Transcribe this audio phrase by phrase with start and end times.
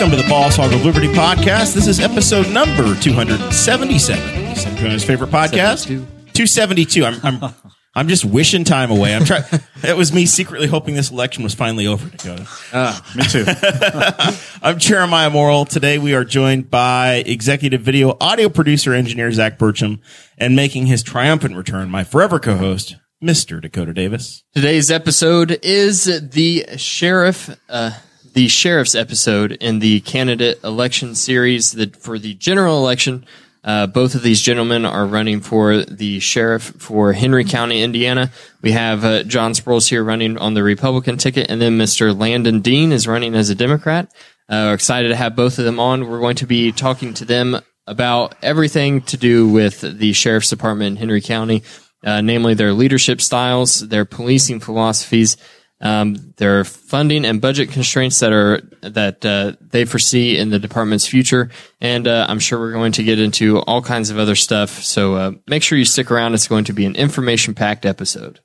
[0.00, 1.74] Welcome to the Boss Hog of Liberty podcast.
[1.74, 4.56] This is episode number 277.
[4.56, 5.88] Some Jonas' favorite podcast.
[5.88, 7.04] 272.
[7.04, 7.54] I'm, I'm,
[7.94, 9.14] I'm just wishing time away.
[9.14, 9.44] I'm trying.
[9.84, 12.46] It was me secretly hoping this election was finally over, Dakota.
[13.14, 13.44] Me too.
[14.62, 15.66] I'm Jeremiah Morrill.
[15.66, 20.00] Today we are joined by executive video audio producer engineer Zach Burcham
[20.38, 23.60] and making his triumphant return, my forever co-host, Mr.
[23.60, 24.44] Dakota Davis.
[24.54, 27.90] Today's episode is the sheriff, uh,
[28.32, 33.24] the sheriff's episode in the candidate election series that for the general election.
[33.62, 38.30] Uh, both of these gentlemen are running for the sheriff for Henry County, Indiana.
[38.62, 42.18] We have uh, John Sproles here running on the Republican ticket, and then Mr.
[42.18, 44.10] Landon Dean is running as a Democrat.
[44.48, 46.08] Uh, we're excited to have both of them on.
[46.08, 50.92] We're going to be talking to them about everything to do with the sheriff's department
[50.92, 51.62] in Henry County,
[52.02, 55.36] uh, namely their leadership styles, their policing philosophies,
[55.80, 61.06] um, are funding and budget constraints that are that uh, they foresee in the department's
[61.06, 61.50] future,
[61.80, 64.82] and uh, I'm sure we're going to get into all kinds of other stuff.
[64.82, 66.34] So uh, make sure you stick around.
[66.34, 68.40] It's going to be an information-packed episode.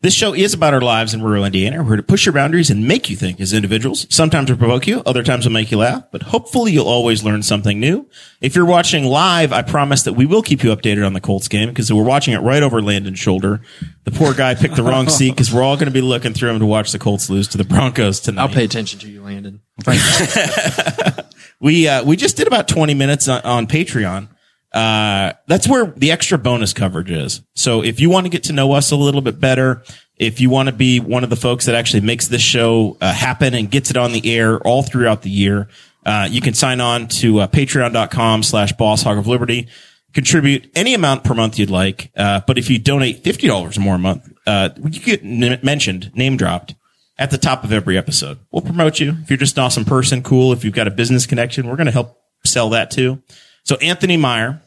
[0.00, 1.82] This show is about our lives in rural Indiana.
[1.82, 4.06] We're here to push your boundaries and make you think as individuals.
[4.14, 7.42] Sometimes we'll provoke you, other times we'll make you laugh, but hopefully you'll always learn
[7.42, 8.08] something new.
[8.40, 11.48] If you're watching live, I promise that we will keep you updated on the Colts
[11.48, 13.60] game because we're watching it right over Landon's shoulder.
[14.04, 16.50] The poor guy picked the wrong seat because we're all going to be looking through
[16.50, 18.42] him to watch the Colts lose to the Broncos tonight.
[18.42, 19.62] I'll pay attention to you, Landon.
[21.60, 24.28] we uh, we just did about 20 minutes on, on Patreon.
[24.72, 27.42] Uh, that's where the extra bonus coverage is.
[27.54, 29.82] So if you want to get to know us a little bit better,
[30.16, 33.12] if you want to be one of the folks that actually makes this show uh,
[33.12, 35.68] happen and gets it on the air all throughout the year,
[36.04, 39.68] uh, you can sign on to uh, patreon.com slash boss hog of liberty.
[40.14, 42.10] Contribute any amount per month you'd like.
[42.16, 46.10] Uh, but if you donate $50 or more a month, uh, you get n- mentioned,
[46.14, 46.74] name dropped
[47.18, 48.38] at the top of every episode.
[48.50, 49.16] We'll promote you.
[49.22, 50.52] If you're just an awesome person, cool.
[50.52, 53.22] If you've got a business connection, we're going to help sell that too.
[53.68, 54.62] So Anthony Meyer,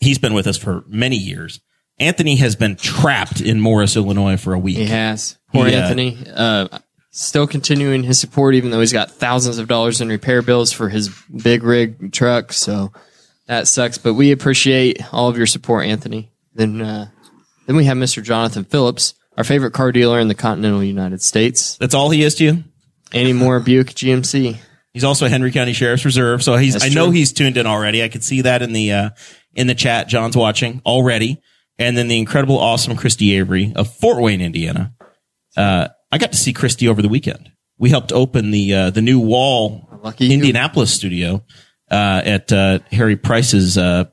[0.00, 1.60] he's been with us for many years.
[2.00, 4.76] Anthony has been trapped in Morris, Illinois for a week.
[4.76, 5.38] He has.
[5.52, 6.18] Poor He, uh, Anthony.
[6.34, 6.66] Uh,
[7.12, 10.88] still continuing his support, even though he's got thousands of dollars in repair bills for
[10.88, 12.52] his big rig truck.
[12.52, 12.92] So
[13.46, 13.98] that sucks.
[13.98, 16.32] But we appreciate all of your support, Anthony.
[16.54, 17.10] Then, uh,
[17.68, 18.20] then we have Mr.
[18.20, 21.76] Jonathan Phillips, our favorite car dealer in the continental United States.
[21.76, 22.64] That's all he is to you.
[23.12, 24.58] Andy Moore Buick GMC.
[24.94, 26.72] He's also a Henry County Sheriff's Reserve, so he's.
[26.72, 27.12] That's I know true.
[27.12, 28.02] he's tuned in already.
[28.02, 29.10] I could see that in the uh,
[29.54, 30.08] in the chat.
[30.08, 31.40] John's watching already,
[31.78, 34.94] and then the incredible, awesome Christy Avery of Fort Wayne, Indiana.
[35.56, 37.52] Uh, I got to see Christy over the weekend.
[37.78, 40.34] We helped open the uh, the new Wall Lucky you.
[40.34, 41.44] Indianapolis studio
[41.90, 44.06] uh, at uh, Harry Price's uh,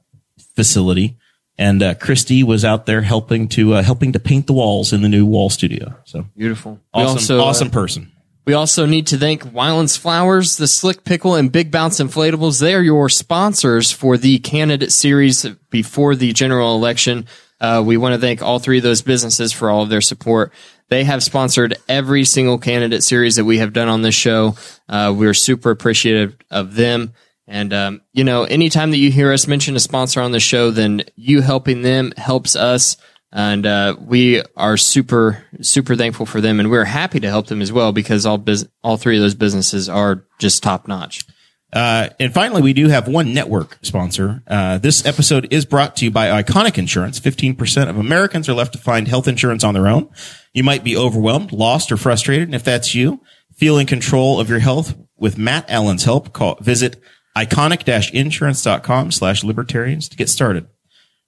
[0.56, 1.18] facility,
[1.58, 5.02] and uh, Christy was out there helping to uh, helping to paint the walls in
[5.02, 5.96] the new Wall studio.
[6.04, 6.80] So Beautiful.
[6.94, 8.12] Awesome, also, awesome person.
[8.46, 12.62] We also need to thank Weiland's Flowers, the Slick Pickle, and Big Bounce Inflatables.
[12.62, 17.26] They are your sponsors for the candidate series before the general election.
[17.60, 20.54] Uh, we want to thank all three of those businesses for all of their support.
[20.90, 24.56] They have sponsored every single candidate series that we have done on this show.
[24.88, 27.14] Uh, we're super appreciative of them.
[27.48, 30.70] And, um, you know, anytime that you hear us mention a sponsor on the show,
[30.70, 32.98] then you helping them helps us.
[33.36, 36.60] And, uh, we are super, super thankful for them.
[36.60, 39.36] And we're happy to help them as well because all bus- all three of those
[39.36, 41.26] businesses are just top notch.
[41.74, 44.42] Uh, and finally, we do have one network sponsor.
[44.48, 47.20] Uh, this episode is brought to you by Iconic Insurance.
[47.20, 50.10] 15% of Americans are left to find health insurance on their own.
[50.54, 52.48] You might be overwhelmed, lost, or frustrated.
[52.48, 53.22] And if that's you,
[53.58, 56.32] feel in control of your health with Matt Allen's help.
[56.32, 57.02] Call, visit
[57.36, 60.68] iconic-insurance.com slash libertarians to get started.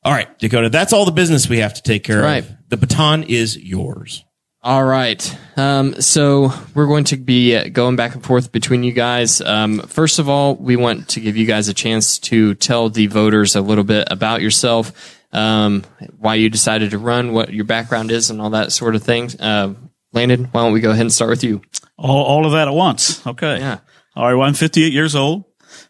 [0.07, 2.55] All right, Dakota, that's all the business we have to take care That's of.
[2.69, 4.23] The baton is yours.
[4.63, 5.37] All right.
[5.57, 9.41] Um, so we're going to be uh, going back and forth between you guys.
[9.41, 13.07] Um, first of all, we want to give you guys a chance to tell the
[13.07, 14.93] voters a little bit about yourself,
[15.33, 15.83] um,
[16.17, 19.29] why you decided to run, what your background is, and all that sort of thing.
[19.41, 19.73] Uh,
[20.13, 21.61] Landon, why don't we go ahead and start with you?
[21.97, 23.27] All, all of that at once.
[23.27, 23.59] Okay.
[23.59, 23.79] Yeah.
[24.15, 24.35] All right.
[24.35, 25.43] Well, I'm 58 years old.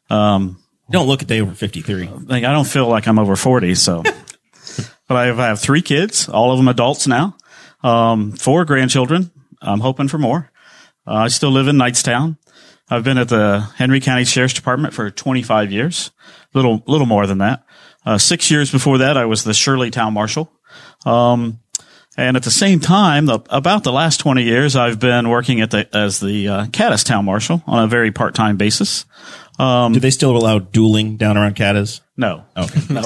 [0.09, 0.57] Um,
[0.89, 2.09] Don't look a day over 53.
[2.25, 3.75] like, I don't feel like I'm over 40.
[3.75, 4.03] So,
[5.07, 7.35] but I have, I have three kids, all of them adults now,
[7.83, 9.31] um, four grandchildren.
[9.61, 10.51] I'm hoping for more.
[11.05, 12.37] Uh, I still live in Knightstown.
[12.89, 16.11] I've been at the Henry County Sheriff's Department for 25 years,
[16.53, 17.65] little little more than that.
[18.05, 20.49] Uh, six years before that, I was the Shirley Town Marshal.
[21.05, 21.59] Um,
[22.15, 25.69] and at the same time, the, about the last 20 years, I've been working at
[25.69, 29.05] the, as the uh, Cadiz Town Marshal on a very part-time basis.
[29.57, 32.01] Do they still allow dueling down around Cadiz?
[32.15, 32.81] No, Okay.
[32.93, 33.03] no,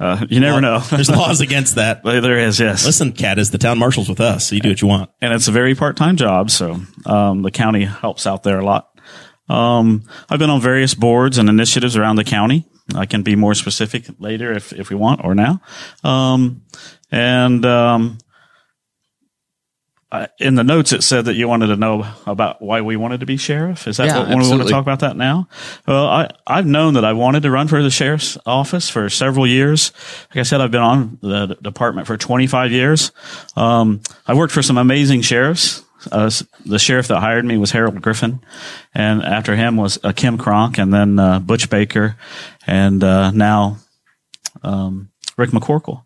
[0.00, 0.78] uh, you never know.
[0.80, 2.02] There's laws against that.
[2.04, 2.84] But there is, yes.
[2.86, 5.10] Listen, Cadiz, the town marshal's with us, so you do what you want.
[5.20, 6.50] and it's a very part-time job.
[6.50, 8.88] So, um, the county helps out there a lot.
[9.48, 12.66] Um, I've been on various boards and initiatives around the county.
[12.94, 15.60] I can be more specific later if, if we want or now.
[16.04, 16.62] Um,
[17.10, 18.18] and, um,
[20.12, 23.20] I, in the notes, it said that you wanted to know about why we wanted
[23.20, 23.88] to be sheriff.
[23.88, 25.48] Is that Yeah, what we want to talk about that now?
[25.86, 29.48] Well, I, I've known that I wanted to run for the sheriff's office for several
[29.48, 29.90] years.
[30.30, 33.10] Like I said, I've been on the department for 25 years.
[33.56, 35.82] Um, I worked for some amazing sheriffs.
[36.12, 36.30] Uh,
[36.64, 38.40] the sheriff that hired me was Harold Griffin,
[38.94, 42.16] and after him was uh, Kim Kronk, and then uh, Butch Baker,
[42.64, 43.78] and uh, now
[44.62, 46.04] um, Rick McCorkle.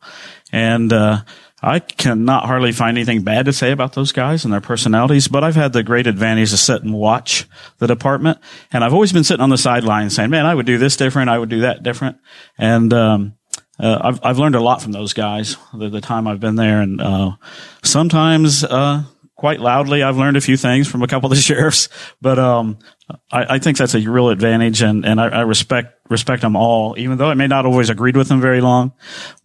[0.52, 1.22] And uh,
[1.62, 5.44] I cannot hardly find anything bad to say about those guys and their personalities, but
[5.44, 7.46] I've had the great advantage to sit and watch
[7.78, 8.38] the department.
[8.72, 11.28] And I've always been sitting on the sidelines saying, man, I would do this different.
[11.28, 12.16] I would do that different.
[12.56, 13.34] And, um,
[13.78, 16.80] uh, I've, I've learned a lot from those guys the, the time I've been there.
[16.80, 17.32] And, uh,
[17.82, 19.04] sometimes, uh,
[19.40, 21.88] quite loudly, I've learned a few things from a couple of the sheriffs,
[22.20, 22.78] but, um,
[23.32, 26.94] I, I think that's a real advantage and, and I, I respect, respect them all,
[26.98, 28.92] even though I may not always agreed with them very long.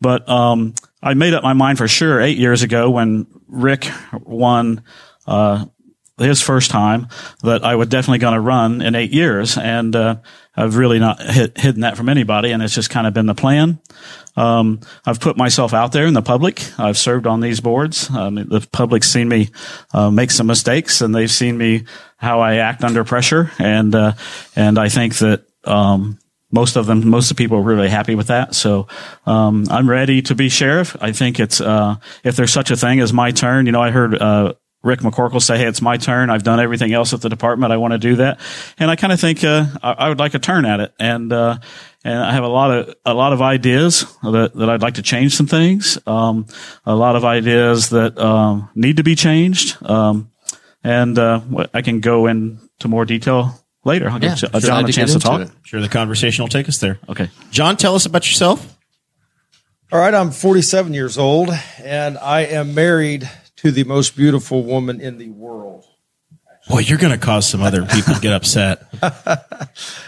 [0.02, 4.84] But, um, I made up my mind for sure eight years ago when Rick won,
[5.28, 5.64] uh,
[6.18, 7.08] his first time
[7.44, 9.58] that I was definitely going to run in eight years.
[9.58, 10.18] And, uh,
[10.58, 12.52] I've really not hid, hidden that from anybody.
[12.52, 13.80] And it's just kind of been the plan.
[14.38, 16.62] Um, I've put myself out there in the public.
[16.78, 18.10] I've served on these boards.
[18.10, 19.50] Um, the public's seen me
[19.94, 21.86] uh, make some mistakes, and they've seen me
[22.18, 23.52] how I act under pressure.
[23.60, 24.14] And uh,
[24.56, 26.20] and I think that um,
[26.52, 28.56] most of them, most of the people are really happy with that.
[28.56, 28.88] So
[29.26, 30.96] um, I'm ready to be sheriff.
[31.02, 33.66] I think it's uh, if there's such a thing as my turn.
[33.66, 34.16] You know, I heard.
[34.16, 34.54] Uh,
[34.86, 36.30] Rick McCorkle say, "Hey, it's my turn.
[36.30, 37.74] I've done everything else at the department.
[37.74, 38.40] I want to do that."
[38.78, 41.34] And I kind of think uh, I, I would like a turn at it, and
[41.34, 41.58] uh,
[42.04, 45.02] and I have a lot of a lot of ideas that, that I'd like to
[45.02, 45.98] change some things.
[46.08, 46.46] Um,
[46.86, 50.32] a lot of ideas that um, need to be changed, um,
[50.84, 51.42] and uh,
[51.74, 54.08] I can go into more detail later.
[54.10, 55.42] I'll give Yeah, John a chance to get talk.
[55.42, 55.50] it.
[55.64, 57.00] Sure, the conversation will take us there.
[57.10, 57.30] Okay.
[57.50, 58.72] John, tell us about yourself.
[59.92, 61.50] All right, I'm 47 years old,
[61.84, 63.30] and I am married
[63.66, 65.88] to the most beautiful woman in the world.
[66.70, 68.84] Boy, you're going to cause some other people to get upset.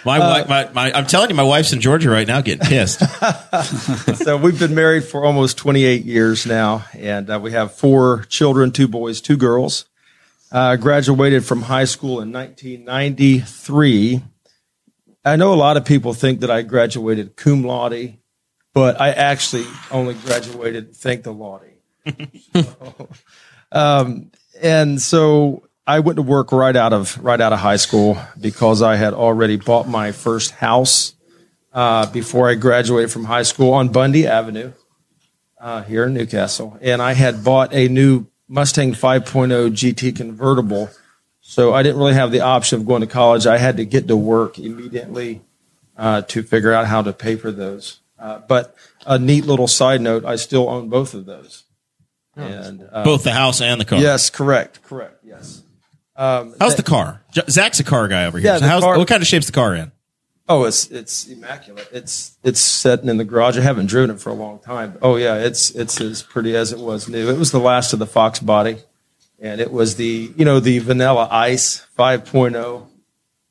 [0.05, 3.01] My wife, my, my, I'm telling you, my wife's in Georgia right now getting pissed.
[4.23, 8.71] So we've been married for almost 28 years now, and uh, we have four children:
[8.71, 9.85] two boys, two girls.
[10.51, 14.21] Uh, graduated from high school in 1993.
[15.25, 18.17] I know a lot of people think that I graduated cum laude,
[18.73, 21.77] but I actually only graduated thank the laude.
[23.71, 24.31] um,
[24.61, 28.81] and so I went to work right out of right out of high school because
[28.81, 31.13] I had already bought my first house
[31.73, 34.73] uh, before I graduated from high school on Bundy Avenue
[35.59, 40.89] uh, here in New Castle, and I had bought a new Mustang 5.0 GT convertible.
[41.41, 43.45] So I didn't really have the option of going to college.
[43.45, 45.41] I had to get to work immediately
[45.97, 47.99] uh, to figure out how to pay for those.
[48.19, 51.63] Uh, but a neat little side note: I still own both of those.
[52.37, 53.99] And uh, Both the house and the car.
[53.99, 55.63] yes, correct, correct, yes.
[56.15, 57.21] Um, How's the car?
[57.31, 58.47] J- Zach's a car guy over here.
[58.51, 59.91] Yeah, so the how's, car- what kind of shape's the car in?
[60.49, 61.89] Oh, it's it's immaculate.
[61.91, 63.57] It's it's sitting in the garage.
[63.57, 64.97] I haven't driven it for a long time.
[65.01, 67.29] Oh yeah, it's it's as pretty as it was new.
[67.29, 68.77] It was the last of the Fox body,
[69.39, 72.87] and it was the you know the Vanilla Ice 5.0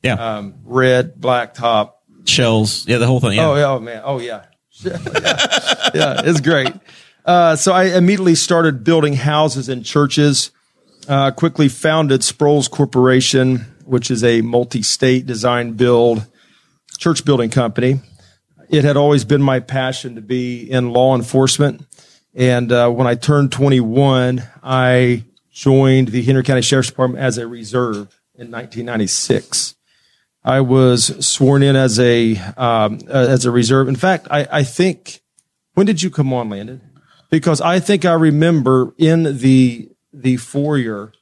[0.02, 0.14] Yeah.
[0.14, 2.02] um, red black top.
[2.24, 2.88] Shells.
[2.88, 3.32] Yeah, the whole thing.
[3.32, 3.48] Yeah.
[3.50, 4.46] Oh yeah, oh man, oh yeah,
[4.80, 4.98] yeah,
[5.94, 6.72] yeah it's great.
[7.26, 10.52] Uh, so I immediately started building houses and churches.
[11.08, 16.26] Uh, quickly founded Sproles Corporation, which is a multi-state design build
[16.98, 18.00] church building company.
[18.70, 21.86] It had always been my passion to be in law enforcement.
[22.34, 27.46] And uh, when I turned 21, I joined the Henry County Sheriff's Department as a
[27.46, 29.74] reserve in 1996.
[30.44, 33.88] I was sworn in as a um, uh, as a reserve.
[33.88, 35.22] In fact, I, I think
[35.74, 36.80] when did you come on, Landon?
[37.36, 41.12] Because I think I remember in the the foyer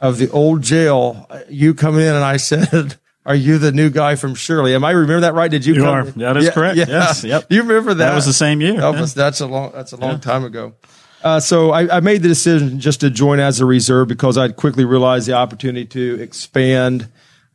[0.00, 4.16] of the old jail, you come in and I said, are you the new guy
[4.16, 4.74] from Shirley?
[4.74, 5.50] Am I remember that right?
[5.50, 5.74] Did you?
[5.74, 6.04] You come- are.
[6.04, 6.76] That is correct.
[6.76, 7.22] Yes.
[7.22, 7.46] Yep.
[7.50, 8.08] You remember that?
[8.10, 8.74] That was the same year.
[8.80, 9.06] That Yeah.
[9.14, 9.70] that's a long.
[9.72, 10.74] That's a long time ago.
[11.22, 14.54] Uh, so I, I made the decision just to join as a reserve because I'd
[14.56, 17.08] quickly realized the opportunity to expand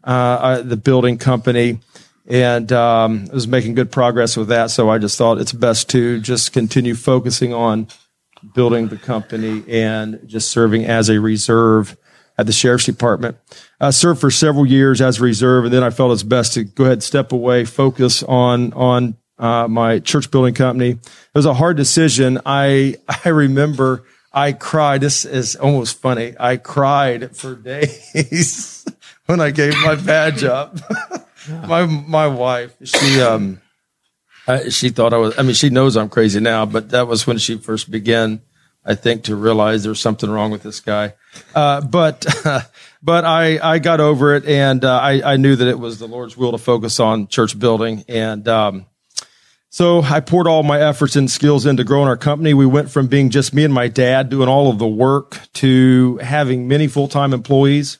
[0.03, 1.79] uh, uh, the building company,
[2.27, 4.71] and um, I was making good progress with that.
[4.71, 7.87] So I just thought it's best to just continue focusing on
[8.53, 11.97] building the company and just serving as a reserve
[12.37, 13.37] at the sheriff's department.
[13.79, 16.63] I served for several years as a reserve, and then I felt it's best to
[16.63, 20.91] go ahead and step away, focus on on uh, my church building company.
[20.91, 20.99] It
[21.33, 22.39] was a hard decision.
[22.45, 25.01] I I remember I cried.
[25.01, 26.35] This is almost funny.
[26.39, 27.55] I cried for
[28.13, 28.85] days
[29.25, 30.77] when I gave my badge up.
[31.67, 33.61] my my wife, she um
[34.47, 35.37] I, she thought I was.
[35.37, 38.41] I mean, she knows I'm crazy now, but that was when she first began,
[38.83, 41.13] I think, to realize there's something wrong with this guy.
[41.53, 42.25] Uh, but
[43.01, 46.07] but I I got over it, and uh, I I knew that it was the
[46.07, 48.87] Lord's will to focus on church building, and um,
[49.69, 52.53] so I poured all my efforts and skills into growing our company.
[52.53, 56.17] We went from being just me and my dad doing all of the work to
[56.17, 57.99] having many full time employees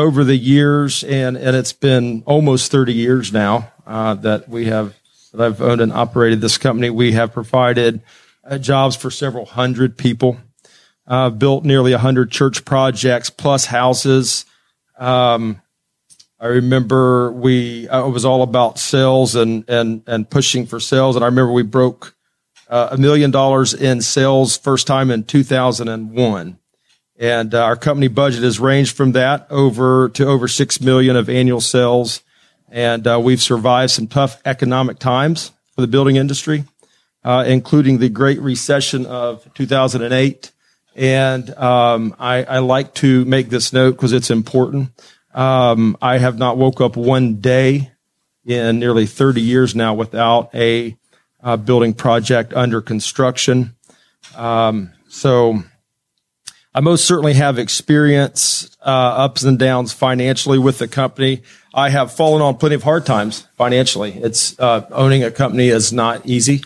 [0.00, 4.96] over the years, and and it's been almost 30 years now uh, that we have
[5.32, 6.90] that I've owned and operated this company.
[6.90, 8.00] We have provided
[8.42, 10.38] uh, jobs for several hundred people,
[11.06, 14.46] uh, built nearly 100 church projects plus houses.
[14.98, 15.60] Um,
[16.40, 21.14] I remember we uh, it was all about sales and and and pushing for sales,
[21.14, 22.16] and I remember we broke
[22.68, 26.59] uh, a million dollars in sales first time in 2001
[27.20, 31.28] and uh, our company budget has ranged from that over to over six million of
[31.28, 32.22] annual sales,
[32.70, 36.64] and uh, we've survived some tough economic times for the building industry,
[37.22, 40.50] uh, including the Great Recession of 2008.
[40.96, 44.90] And um, I, I like to make this note because it's important.
[45.34, 47.92] Um, I have not woke up one day
[48.46, 50.96] in nearly 30 years now without a
[51.64, 53.76] building project under construction.
[54.34, 55.62] Um, so
[56.72, 61.42] I most certainly have experience uh, ups and downs financially with the company.
[61.74, 64.12] I have fallen on plenty of hard times financially.
[64.12, 66.62] It's uh, owning a company is not easy.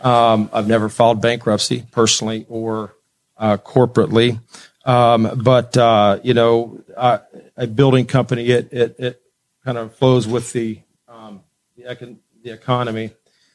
[0.00, 2.94] Um, I've never filed bankruptcy personally or
[3.36, 4.40] uh, corporately,
[4.86, 9.22] um, but uh, you know, a building company it it, it
[9.64, 11.42] kind of flows with the um,
[11.76, 13.10] the, econ- the economy.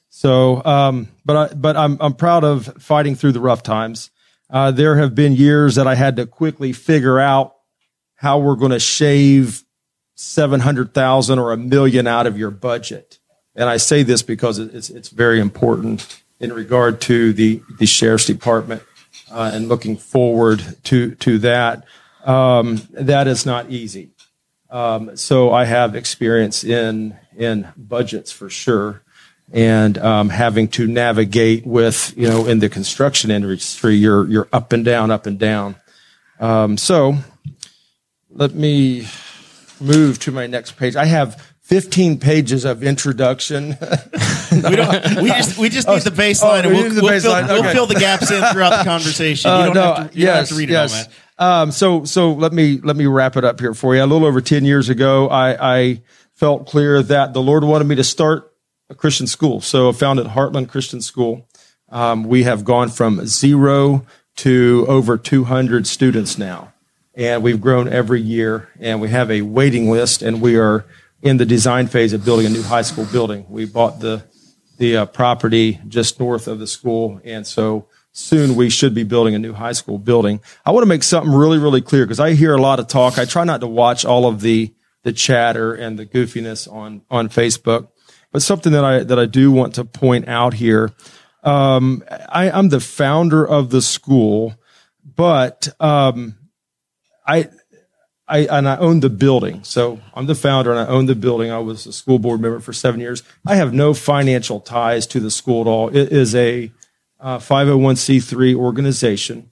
[0.10, 4.10] So, um, but I, but I'm I'm proud of fighting through the rough times.
[4.50, 7.56] Uh, there have been years that I had to quickly figure out
[8.16, 9.63] how we're going to shave
[10.16, 13.20] seven hundred thousand or a million out of your budget.
[13.56, 18.25] And I say this because it's it's very important in regard to the the sheriff's
[18.25, 18.84] department
[19.32, 21.86] uh, and looking forward to to that.
[22.25, 24.12] Um, that is not easy.
[24.70, 29.04] Um, so I have experience in in budgets for sure
[29.51, 34.74] and um, having to navigate with you know in the construction industry you're you're up
[34.74, 35.75] and down up and down
[36.39, 37.16] um, so
[38.30, 39.08] let me
[39.80, 43.77] move to my next page i have 15 pages of introduction
[44.51, 45.22] We don't.
[45.22, 47.48] We just we just need the baseline, oh, and we we'll, the we'll, fill, baseline,
[47.50, 49.50] we'll fill the gaps in throughout the conversation.
[49.50, 50.18] You Uh, don't no, have to.
[50.18, 50.88] You don't have to read it all.
[51.39, 54.04] Um, so, so let me let me wrap it up here for you.
[54.04, 56.01] A little over ten years ago, I, I
[56.34, 58.47] felt clear that the Lord wanted me to start
[58.89, 59.62] a Christian school.
[59.62, 61.48] So, founded Heartland Christian School.
[61.89, 64.06] Um, we have gone from zero
[64.38, 66.74] to over 200 students now,
[67.15, 68.70] and we've grown every year.
[68.79, 70.86] And we have a waiting list, and we are
[71.22, 73.46] in the design phase of building a new high school building.
[73.50, 74.24] We bought the
[74.77, 79.36] the uh, property just north of the school, and so soon we should be building
[79.36, 80.39] a new high school building.
[80.65, 83.20] I want to make something really, really clear because I hear a lot of talk.
[83.20, 87.29] I try not to watch all of the the chatter and the goofiness on on
[87.29, 87.89] Facebook,
[88.31, 90.91] but something that I that I do want to point out here.
[91.43, 94.55] Um, I, I'm the founder of the school,
[95.03, 96.36] but um,
[97.25, 97.50] I
[98.27, 99.63] I and I own the building.
[99.63, 101.51] So I'm the founder and I own the building.
[101.51, 103.24] I was a school board member for seven years.
[103.46, 105.89] I have no financial ties to the school at all.
[105.89, 106.72] It is a
[107.19, 109.50] uh, 501c3 organization.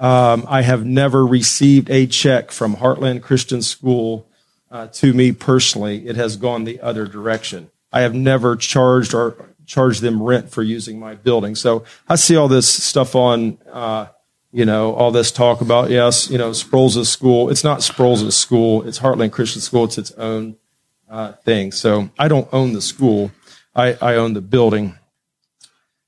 [0.00, 4.28] Um, I have never received a check from Heartland Christian School
[4.70, 6.06] uh, to me personally.
[6.06, 7.70] It has gone the other direction.
[7.94, 11.54] I have never charged or charged them rent for using my building.
[11.54, 14.06] So I see all this stuff on uh,
[14.54, 17.50] you know, all this talk about, yes, you know, Sproles' school.
[17.50, 18.86] It's not Sproles' school.
[18.86, 19.82] It's Heartland Christian School.
[19.82, 20.54] It's its own
[21.10, 21.72] uh, thing.
[21.72, 23.32] So I don't own the school.
[23.74, 24.96] I, I own the building.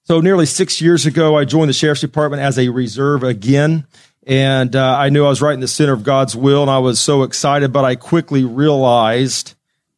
[0.04, 3.84] So nearly six years ago, I joined the sheriff's department as a reserve again.
[4.28, 6.78] And uh, I knew I was right in the center of God's will, and I
[6.78, 7.72] was so excited.
[7.72, 9.55] But I quickly realized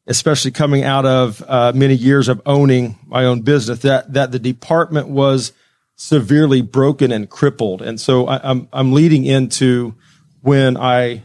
[0.09, 4.39] especially coming out of uh, many years of owning my own business, that that the
[4.39, 5.53] department was
[5.97, 7.83] severely broken and crippled.
[7.83, 9.95] And so I, I'm I'm leading into
[10.41, 11.23] when I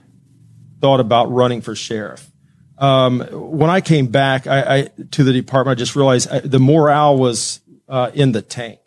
[0.82, 2.30] thought about running for sheriff.
[2.78, 6.60] Um, when I came back I, I, to the department, I just realized I, the
[6.60, 8.80] morale was uh, in the tank.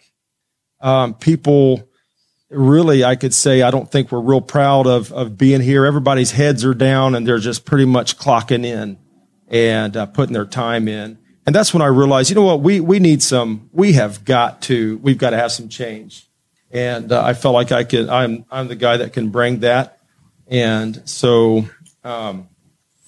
[0.81, 1.89] Um, people
[2.51, 5.87] really, I could say, I don't think we're real proud of of being here.
[5.87, 8.99] Everybody's heads are down and they're just pretty much clocking in
[9.49, 11.19] and uh, putting their time in.
[11.47, 13.71] And that's when I realized, you know what, we we need some.
[13.73, 14.99] We have got to.
[14.99, 16.27] We've got to have some change.
[16.73, 18.09] And uh, I felt like I could.
[18.09, 20.01] I'm I'm the guy that can bring that.
[20.49, 21.69] And so
[22.03, 22.49] um,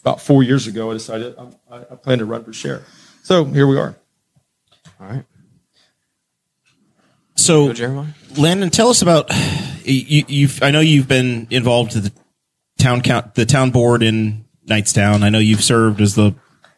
[0.03, 1.37] about four years ago, I decided
[1.71, 2.85] I, I plan to run for sheriff.
[3.25, 3.97] So here we are.
[5.01, 5.25] All right.
[7.35, 8.09] So, Jeremiah?
[8.37, 9.31] Landon, tell us about
[9.85, 10.25] you.
[10.29, 12.13] You've I know you've been involved with the
[12.79, 15.23] town count, the town board in Knightstown.
[15.23, 16.35] I know you've served as the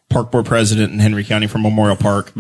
[0.09, 2.33] park board president in Henry County for Memorial Park.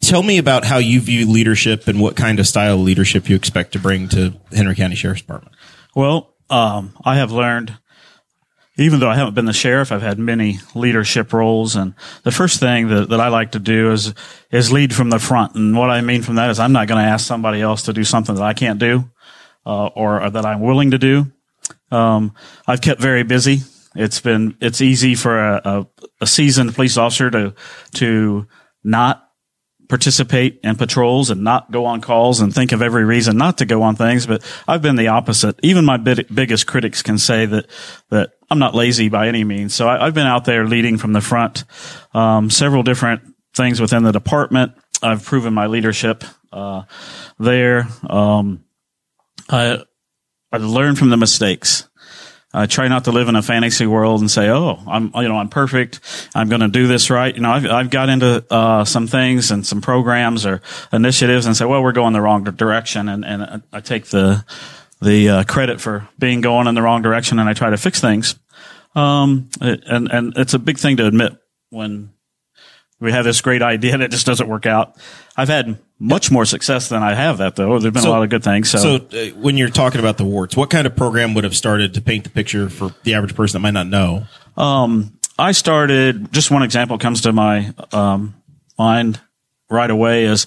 [0.00, 3.36] Tell me about how you view leadership and what kind of style of leadership you
[3.36, 5.56] expect to bring to Henry County Sheriff's Department.
[5.94, 7.78] Well, um, I have learned,
[8.76, 11.74] even though I haven't been the sheriff, I've had many leadership roles.
[11.74, 14.12] And the first thing that, that I like to do is,
[14.50, 15.54] is lead from the front.
[15.54, 17.94] And what I mean from that is I'm not going to ask somebody else to
[17.94, 19.10] do something that I can't do,
[19.64, 21.32] uh, or, or that I'm willing to do.
[21.90, 22.34] Um,
[22.66, 23.60] I've kept very busy.
[23.94, 25.86] It's been, it's easy for a, a,
[26.22, 27.54] a seasoned police officer to,
[27.94, 28.46] to
[28.82, 29.24] not
[29.88, 33.66] participate in patrols and not go on calls and think of every reason not to
[33.66, 34.26] go on things.
[34.26, 35.58] But I've been the opposite.
[35.62, 37.66] Even my big, biggest critics can say that,
[38.10, 39.74] that I'm not lazy by any means.
[39.74, 41.64] So I, have been out there leading from the front,
[42.12, 43.22] um, several different
[43.54, 44.72] things within the department.
[45.02, 46.82] I've proven my leadership, uh,
[47.38, 47.86] there.
[48.08, 48.64] Um,
[49.48, 49.82] I,
[50.50, 51.88] I learned from the mistakes.
[52.54, 55.36] I try not to live in a fantasy world and say, "Oh, I'm you know
[55.36, 56.00] I'm perfect.
[56.34, 59.50] I'm going to do this right." You know, I've I've got into uh, some things
[59.50, 63.62] and some programs or initiatives and say, "Well, we're going the wrong direction," and and
[63.72, 64.44] I take the
[65.02, 68.00] the uh, credit for being going in the wrong direction, and I try to fix
[68.00, 68.38] things.
[68.94, 71.32] Um, and and it's a big thing to admit
[71.70, 72.13] when
[73.00, 74.96] we have this great idea and it just doesn't work out.
[75.36, 77.78] I've had much more success than I have that though.
[77.78, 78.70] There've been So- a lot of good things.
[78.70, 81.56] So, So, uh, when you're talking about the warts, what kind of program would have
[81.56, 84.24] started to paint the picture for the average person that might not know?
[84.56, 88.34] Um, I started, just one example comes to my um,
[88.78, 89.20] mind
[89.68, 90.46] right away is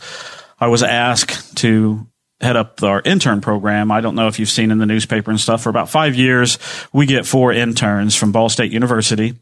[0.59, 2.07] I was asked to
[2.39, 3.91] head up our intern program.
[3.91, 5.63] I don't know if you've seen in the newspaper and stuff.
[5.63, 6.59] For about five years,
[6.93, 9.33] we get four interns from Ball State University.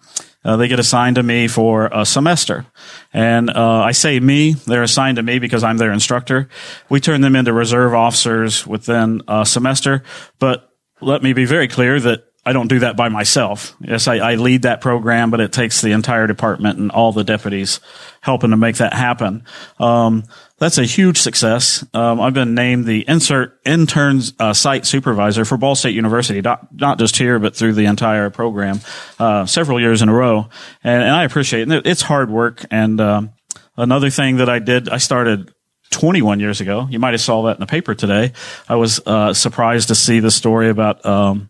[0.45, 2.67] Uh, they get assigned to me for a semester.
[3.11, 6.49] And uh, I say me, they're assigned to me because I'm their instructor.
[6.87, 10.03] We turn them into reserve officers within a semester.
[10.37, 10.69] But
[11.01, 13.75] let me be very clear that I don't do that by myself.
[13.81, 17.23] Yes, I, I lead that program, but it takes the entire department and all the
[17.23, 17.79] deputies
[18.21, 19.43] helping to make that happen.
[19.79, 20.25] Um,
[20.57, 21.85] that's a huge success.
[21.93, 26.67] Um, I've been named the insert interns uh, site supervisor for Ball State University, not,
[26.73, 28.79] not just here, but through the entire program,
[29.19, 30.47] uh, several years in a row.
[30.83, 31.85] And, and I appreciate it.
[31.85, 32.63] It's hard work.
[32.71, 33.33] And um,
[33.75, 35.53] another thing that I did, I started
[35.91, 36.87] 21 years ago.
[36.89, 38.31] You might have saw that in the paper today.
[38.69, 41.49] I was uh, surprised to see the story about um,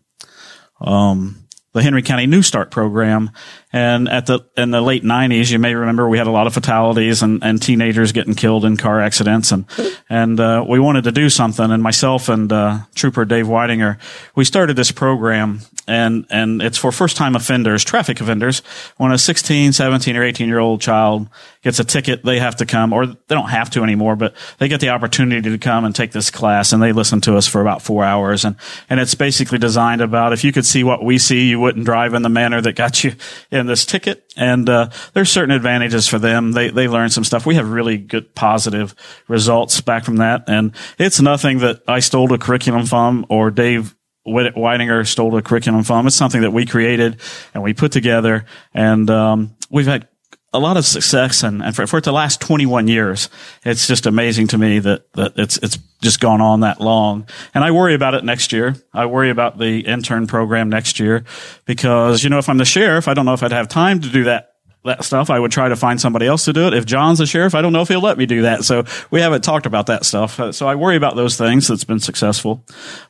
[0.80, 3.30] um, the Henry County New Start program.
[3.76, 6.54] And at the in the late '90s, you may remember we had a lot of
[6.54, 9.66] fatalities and, and teenagers getting killed in car accidents, and
[10.08, 11.70] and uh, we wanted to do something.
[11.70, 13.98] And myself and uh, Trooper Dave Whitinger,
[14.34, 18.62] we started this program, and and it's for first time offenders, traffic offenders.
[18.96, 21.28] When a 16, 17, or 18 year old child
[21.62, 24.68] gets a ticket, they have to come, or they don't have to anymore, but they
[24.68, 27.60] get the opportunity to come and take this class, and they listen to us for
[27.60, 28.56] about four hours, and
[28.88, 32.14] and it's basically designed about if you could see what we see, you wouldn't drive
[32.14, 33.12] in the manner that got you
[33.50, 34.32] in this ticket.
[34.36, 36.52] And uh, there's certain advantages for them.
[36.52, 37.46] They they learn some stuff.
[37.46, 38.94] We have really good positive
[39.28, 43.94] results back from that, and it's nothing that I stole a curriculum from or Dave
[44.26, 46.06] Whitinger stole a curriculum from.
[46.06, 47.20] It's something that we created
[47.54, 50.08] and we put together, and um, we've had
[50.56, 51.42] a lot of success.
[51.42, 53.28] And, and for, for the last 21 years,
[53.64, 57.28] it's just amazing to me that that it's it's just gone on that long.
[57.54, 58.74] And I worry about it next year.
[58.92, 61.24] I worry about the intern program next year
[61.64, 64.08] because you know if I'm the sheriff, I don't know if I'd have time to
[64.08, 64.52] do that
[64.86, 65.30] that stuff.
[65.30, 66.74] I would try to find somebody else to do it.
[66.74, 68.64] If John's the sheriff, I don't know if he'll let me do that.
[68.64, 70.40] So we haven't talked about that stuff.
[70.40, 71.68] Uh, So I worry about those things.
[71.68, 72.64] That's been successful,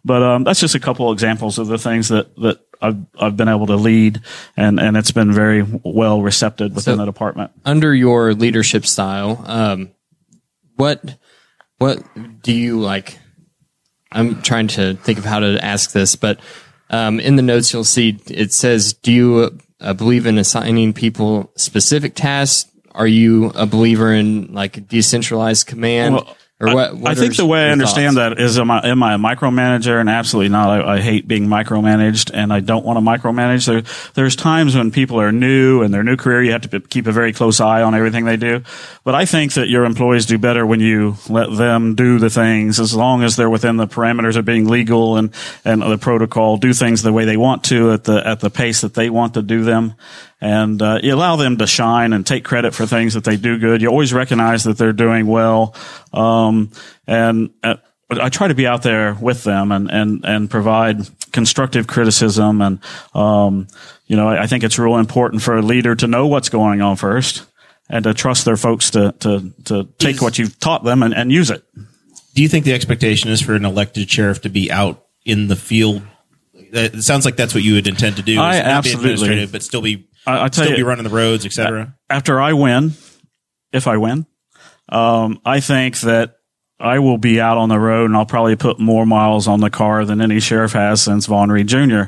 [0.04, 3.48] but um, that's just a couple examples of the things that that I've I've been
[3.48, 4.20] able to lead,
[4.56, 7.50] and and it's been very well received within So- the department.
[7.64, 9.90] under your leadership style, um,
[10.76, 11.16] what
[11.78, 12.02] what
[12.42, 13.18] do you like?
[14.12, 16.40] I'm trying to think of how to ask this, but
[16.90, 21.50] um, in the notes you'll see it says, "Do you a believer in assigning people
[21.56, 22.70] specific tasks?
[22.92, 26.14] Are you a believer in like decentralized command?
[26.14, 26.96] Well, or I- what?
[26.96, 28.36] what I, think the way I understand thoughts?
[28.36, 30.00] that is, am I, am I a micromanager?
[30.00, 30.70] And absolutely not.
[30.70, 33.66] I, I hate being micromanaged, and I don't want to micromanage.
[33.66, 33.82] There,
[34.14, 37.12] there's times when people are new in their new career, you have to keep a
[37.12, 38.62] very close eye on everything they do.
[39.04, 42.80] But I think that your employees do better when you let them do the things,
[42.80, 46.56] as long as they're within the parameters of being legal and and the protocol.
[46.56, 49.34] Do things the way they want to at the at the pace that they want
[49.34, 49.94] to do them
[50.40, 53.58] and uh, you allow them to shine and take credit for things that they do
[53.58, 53.80] good.
[53.80, 55.74] You always recognize that they're doing well,
[56.12, 56.70] um,
[57.06, 57.76] and uh,
[58.10, 62.60] I try to be out there with them and and and provide constructive criticism.
[62.60, 62.80] And
[63.14, 63.68] um,
[64.06, 66.80] you know, I, I think it's real important for a leader to know what's going
[66.80, 67.44] on first.
[67.88, 71.30] And to trust their folks to to to take what you've taught them and, and
[71.30, 71.62] use it.
[72.34, 75.54] Do you think the expectation is for an elected sheriff to be out in the
[75.54, 76.02] field?
[76.52, 78.40] It sounds like that's what you would intend to do.
[78.40, 81.04] I not be absolutely- administrative, but still be I, I tell still you, be running
[81.04, 81.94] the roads, etc.
[82.10, 82.92] after I win,
[83.72, 84.26] if I win,
[84.88, 86.36] um, I think that
[86.78, 89.70] I will be out on the road and I'll probably put more miles on the
[89.70, 92.04] car than any sheriff has since Vaughn Reed Jr.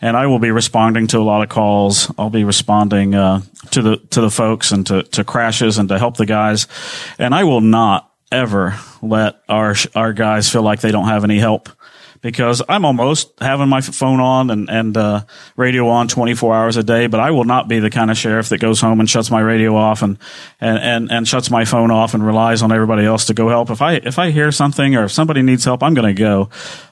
[0.00, 2.12] And I will be responding to a lot of calls.
[2.18, 5.98] I'll be responding, uh, to the, to the folks and to, to crashes and to
[5.98, 6.66] help the guys.
[7.18, 11.38] And I will not ever let our, our guys feel like they don't have any
[11.38, 11.70] help
[12.20, 15.24] because I'm almost having my phone on and, and, uh,
[15.56, 18.50] radio on 24 hours a day, but I will not be the kind of sheriff
[18.50, 20.18] that goes home and shuts my radio off and,
[20.60, 23.70] and, and, and shuts my phone off and relies on everybody else to go help.
[23.70, 26.50] If I, if I hear something or if somebody needs help, I'm going to go.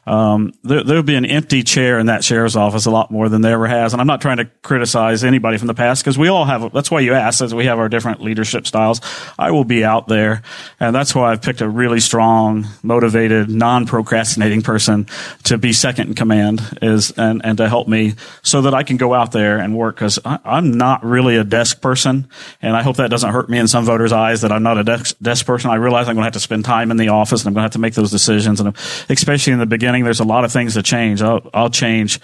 [0.08, 3.42] Um, there, there'll be an empty chair in that sheriff's office a lot more than
[3.42, 3.92] there ever has.
[3.92, 6.90] And I'm not trying to criticize anybody from the past because we all have, that's
[6.90, 9.02] why you asked, as we have our different leadership styles.
[9.38, 10.42] I will be out there.
[10.80, 15.06] And that's why I've picked a really strong, motivated, non-procrastinating person
[15.44, 18.96] to be second in command is, and, and to help me so that I can
[18.96, 22.28] go out there and work because I'm not really a desk person.
[22.62, 24.84] And I hope that doesn't hurt me in some voters' eyes that I'm not a
[24.84, 25.70] desk, desk person.
[25.70, 27.62] I realize I'm going to have to spend time in the office and I'm going
[27.62, 28.60] to have to make those decisions.
[28.60, 28.74] And
[29.10, 31.22] especially in the beginning, there's a lot of things to change.
[31.22, 32.20] I'll, I'll change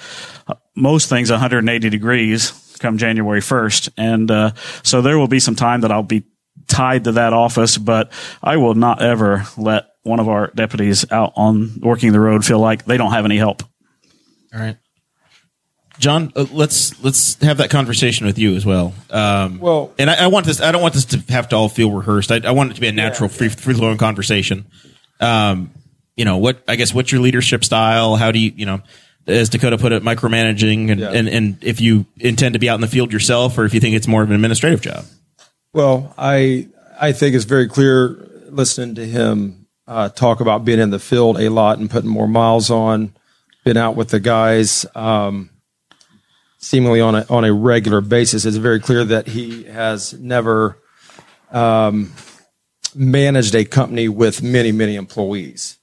[0.48, 3.90] uh, most things 180 degrees come January 1st.
[3.96, 6.24] And, uh, so there will be some time that I'll be
[6.66, 11.32] tied to that office, but I will not ever let one of our deputies out
[11.36, 13.62] on working the road feel like they don't have any help.
[14.54, 14.76] All right,
[15.98, 18.92] John, uh, let's let's have that conversation with you as well.
[19.10, 20.60] Um, Well- and I, I want this.
[20.60, 22.30] I don't want this to have to all feel rehearsed.
[22.30, 24.66] I, I want it to be a natural, free free flowing conversation.
[25.20, 25.70] Um,
[26.16, 26.62] you know what?
[26.68, 28.16] I guess what's your leadership style?
[28.16, 28.80] How do you you know?
[29.26, 31.10] As Dakota put it, micromanaging, and, Yeah.
[31.10, 33.80] and and if you intend to be out in the field yourself, or if you
[33.80, 35.06] think it's more of an administrative job.
[35.72, 36.68] Well, I
[37.00, 41.40] I think it's very clear listening to him uh, talk about being in the field
[41.40, 43.14] a lot and putting more miles on,
[43.64, 45.48] been out with the guys um,
[46.58, 48.44] seemingly on a on a regular basis.
[48.44, 50.78] It's very clear that he has never
[51.50, 52.12] um,
[52.94, 55.78] managed a company with many many employees.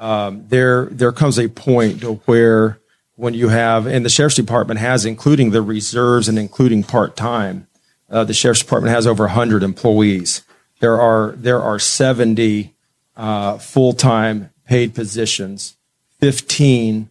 [0.00, 2.80] Um, there there comes a point where
[3.16, 7.68] when you have and the sheriff's department has including the reserves and including part time
[8.10, 10.42] uh, the sheriff's department has over 100 employees.
[10.80, 12.74] There are there are 70
[13.16, 15.76] uh, full time paid positions,
[16.20, 17.08] 15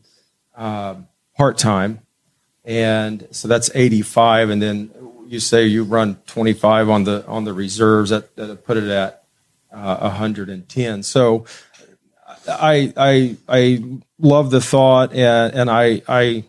[0.56, 0.96] uh,
[1.38, 2.02] part time,
[2.66, 4.50] and so that's 85.
[4.50, 4.92] And then
[5.28, 9.24] you say you run 25 on the on the reserves that, that put it at
[9.72, 11.04] uh, 110.
[11.04, 11.46] So
[12.50, 13.84] I I I
[14.20, 16.44] love the thought, and, and I I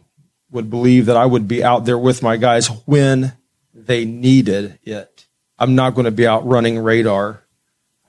[0.50, 3.32] would believe that I would be out there with my guys when
[3.74, 5.26] they needed it.
[5.58, 7.42] I'm not going to be out running radar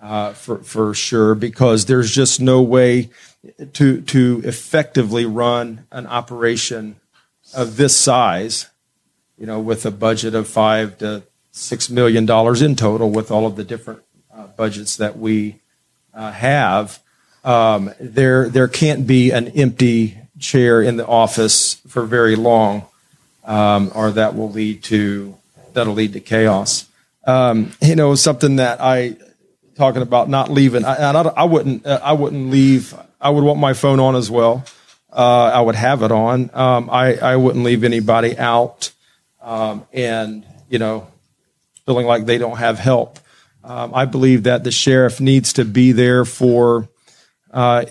[0.02, 3.10] uh, for for sure because there's just no way
[3.74, 6.96] to to effectively run an operation
[7.54, 8.68] of this size.
[9.38, 13.46] You know, with a budget of five to six million dollars in total, with all
[13.46, 14.02] of the different
[14.34, 15.60] uh, budgets that we
[16.14, 17.00] uh, have,
[17.44, 22.86] um, there there can't be an empty chair in the office for very long,
[23.44, 25.38] um, or that will lead to
[25.74, 26.88] that'll lead to chaos.
[27.26, 29.18] Um, you know, something that I
[29.76, 30.86] talking about not leaving.
[30.86, 32.94] I, I, I wouldn't uh, I wouldn't leave.
[33.20, 34.64] I would want my phone on as well.
[35.12, 36.50] Uh, I would have it on.
[36.54, 38.92] Um, I I wouldn't leave anybody out,
[39.42, 41.08] um, and you know,
[41.86, 43.20] feeling like they don't have help.
[43.64, 46.90] Um, I believe that the sheriff needs to be there for
[47.52, 47.86] uh,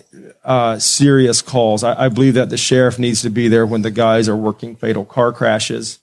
[0.44, 1.85] uh, serious calls.
[1.85, 4.77] I, I believe that the sheriff needs to be there when the guys are working
[4.77, 5.99] fatal car crashes.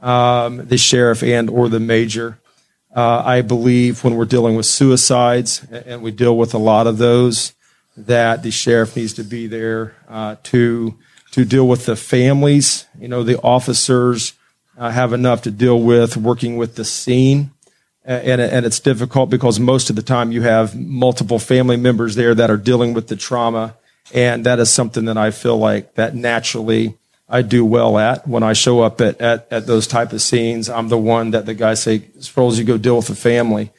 [0.00, 2.38] Um, the sheriff and or the major.
[2.94, 6.98] Uh, I believe when we're dealing with suicides, and we deal with a lot of
[6.98, 7.52] those,
[7.96, 10.96] that the sheriff needs to be there uh, to
[11.32, 12.86] to deal with the families.
[12.98, 14.34] You know, the officers
[14.78, 17.50] uh, have enough to deal with working with the scene.
[18.08, 22.34] And, and it's difficult because most of the time you have multiple family members there
[22.34, 23.76] that are dealing with the trauma.
[24.14, 26.96] And that is something that I feel like that naturally
[27.28, 30.70] I do well at when I show up at, at, at those type of scenes.
[30.70, 33.70] I'm the one that the guys say, Sproles, you go deal with the family.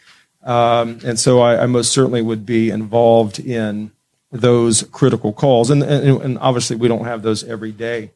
[0.43, 3.91] Um, and so I, I, most certainly would be involved in
[4.31, 5.71] those critical calls.
[5.71, 8.11] And, and, and obviously we don't have those every day.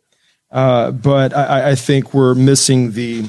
[0.51, 3.27] Uh, but I, I, think we're missing the,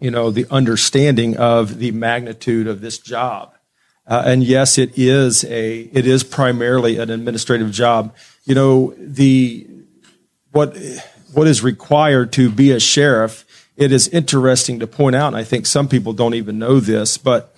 [0.00, 3.52] you know, the understanding of the magnitude of this job.
[4.06, 8.14] Uh, and yes, it is a, it is primarily an administrative job.
[8.44, 9.66] You know, the,
[10.52, 10.76] what,
[11.34, 13.44] what is required to be a sheriff,
[13.76, 17.18] it is interesting to point out, and I think some people don't even know this,
[17.18, 17.54] but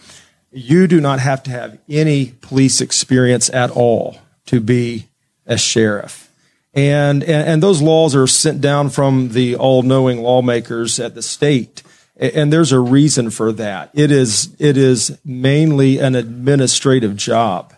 [0.51, 5.07] you do not have to have any police experience at all to be
[5.47, 6.33] a sheriff.
[6.75, 11.23] And, and, and those laws are sent down from the all knowing lawmakers at the
[11.23, 11.83] state.
[12.21, 13.91] And there's a reason for that.
[13.95, 17.75] It is, it is mainly an administrative job.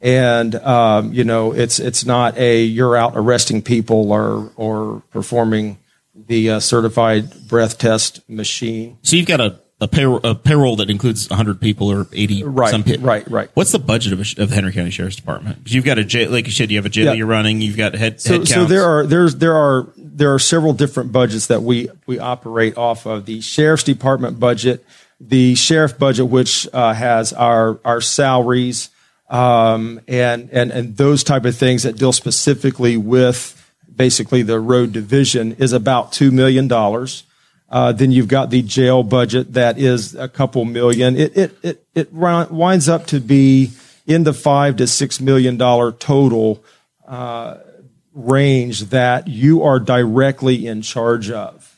[0.00, 5.78] And, um, you know, it's, it's not a, you're out arresting people or, or performing
[6.14, 8.98] the uh, certified breath test machine.
[9.02, 12.70] So you've got a a, payroll, a payroll that includes 100 people or 80 right
[12.70, 15.74] some right right what's the budget of, a, of the henry county sheriff's department because
[15.74, 17.12] you've got a jail like you said you have a jail yeah.
[17.12, 20.38] you're running you've got head, so, head so there are there's there are there are
[20.38, 24.84] several different budgets that we we operate off of the sheriff's department budget
[25.20, 28.90] the sheriff budget which uh, has our our salaries
[29.28, 33.52] um, and and and those type of things that deal specifically with
[33.94, 37.24] basically the road division is about two million dollars
[37.68, 41.16] uh, then you've got the jail budget that is a couple million.
[41.16, 43.72] It it it it winds up to be
[44.06, 46.62] in the five to six million dollar total
[47.08, 47.56] uh,
[48.16, 51.72] range that you are directly in charge of.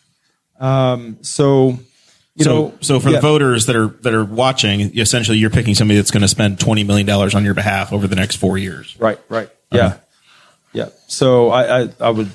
[0.59, 1.79] Um, so.
[2.35, 3.17] You so, know, so for yeah.
[3.17, 6.61] the voters that are that are watching, essentially, you're picking somebody that's going to spend
[6.61, 8.97] twenty million dollars on your behalf over the next four years.
[9.01, 9.99] Right, right, yeah, uh-huh.
[10.73, 10.89] yeah.
[11.09, 12.31] So I, I, I would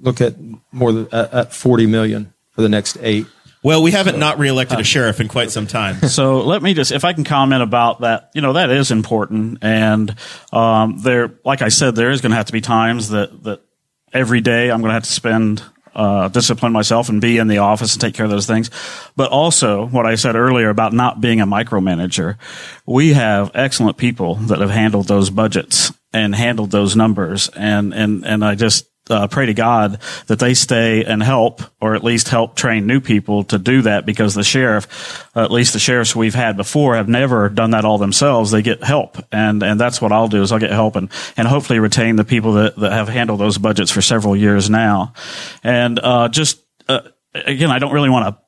[0.00, 0.36] look at
[0.70, 3.26] more than at, at forty million for the next eight.
[3.64, 5.96] Well, we haven't not reelected a sheriff in quite some time.
[6.12, 9.58] So let me just, if I can comment about that, you know, that is important.
[9.62, 10.14] And,
[10.52, 13.62] um, there, like I said, there is going to have to be times that, that
[14.12, 15.62] every day I'm going to have to spend,
[15.94, 18.70] uh, discipline myself and be in the office and take care of those things.
[19.16, 22.36] But also what I said earlier about not being a micromanager,
[22.84, 27.48] we have excellent people that have handled those budgets and handled those numbers.
[27.48, 31.94] And, and, and I just, uh, pray to God that they stay and help, or
[31.94, 35.78] at least help train new people to do that because the sheriff, at least the
[35.78, 38.50] sheriffs we've had before have never done that all themselves.
[38.50, 39.18] They get help.
[39.30, 42.24] And, and that's what I'll do is I'll get help and, and hopefully retain the
[42.24, 45.12] people that, that have handled those budgets for several years now.
[45.62, 47.02] And, uh, just, uh,
[47.34, 48.42] again, I don't really want to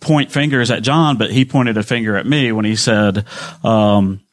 [0.00, 3.26] point fingers at John, but he pointed a finger at me when he said,
[3.62, 4.23] um,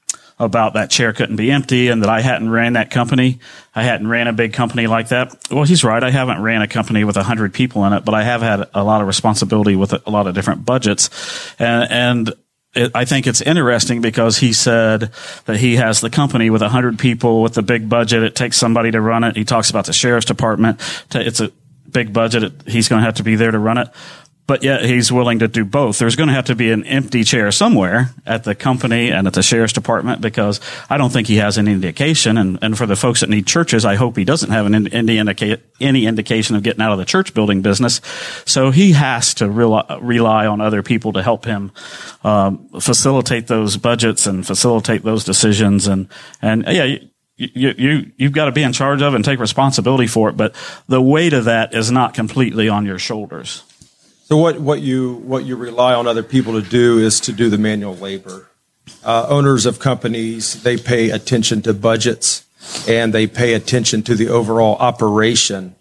[0.42, 3.40] about that chair couldn't be empty and that I hadn't ran that company.
[3.76, 5.36] I hadn't ran a big company like that.
[5.52, 6.04] Well, he's right.
[6.04, 8.68] I haven't ran a company with a hundred people in it, but I have had
[8.74, 11.10] a lot of responsibility with a lot of different budgets.
[11.60, 12.34] And, and
[12.74, 15.12] it, I think it's interesting because he said
[15.46, 18.24] that he has the company with a hundred people with a big budget.
[18.24, 19.36] It takes somebody to run it.
[19.36, 20.82] He talks about the sheriff's department.
[21.14, 21.52] It's a
[21.90, 22.64] big budget.
[22.66, 23.90] He's going to have to be there to run it
[24.52, 25.98] but yet he's willing to do both.
[25.98, 29.32] There's going to have to be an empty chair somewhere at the company and at
[29.32, 30.60] the sheriff's department because
[30.90, 32.38] I don't think he has any indication.
[32.38, 35.18] And, and for the folks that need churches, I hope he doesn't have an, any,
[35.18, 38.02] indica- any indication of getting out of the church building business.
[38.44, 41.72] So he has to rely, rely on other people to help him
[42.26, 45.88] um, facilitate those budgets and facilitate those decisions.
[45.88, 46.10] And
[46.42, 46.84] and yeah.
[46.84, 47.00] You,
[47.38, 50.54] you, you, you've got to be in charge of and take responsibility for it, but
[50.88, 53.64] the weight of that is not completely on your shoulders.
[54.32, 57.50] So what, what you what you rely on other people to do is to do
[57.50, 58.48] the manual labor.
[59.04, 62.46] Uh, owners of companies they pay attention to budgets
[62.88, 65.76] and they pay attention to the overall operation.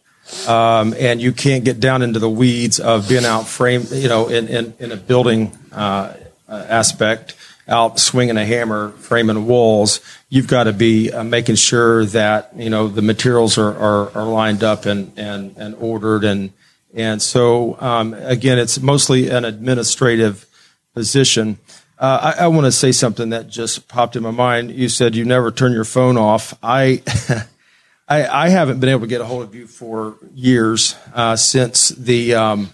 [0.49, 4.27] Um, and you can't get down into the weeds of being out frame, you know,
[4.27, 6.15] in, in, in a building uh,
[6.49, 7.37] aspect,
[7.69, 10.01] out swinging a hammer, framing walls.
[10.29, 14.25] You've got to be uh, making sure that you know the materials are, are, are
[14.25, 16.53] lined up and, and, and ordered and
[16.95, 20.47] and so, um, again, it's mostly an administrative
[20.95, 21.59] position.
[21.99, 24.71] Uh, I, I want to say something that just popped in my mind.
[24.73, 26.57] You said you never turn your phone off.
[26.63, 27.03] I,
[28.09, 31.91] I, I, haven't been able to get a hold of you for years uh, since
[31.91, 32.71] the, um,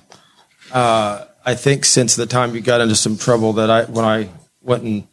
[0.72, 4.28] uh, I think since the time you got into some trouble that I when I
[4.62, 5.06] went and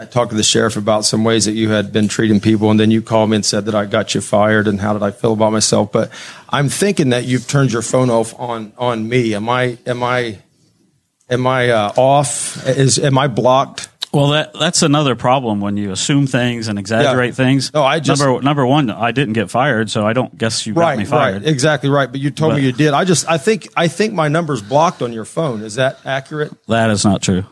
[0.00, 2.78] I talked to the sheriff about some ways that you had been treating people, and
[2.78, 5.10] then you called me and said that I got you fired, and how did I
[5.10, 5.90] feel about myself?
[5.90, 6.10] But
[6.50, 9.34] I'm thinking that you've turned your phone off on on me.
[9.34, 10.38] Am I am I
[11.28, 12.64] am I uh, off?
[12.68, 13.88] Is am I blocked?
[14.12, 17.34] Well, that that's another problem when you assume things and exaggerate Yeah.
[17.44, 17.74] things.
[17.74, 20.74] No, I just- number number one, I didn't get fired, so I don't guess you
[20.74, 21.42] got me Right, fired.
[21.42, 22.10] right, exactly right.
[22.10, 22.94] But you told me you did.
[22.94, 25.60] I just I think I think my number's blocked on your phone.
[25.62, 26.52] Is that accurate?
[26.68, 27.44] That is not true.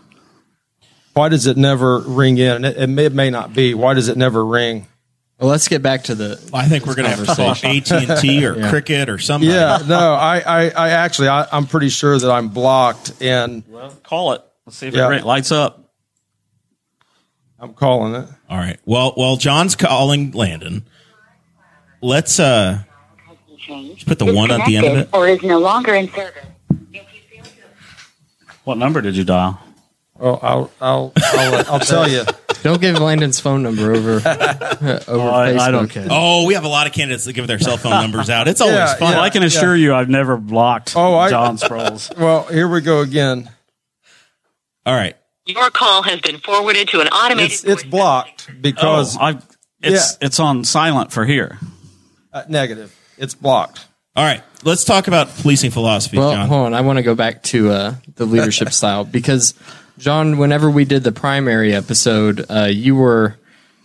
[1.16, 2.66] Why does it never ring in?
[2.66, 3.72] It, it, may, it may not be.
[3.72, 4.86] Why does it never ring?
[5.40, 6.50] Well, let's get back to the.
[6.52, 9.48] I think we're going to have to call AT and T or Cricket or something.
[9.48, 13.92] Yeah, no, I, I, I actually, I, I'm pretty sure that I'm blocked, and Well,
[14.02, 14.42] call it.
[14.66, 15.10] Let's see if Yeah.
[15.14, 15.90] it lights up.
[17.58, 18.28] I'm calling it.
[18.50, 18.78] All right.
[18.84, 20.84] Well, while John's calling Landon,
[22.02, 22.80] let's uh
[24.06, 25.08] put the one at the end of it.
[25.14, 26.44] Or is no longer in service.
[28.64, 29.58] What number did you dial?
[30.18, 32.24] Oh, I'll, I'll, I'll, I'll tell you.
[32.62, 35.58] Don't give Landon's phone number over over I, Facebook.
[35.60, 36.06] I don't care.
[36.10, 38.48] Oh, we have a lot of candidates that give their cell phone numbers out.
[38.48, 39.12] It's always Yeah, fun.
[39.12, 42.16] Well, I can assure you, I've never blocked Oh, I- John Sproles.
[42.18, 43.50] Well, here we go again.
[44.84, 45.16] All right.
[45.44, 47.52] Your call has been forwarded to an automated.
[47.52, 49.38] It's it's voice blocked because Oh, I,
[49.82, 51.58] it's it's on silent for here.
[52.32, 52.92] uh, negative.
[53.16, 53.86] It's blocked.
[54.16, 54.42] All right.
[54.64, 56.48] Let's talk about policing philosophy, Well, John.
[56.48, 56.74] hold on.
[56.74, 59.54] I want to go back to uh, the leadership style because,
[59.98, 63.36] John, whenever we did the primary episode, uh, you were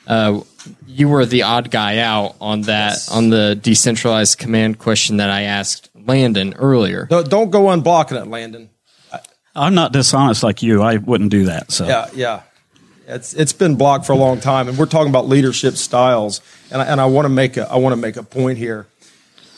[0.08, 0.42] uh,
[0.88, 5.44] you were the odd guy out on that on the decentralized command question that I
[5.44, 7.06] asked Landon earlier.
[7.06, 8.70] Don't, don't go unblocking it, Landon.
[9.56, 10.82] I'm not dishonest like you.
[10.82, 11.72] I wouldn't do that.
[11.72, 12.42] So Yeah, yeah.
[13.08, 16.40] It's it's been blocked for a long time, and we're talking about leadership styles.
[16.72, 18.88] And I, and I want to make a I want to make a point here.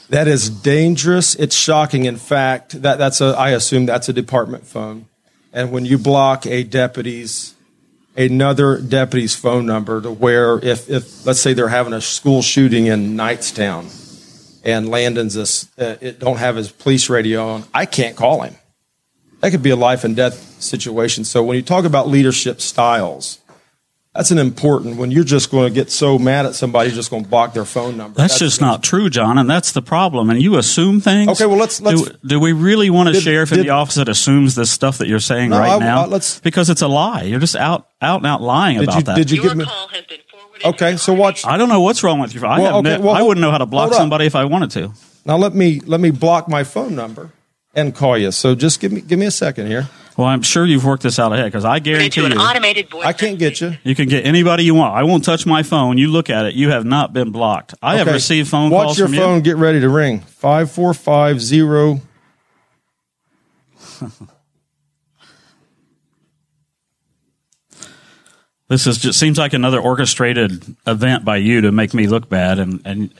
[0.09, 1.35] That is dangerous.
[1.35, 2.05] It's shocking.
[2.05, 5.05] In fact, that that's a I assume that's a department phone.
[5.53, 7.53] And when you block a deputy's
[8.15, 12.87] another deputy's phone number to where if if let's say they're having a school shooting
[12.87, 13.99] in Knightstown
[14.63, 18.55] and Landon's this uh, it don't have his police radio on, I can't call him
[19.43, 21.25] that could be a life and death situation.
[21.25, 23.39] So when you talk about leadership styles,
[24.15, 27.09] that's an important when you're just going to get so mad at somebody, you're just
[27.09, 28.15] going to block their phone number.
[28.17, 30.29] That's, just not true, John, and that's the problem.
[30.29, 31.29] And you assume things.
[31.29, 33.95] Okay, well, let's- let's- do, do we really want a Did- sheriff in the office
[33.95, 36.03] that assumes this stuff that you're saying No, right I- now?
[36.03, 37.23] I- let's- because it's a lie.
[37.23, 39.15] You're just out out and out lying Did about you that.
[39.15, 39.65] did you Your give me?
[39.65, 40.65] call has been forwarded.
[40.65, 41.45] Okay, so watch.
[41.45, 42.41] I don't know what's wrong with you.
[42.45, 44.43] I, Well, have okay, ne- well, I wouldn't know how to block somebody if I
[44.45, 44.91] wanted to.
[45.25, 47.31] Now let me let me block my phone number
[47.73, 48.31] and call you.
[48.31, 49.87] So just give me give me a second here.
[50.15, 52.37] Well, I'm sure you've worked this out ahead because I automated- guarantee to an you,
[52.37, 53.05] automated voice.
[53.05, 53.77] I can't get you.
[53.83, 54.93] you can get anybody you want.
[54.95, 55.97] I won't touch my phone.
[55.97, 56.53] You look at it.
[56.53, 57.73] You have not been blocked.
[57.81, 59.35] I have received phone Watch calls your from phone.
[59.37, 59.41] you.
[59.41, 60.19] Get ready to ring.
[60.21, 62.01] Five four five zero.
[68.69, 72.59] This is just seems like another orchestrated event by you to make me look bad,
[72.59, 73.13] and and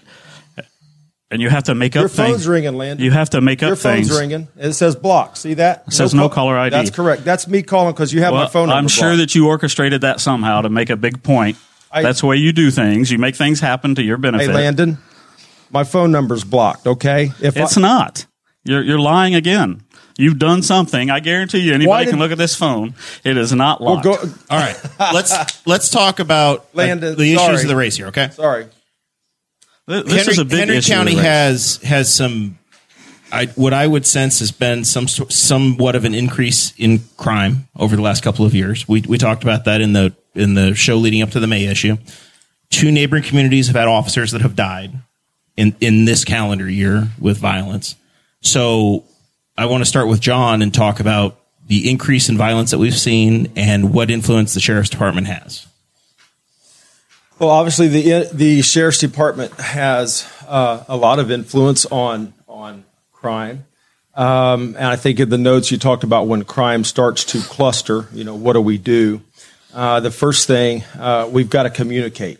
[1.33, 2.47] and you have to make Your up Your phone's things.
[2.47, 3.03] ringing, Landon.
[3.03, 4.19] You have to make up Your phone's things.
[4.19, 4.47] ringing.
[4.57, 5.35] It says block.
[5.35, 5.83] See that?
[5.87, 6.73] It says no caller ID.
[6.75, 7.25] That's correct.
[7.25, 8.77] That's me calling because you have my phone number.
[8.77, 9.17] I'm sure blocked.
[9.19, 11.57] that you orchestrated that somehow to make a big point.
[11.91, 13.11] I- That's the way you do things.
[13.11, 14.47] You make things happen to your benefit.
[14.47, 14.97] Hey, Landon,
[15.71, 16.87] my phone number's blocked.
[16.87, 18.25] Okay, if It's I, not.
[18.63, 19.81] You're you're lying again.
[20.17, 21.09] You've done something.
[21.09, 22.93] I guarantee you, anybody did- can look at this phone.
[23.23, 24.03] It is not well, locked.
[24.05, 24.11] go.
[24.49, 24.79] All right.
[24.99, 27.53] Let's let's talk about uh, Landon, the sorry.
[27.53, 28.29] issues of the race here, okay?
[28.31, 28.67] Sorry.
[29.87, 30.93] Th- this Henry, is a big Henry issue.
[30.93, 32.57] County has has some
[33.33, 37.95] I, what I would sense has been some somewhat of an increase in crime over
[37.95, 38.87] the last couple of years.
[38.87, 41.65] We we talked about that in the in the show leading up to the May
[41.65, 41.97] issue.
[42.69, 44.93] Two neighboring communities have had officers that have died
[45.57, 47.95] in in this calendar year with violence.
[48.41, 49.03] So
[49.57, 52.97] I want to start with John and talk about the increase in violence that we've
[52.97, 55.65] seen and what influence the sheriff's department has.
[57.43, 63.65] Well, obviously the the sheriff's department has uh, a lot of influence on on crime,
[64.15, 68.07] um, and I think in the notes you talked about when crime starts to cluster.
[68.13, 69.19] You know, what do we do?
[69.73, 72.39] Uh, the first thing uh, we've got to communicate.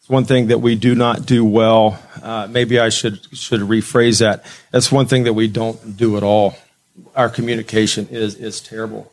[0.00, 1.98] It's one thing that we do not do well.
[2.22, 4.44] Uh, maybe I should should rephrase that.
[4.70, 6.56] That's one thing that we don't do at all.
[7.16, 9.10] Our communication is is terrible.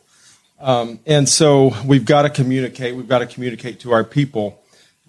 [0.60, 2.94] Um, and so we've got to communicate.
[2.94, 4.59] We've got to communicate to our people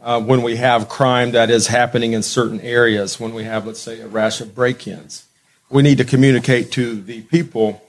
[0.01, 3.79] uh, when we have crime that is happening in certain areas, when we have, let's
[3.79, 5.27] say, a rash of break ins.
[5.69, 7.81] We need to communicate to the people.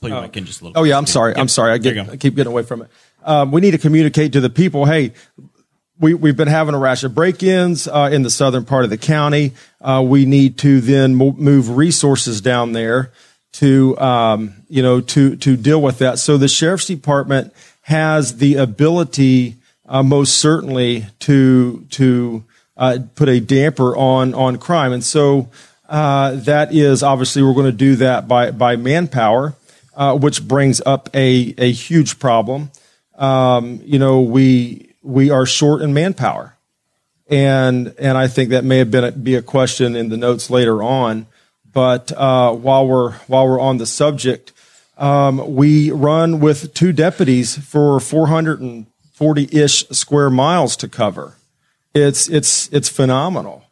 [0.00, 0.80] Pull your mic in just a little.
[0.80, 1.34] Oh, yeah, I'm sorry.
[1.36, 1.72] I'm sorry.
[1.72, 2.08] I, get.
[2.08, 2.88] I keep getting away from it.
[3.24, 5.12] Um, we need to communicate to the people hey,
[5.98, 8.90] we, we've been having a rash of break ins uh, in the southern part of
[8.90, 9.52] the county.
[9.80, 13.12] Uh, we need to then mo- move resources down there
[13.52, 16.18] to um, you know to to deal with that.
[16.18, 19.56] So the sheriff's department has the ability
[19.86, 22.44] uh, most certainly to to
[22.76, 24.92] uh, put a damper on on crime.
[24.92, 25.48] And so
[25.88, 29.54] uh, that is obviously we're going to do that by by manpower,
[29.94, 32.70] uh, which brings up a a huge problem.
[33.16, 36.56] Um, you know, we we are short in manpower,
[37.28, 40.50] and and I think that may have been a, be a question in the notes
[40.50, 41.26] later on.
[41.72, 44.52] But uh, while we're while we're on the subject,
[44.96, 48.00] um, we run with two deputies for
[49.14, 51.36] 440 ish square miles to cover.
[51.94, 53.64] It's it's it's phenomenal,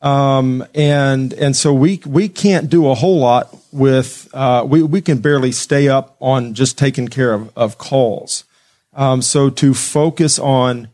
[0.00, 5.02] um, and and so we we can't do a whole lot with uh, we we
[5.02, 8.44] can barely stay up on just taking care of of calls.
[8.94, 10.88] Um, so to focus on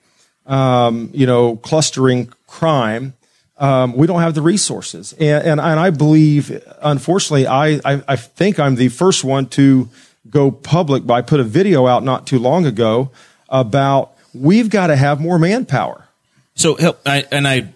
[0.46, 3.14] um, you know clustering crime
[3.58, 5.12] um, we don't have the resources.
[5.12, 9.88] And, and, and I believe, unfortunately, I, I, I, think I'm the first one to
[10.28, 13.12] go public But I put a video out not too long ago
[13.52, 16.08] about we've got to have more manpower.
[16.54, 17.68] So help, I, and I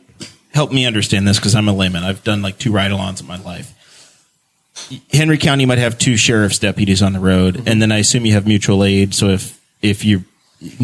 [0.53, 2.03] help me understand this because I'm a layman.
[2.03, 3.73] I've done like two ride-alongs in my life.
[5.13, 7.69] Henry County might have two sheriff's deputies on the road, mm-hmm.
[7.69, 9.15] and then I assume you have mutual aid.
[9.15, 10.25] So if if you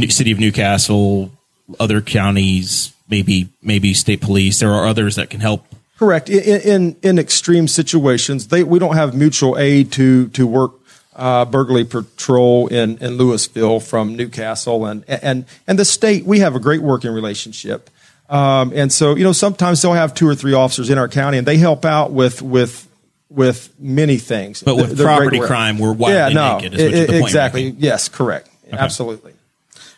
[0.09, 1.31] city of New Castle,
[1.79, 4.61] other counties, maybe maybe state police.
[4.61, 5.67] There are others that can help.
[5.99, 6.31] Correct.
[6.31, 10.82] In in, in extreme situations, they we don't have mutual aid to to work
[11.15, 16.25] uh, burglary patrol in, in Lewisville from New Castle and and and the state.
[16.25, 17.91] We have a great working relationship.
[18.29, 21.37] Um, and so, you know, sometimes they'll have two or three officers in our county,
[21.37, 22.89] and they help out with with
[23.29, 24.63] with many things.
[24.63, 26.75] But with They're property crime, we're wildly yeah, no, naked.
[26.75, 27.75] Is it, exactly.
[27.79, 28.49] Yes, correct.
[28.67, 28.77] Okay.
[28.77, 29.35] Absolutely.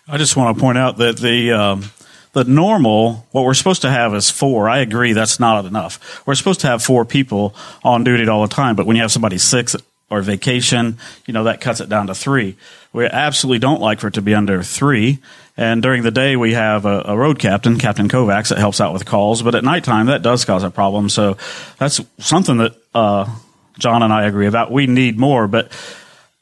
[0.08, 1.84] I just want to point out that the um,
[2.32, 4.68] the normal, what we're supposed to have is four.
[4.68, 6.26] I agree that's not enough.
[6.26, 7.54] We're supposed to have four people
[7.84, 9.70] on duty all the time, but when you have somebody sick
[10.14, 12.56] or vacation, you know, that cuts it down to three.
[12.92, 15.18] We absolutely don't like for it to be under three.
[15.56, 18.92] And during the day, we have a, a road captain, Captain Kovacs, that helps out
[18.92, 19.42] with calls.
[19.42, 21.08] But at nighttime, that does cause a problem.
[21.08, 21.36] So
[21.78, 23.28] that's something that uh,
[23.78, 24.70] John and I agree about.
[24.70, 25.72] We need more, but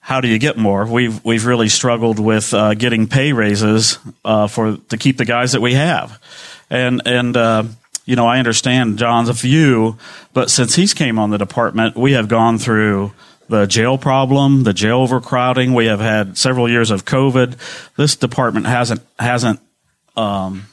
[0.01, 0.85] how do you get more?
[0.85, 5.53] We've we've really struggled with uh, getting pay raises uh, for to keep the guys
[5.53, 6.20] that we have,
[6.68, 7.64] and and uh,
[8.05, 9.97] you know I understand John's view,
[10.33, 13.12] but since he's came on the department, we have gone through
[13.49, 15.74] the jail problem, the jail overcrowding.
[15.74, 17.57] We have had several years of COVID.
[17.97, 19.61] This department hasn't hasn't.
[20.16, 20.66] Um,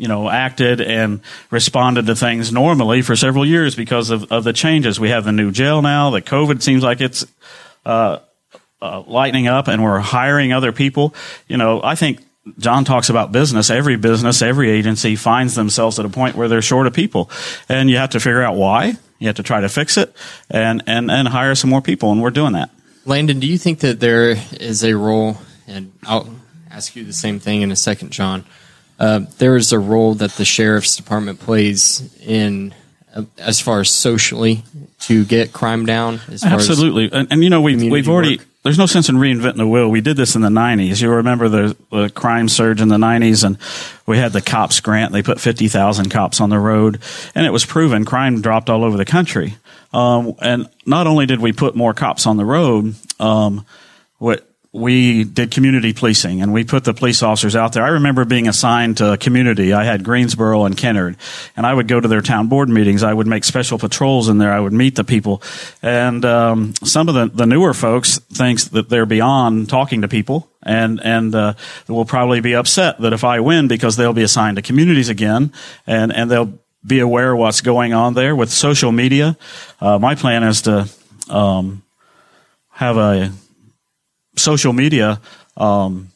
[0.00, 4.52] you know, acted and responded to things normally for several years because of, of the
[4.52, 5.00] changes.
[5.00, 6.10] We have the new jail now.
[6.10, 7.26] The COVID seems like it's
[7.84, 8.20] uh,
[8.80, 11.14] uh, lightening up and we're hiring other people,
[11.48, 12.20] you know, I think
[12.58, 13.70] John talks about business.
[13.70, 17.30] Every business, every agency finds themselves at a point where they're short of people,
[17.68, 18.96] and you have to figure out why.
[19.18, 20.14] You have to try to fix it
[20.50, 22.70] and and and hire some more people, and we're doing that.
[23.04, 26.28] Landon, do you think that there is a role, and I'll
[26.70, 28.44] ask you the same thing in a second, John.
[28.98, 32.74] Uh, there is a role that the sheriff's department plays in
[33.14, 34.64] uh, as far as socially
[35.00, 36.20] to get crime down.
[36.42, 38.38] Absolutely, and, and, you know we've we've already.
[38.38, 39.88] Work there's no sense in reinventing the wheel.
[39.88, 41.00] We did this in the 90s.
[41.00, 43.56] You remember the, the crime surge in the 90s, and
[44.04, 45.12] we had the cops grant.
[45.12, 47.00] They put 50,000 cops on the road,
[47.34, 49.56] and it was proven crime dropped all over the country.
[49.92, 53.64] Um, and not only did we put more cops on the road, um,
[54.18, 57.82] what we did community policing and we put the police officers out there.
[57.82, 59.72] I remember being assigned to a community.
[59.72, 61.16] I had Greensboro and Kennard
[61.56, 63.02] and I would go to their town board meetings.
[63.02, 64.52] I would make special patrols in there.
[64.52, 65.42] I would meet the people
[65.80, 70.50] and, um, some of the, the newer folks thinks that they're beyond talking to people
[70.62, 71.54] and, and, uh,
[71.88, 75.50] will probably be upset that if I win because they'll be assigned to communities again
[75.86, 76.52] and, and they'll
[76.86, 79.38] be aware of what's going on there with social media.
[79.80, 80.88] Uh, my plan is to,
[81.30, 81.82] um,
[82.70, 83.32] have a,
[84.38, 85.20] social media
[85.56, 86.10] um,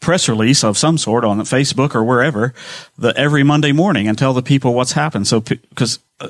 [0.00, 2.54] press release of some sort on Facebook or wherever
[2.96, 5.26] the every Monday morning and tell the people what's happened.
[5.26, 6.28] So because uh,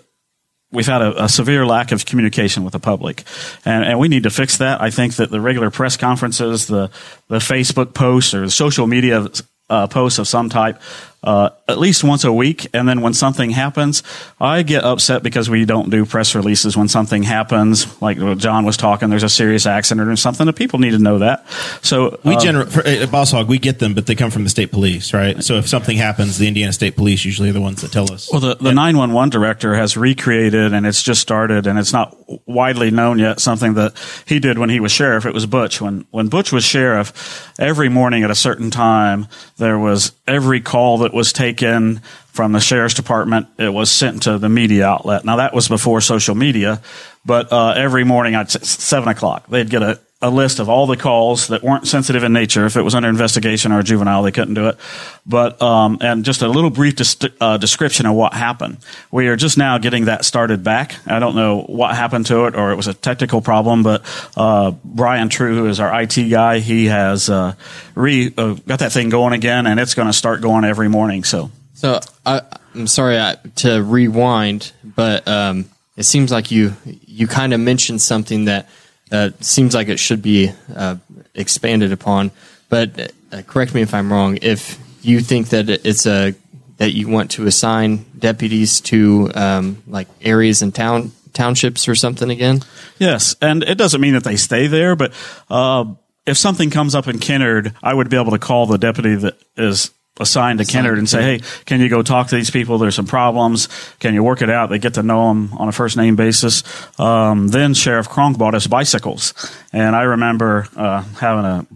[0.73, 3.25] we've had a, a, severe lack of communication with the public,
[3.65, 4.81] and, and we need to fix that.
[4.81, 6.91] I think that the regular press conferences, the
[7.29, 9.27] the Facebook posts, or the social media
[9.71, 10.81] uh, posts of some type
[11.23, 12.69] uh, at least once a week.
[12.73, 14.03] And then when something happens,
[14.41, 18.01] I get upset because we don't do press releases when something happens.
[18.01, 20.47] Like John was talking, there's a serious accident or something.
[20.47, 21.49] The people need to know that.
[21.83, 24.51] So we um, generate uh, Boss Hog, we get them, but they come from the
[24.51, 25.43] state police, right?
[25.43, 28.31] So if something happens, the Indiana State Police usually are the ones that tell us.
[28.31, 32.17] Well, the, the 911 director has recreated, and it's just started, and it's not
[32.47, 33.41] widely known yet.
[33.41, 33.95] Something that
[34.27, 35.27] he did when he was sheriff.
[35.27, 35.81] It was Butch.
[35.81, 40.99] When when Butch was sheriff, every morning at a certain time, there was every call
[40.99, 45.25] that that was taken from the sheriff's department, it was sent to the media outlet.
[45.25, 46.83] Now that was before social media,
[47.25, 50.97] but uh, every morning at seven o'clock, they'd get a a list of all the
[50.97, 52.67] calls that weren't sensitive in nature.
[52.67, 54.77] If it was under investigation or juvenile, they couldn't do it.
[55.25, 56.95] But um, and just a little brief
[57.41, 58.79] uh, description of what happened.
[59.13, 60.97] We are just now getting that started back.
[61.07, 63.85] I don't know what happened to it, or it was a technical problem.
[63.85, 64.03] But
[64.37, 67.55] uh, Brian True, who is our IT guy, he has uh,
[67.95, 71.23] re uh, got that thing going again, and it's going to start going every morning.
[71.23, 72.43] So So I,
[72.75, 75.67] I'm sorry I, to rewind, but um,
[75.97, 78.69] it seems like you you kind of mentioned something that
[79.11, 80.97] uh, seems like it should be uh,
[81.35, 82.31] expanded upon.
[82.69, 84.39] But uh, correct me if I'm wrong.
[84.43, 86.35] If you think that it's a
[86.79, 92.31] that you want to assign deputies to um, like areas in town townships or something
[92.31, 92.63] again.
[92.99, 95.13] Yes, and it doesn't mean that they stay there, but
[95.51, 95.85] uh,
[96.27, 99.39] if something comes up in Kennard, I would be able to call the deputy that
[99.57, 102.79] is assigned to Kennard and say, "Hey, can you go talk to these people?
[102.79, 103.69] There's some problems.
[104.01, 106.63] Can you work it out?" They get to know them on a first name basis.
[106.99, 109.35] Um, then Sheriff Kronk bought us bicycles,
[109.73, 111.67] and I remember uh, having a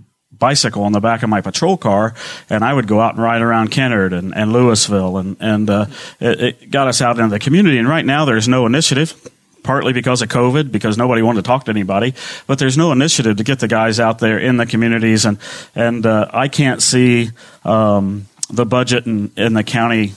[0.42, 2.14] bicycle on the back of my patrol car,
[2.50, 5.86] and I would go out and ride around Kennard and, and Lewisville, and and uh,
[6.20, 7.78] it, it got us out into the community.
[7.78, 9.14] And right now, there's no initiative
[9.62, 12.14] partly because of COVID, because nobody wanted to talk to anybody.
[12.46, 15.38] But there's no initiative to get the guys out there in the communities, and
[15.74, 17.30] and uh, I can't see
[17.64, 20.14] um, the budget and, in the county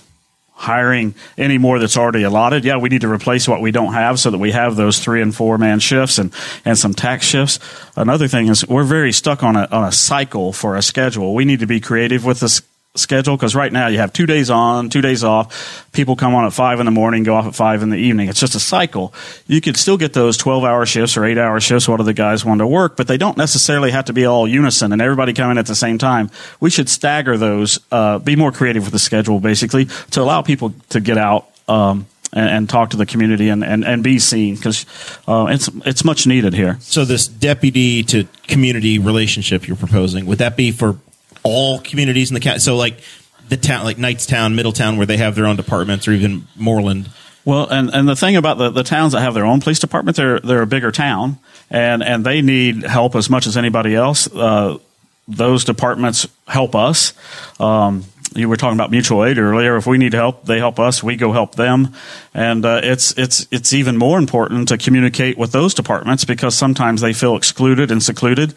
[0.58, 2.64] hiring any more that's already allotted.
[2.64, 5.22] Yeah, we need to replace what we don't have so that we have those three
[5.22, 7.60] and four man shifts and, and some tax shifts.
[7.96, 11.36] Another thing is we're very stuck on a, on a cycle for a schedule.
[11.36, 12.62] We need to be creative with this
[12.98, 15.90] schedule because right now you have two days on, two days off.
[15.92, 18.30] People come on at five in the morning, go off at five in the evening.
[18.30, 19.14] It's just a cycle.
[19.48, 22.14] You could still get those 12 hour shifts or eight hour shifts, what do the
[22.14, 25.34] guys want to work, but they don't necessarily have to be all unison and everybody
[25.34, 26.30] coming at the same time.
[26.60, 30.74] We should stagger those, uh, be more creative with the schedule basically to allow people
[30.90, 34.56] to get out, um, and, and talk to the community and, and, and be seen
[34.56, 34.86] because
[35.28, 36.78] uh, it's it's much needed here.
[36.82, 41.00] So this deputy to community relationship you're proposing would that be for
[41.46, 42.60] all communities in the county?
[42.60, 43.00] So like
[43.48, 47.08] the town, like Knightstown, Middletown, where they have their own departments, or even Mooreland.
[47.46, 50.18] Well, and, and the thing about the, the towns that have their own police department,
[50.18, 51.38] they're they're a bigger town,
[51.70, 54.28] and and they need help as much as anybody else.
[54.34, 54.80] Uh,
[55.28, 57.14] those departments help us.
[57.60, 58.06] Um,
[58.36, 59.78] you were talking about mutual aid earlier.
[59.78, 61.02] If we need help, they help us.
[61.02, 61.94] We go help them,
[62.34, 67.02] and uh, it's it's it's even more important to communicate with those departments because sometimes
[67.02, 68.54] they feel excluded and secluded,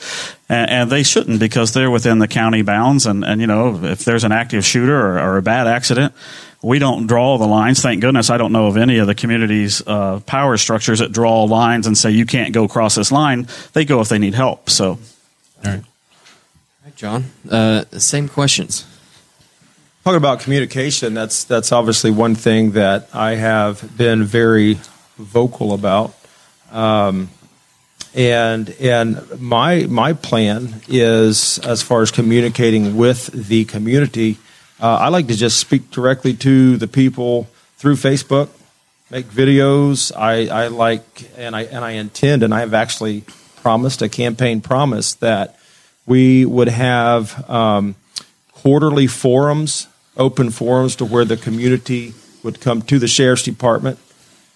[0.49, 3.07] and, and they shouldn't because they're within the county bounds.
[3.07, 6.13] And and you know if there's an active shooter or, or a bad accident,
[6.61, 7.81] we don't draw the lines.
[7.81, 11.45] Thank goodness I don't know of any of the community's uh, power structures that draw
[11.45, 13.47] lines and say you can't go across this line.
[13.75, 14.69] They go if they need help.
[14.69, 14.99] So.
[15.65, 15.85] All right.
[16.85, 17.25] Hi, John.
[17.49, 18.85] Uh, same questions.
[20.09, 24.79] Talking about communication, that's that's obviously one thing that I have been very
[25.19, 26.15] vocal about,
[26.73, 27.29] um,
[28.15, 34.39] and and my my plan is as far as communicating with the community.
[34.81, 37.47] Uh, I like to just speak directly to the people
[37.77, 38.49] through Facebook,
[39.11, 40.11] make videos.
[40.17, 43.25] I, I like and I and I intend and I have actually
[43.57, 45.59] promised a campaign promise that
[46.07, 47.95] we would have um,
[48.53, 49.87] quarterly forums,
[50.19, 53.99] open forums to where the community would come to the sheriff's department.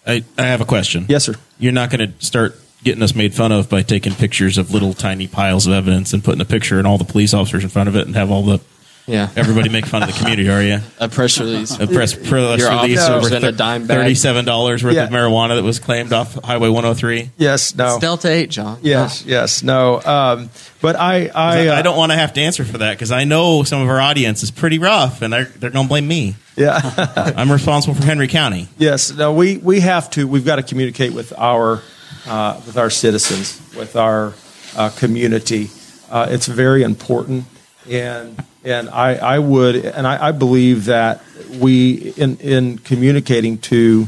[0.05, 1.05] I, I have a question.
[1.07, 1.35] Yes, sir.
[1.57, 4.93] You're not going to start getting us made fun of by taking pictures of little
[4.93, 7.87] tiny piles of evidence and putting a picture and all the police officers in front
[7.87, 8.59] of it and have all the
[9.05, 9.29] Yeah.
[9.35, 10.79] everybody make fun of the community, are you?
[10.99, 11.71] A press release.
[11.77, 13.97] A press, press Your release officer over spent a dime bag.
[13.97, 15.03] thirty-seven dollars worth Yeah.
[15.05, 17.29] of marijuana that was claimed off Highway 103.
[17.37, 17.91] Yes, no.
[17.95, 18.79] It's Delta 8, John.
[18.81, 20.01] Yes, yes, no.
[20.01, 20.49] Um,
[20.81, 23.11] but I, I, I, uh, I don't want to have to answer for that because
[23.11, 26.07] I know some of our audience is pretty rough, and they're they're going to blame
[26.07, 26.35] me.
[26.55, 26.79] Yeah.
[27.35, 28.67] I'm responsible for Henry County.
[28.77, 30.27] Yes, no, we, we have to.
[30.27, 31.81] We've got to communicate with our
[32.25, 34.33] uh, with our citizens, with our
[34.77, 35.69] uh, community.
[36.09, 37.45] Uh, it's very important,
[37.89, 41.21] and and I, I would and I, I believe that
[41.59, 44.07] we in in communicating to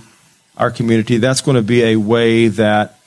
[0.58, 2.98] our community, that's going to be a way that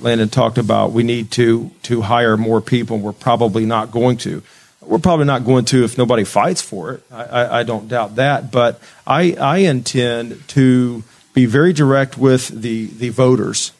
[0.00, 0.92] Landon talked about.
[0.92, 2.98] We need to to hire more people.
[2.98, 4.42] We're probably not going to.
[4.80, 7.02] We're probably not going to if nobody fights for it.
[7.10, 8.50] I, I, I don't doubt that.
[8.50, 11.02] But I, I intend to
[11.32, 13.72] be very direct with the, the voters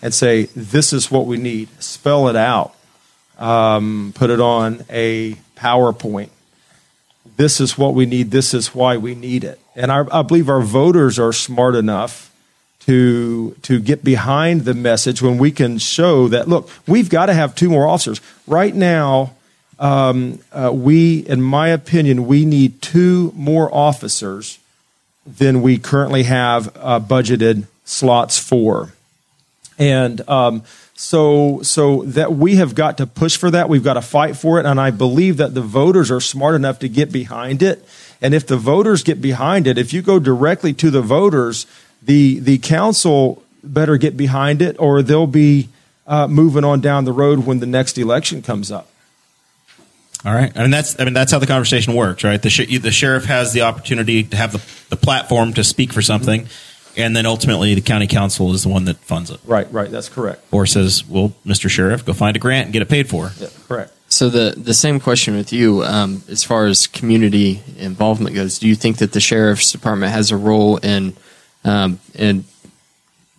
[0.00, 1.68] and say, this is what we need.
[1.82, 2.74] Spell it out.
[3.38, 6.30] Um, put it on a PowerPoint.
[7.36, 8.30] This is what we need.
[8.30, 9.60] This is why we need it.
[9.76, 12.28] And our, I believe our voters are smart enough
[12.80, 17.34] to to get behind the message when we can show that look, we've got to
[17.34, 19.34] have two more officers right now.
[19.78, 24.58] Um, uh, we, in my opinion, we need two more officers
[25.26, 28.94] than we currently have uh, budgeted slots for.
[29.78, 30.62] And um,
[31.00, 33.68] So, so that we have got to push for that.
[33.68, 34.66] We've got to fight for it.
[34.66, 37.86] And I believe that the voters are smart enough to get behind it.
[38.20, 41.66] And if the voters get behind it, if you go directly to the voters,
[42.02, 45.68] the, the council better get behind it or they'll be
[46.08, 48.88] uh, moving on down the road when the next election comes up.
[50.24, 52.42] All right, and that's I mean that's how the conversation works, right?
[52.42, 56.02] The sh- the sheriff has the opportunity to have the, the platform to speak for
[56.02, 56.48] something,
[56.96, 59.90] and then ultimately the county council is the one that funds it, Right, right.
[59.90, 60.42] That's correct.
[60.50, 61.68] or says, "Well, Mr.
[61.68, 63.92] Sheriff, go find a grant and get it paid for." Yeah, correct.
[64.10, 68.66] So the the same question with you, um, as far as community involvement goes, do
[68.66, 71.14] you think that the sheriff's department has a role in
[71.64, 72.44] um, in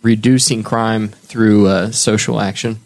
[0.02, 2.78] reducing crime through uh, social action?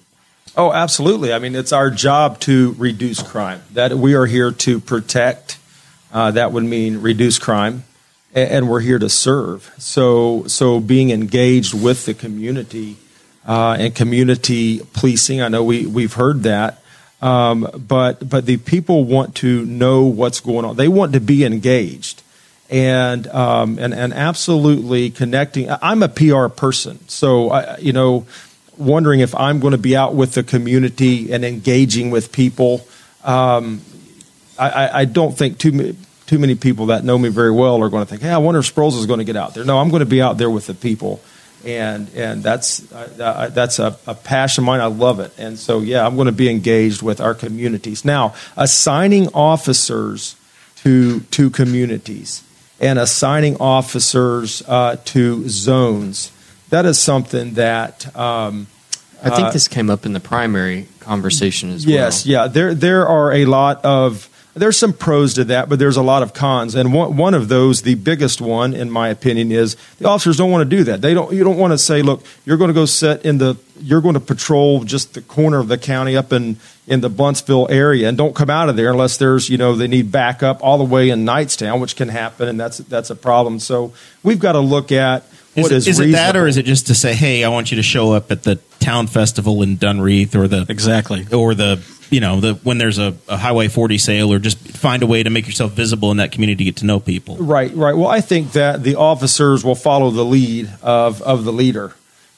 [0.57, 1.33] Oh, absolutely.
[1.33, 3.61] I mean, it's our job to reduce crime.
[3.73, 5.59] That we are here to protect.
[6.13, 7.83] Uh, that would mean reduce crime,
[8.35, 9.73] and, we're here to serve.
[9.79, 12.97] So, so being engaged with the community
[13.47, 15.41] uh, and community policing.
[15.41, 16.83] I know we we've heard that,
[17.23, 20.77] um, but but the people want to know what's going on.
[20.77, 22.23] They want to be engaged.
[22.71, 25.69] And, um, and and absolutely connecting.
[25.71, 28.27] I'm a PR person, so I, you know,
[28.79, 32.87] wondering if I'm going to be out with the community and engaging with people.
[33.23, 33.83] Um,
[34.59, 35.97] I, I don't think too many,
[36.27, 38.61] too many people that know me very well are going to think, "Hey, I wonder
[38.61, 40.51] if Sproles is going to get out there." No, I'm going to be out there
[40.51, 41.21] with the people,
[41.65, 44.81] and and that's uh, that's a, a passion of mine.
[44.81, 48.35] I love it, and so yeah, I'm going to be engaged with our communities now.
[48.57, 50.37] Assigning officers
[50.77, 52.43] to to communities
[52.81, 56.31] and assigning officers uh, to zones.
[56.71, 58.15] That is something that.
[58.17, 58.67] Um,
[59.23, 62.05] I think Uh, this came up in the primary conversation as Yes, well.
[62.05, 62.47] Yes, yeah.
[62.49, 66.23] There there are a lot of there's some pros to that, but there's a lot
[66.23, 66.75] of cons.
[66.75, 70.51] And one one of those, the biggest one, in my opinion, is the officers don't
[70.51, 71.01] want to do that.
[71.01, 71.33] They don't.
[71.33, 74.15] You don't want to say, look, you're going to go sit in the, you're going
[74.15, 78.17] to patrol just the corner of the county up in in the Blountsville area, and
[78.17, 81.11] don't come out of there unless there's you know they need backup all the way
[81.11, 83.59] in Knightstown, which can happen, and that's that's a problem.
[83.59, 83.93] So
[84.23, 85.25] we've got to look at
[85.57, 87.49] Is, what it, is is it that, or is it just to say, "Hey, I
[87.49, 91.27] want you to show up at the town festival in Dunreith, or the Exactly.
[91.33, 95.03] or the you know the when there's a, a Highway 40 sale, or just find
[95.03, 97.75] a way to make yourself visible in that community to get to know people." Right,
[97.75, 97.97] right.
[97.97, 101.95] Well, I think that the officers will follow the lead of, of the leader.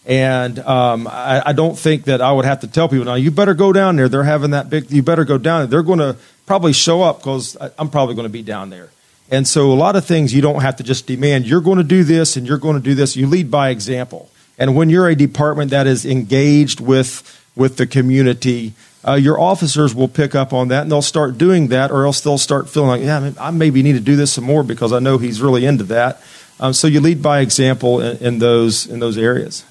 [0.06, 3.32] And um, I, I don't think that I would have to tell people now, you
[3.32, 4.08] better go down there.
[4.08, 5.66] They're having that big, you better go down there.
[5.66, 8.90] They're going to probably show up because I'm probably going to be down there.
[9.30, 11.84] And so a lot of things you don't have to just demand, you're going to
[11.84, 13.16] do this and you're going to do this.
[13.16, 14.30] You lead by example.
[14.58, 18.74] And when you're a department that is engaged with, with the community,
[19.07, 22.20] uh, your officers will pick up on that and they'll start doing that, or else
[22.20, 24.98] they'll start feeling like, yeah, I maybe need to do this some more because I
[24.98, 26.20] know he's really into that.
[26.59, 29.64] Um, so you lead by example in, in those in those areas.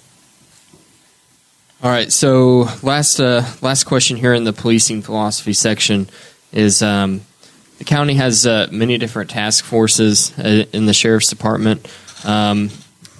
[1.84, 2.12] All right.
[2.12, 6.08] So last uh, last question here in the policing philosophy section
[6.52, 7.22] is um,
[7.78, 11.88] the county has uh, many different task forces uh, in the sheriff's department.
[12.24, 12.70] Um,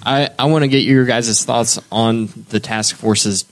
[0.04, 3.44] I I want to get your guys' thoughts on the task forces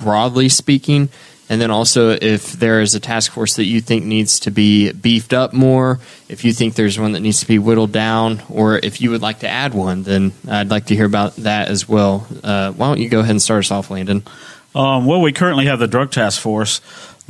[0.00, 1.10] broadly speaking,
[1.50, 4.92] and then also if there is a task force that you think needs to be
[4.92, 5.98] beefed up more,
[6.28, 9.20] if you think there's one that needs to be whittled down, or if you would
[9.20, 12.24] like to add one, then I'd like to hear about that as well.
[12.44, 14.22] Uh, why don't you go ahead and start us off, Landon?
[14.76, 16.80] Um, well, we currently have the drug task force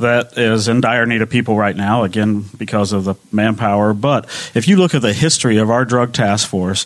[0.01, 3.93] that is in dire need of people right now, again, because of the manpower.
[3.93, 6.85] But if you look at the history of our drug task force,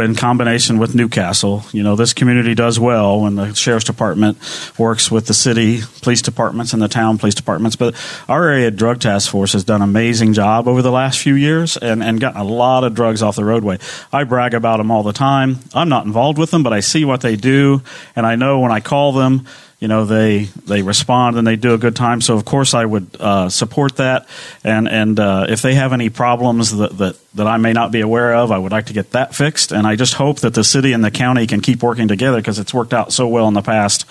[0.00, 4.38] in combination with New Castle, you know, this community does well when the sheriff's department
[4.78, 7.76] works with the city police departments and the town police departments.
[7.76, 7.94] But
[8.28, 11.76] our area drug task force has done an amazing job over the last few years
[11.76, 13.78] and, and gotten a lot of drugs off the roadway.
[14.12, 15.60] I brag about them all the time.
[15.74, 17.82] I'm not involved with them, but I see what they do,
[18.16, 19.46] and I know when I call them,
[19.84, 22.22] you know they they respond and they do a good time.
[22.22, 24.26] So of course I would uh, support that,
[24.64, 28.00] and and uh, if they have any problems that, that that I may not be
[28.00, 29.72] aware of, I would like to get that fixed.
[29.72, 32.58] And I just hope that the city and the county can keep working together because
[32.58, 34.06] it's worked out so well in the past.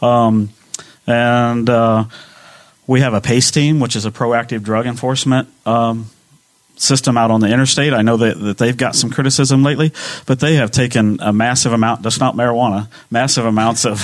[0.00, 0.50] Um,
[1.08, 2.04] and uh,
[2.86, 5.48] we have a PACE team, which is a proactive drug enforcement.
[5.66, 6.06] Um,
[6.76, 7.94] system out on the interstate.
[7.94, 9.92] I know that, that they've got some criticism lately,
[10.26, 13.98] but they have taken a massive amount, that's not marijuana, massive amounts of.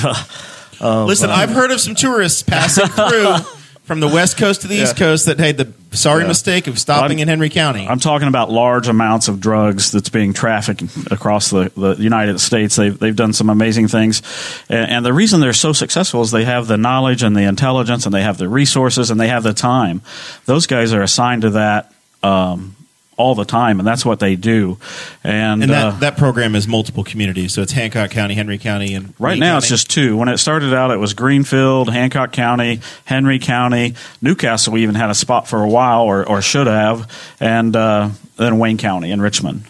[0.83, 3.37] Uh, Listen, I've heard of some tourists passing through
[3.85, 6.28] from the west coast to the east coast that made the sorry Yeah.
[6.28, 7.87] mistake of stopping I'm- in Henry County.
[7.87, 12.76] I'm talking about large amounts of drugs that's being trafficked across the, the United States.
[12.76, 14.22] They've, they've done some amazing things.
[14.68, 18.07] And, and the reason they're so successful is they have the knowledge and the intelligence
[18.07, 20.01] and they have the resources and they have the time.
[20.47, 22.76] Those guys are assigned to that um,
[23.17, 24.79] all the time, and that's what they do.
[25.23, 27.53] And, And that, uh, that program is multiple communities.
[27.53, 29.59] So it's Hancock County, Henry County, and Right Wayne now, County.
[29.59, 30.17] it's just two.
[30.17, 34.73] When it started out, it was Greenfield, Hancock County, Henry County, New Castle.
[34.73, 38.59] We even had a spot for a while, or, or should have, and uh, then
[38.59, 39.65] Wayne County and Richmond.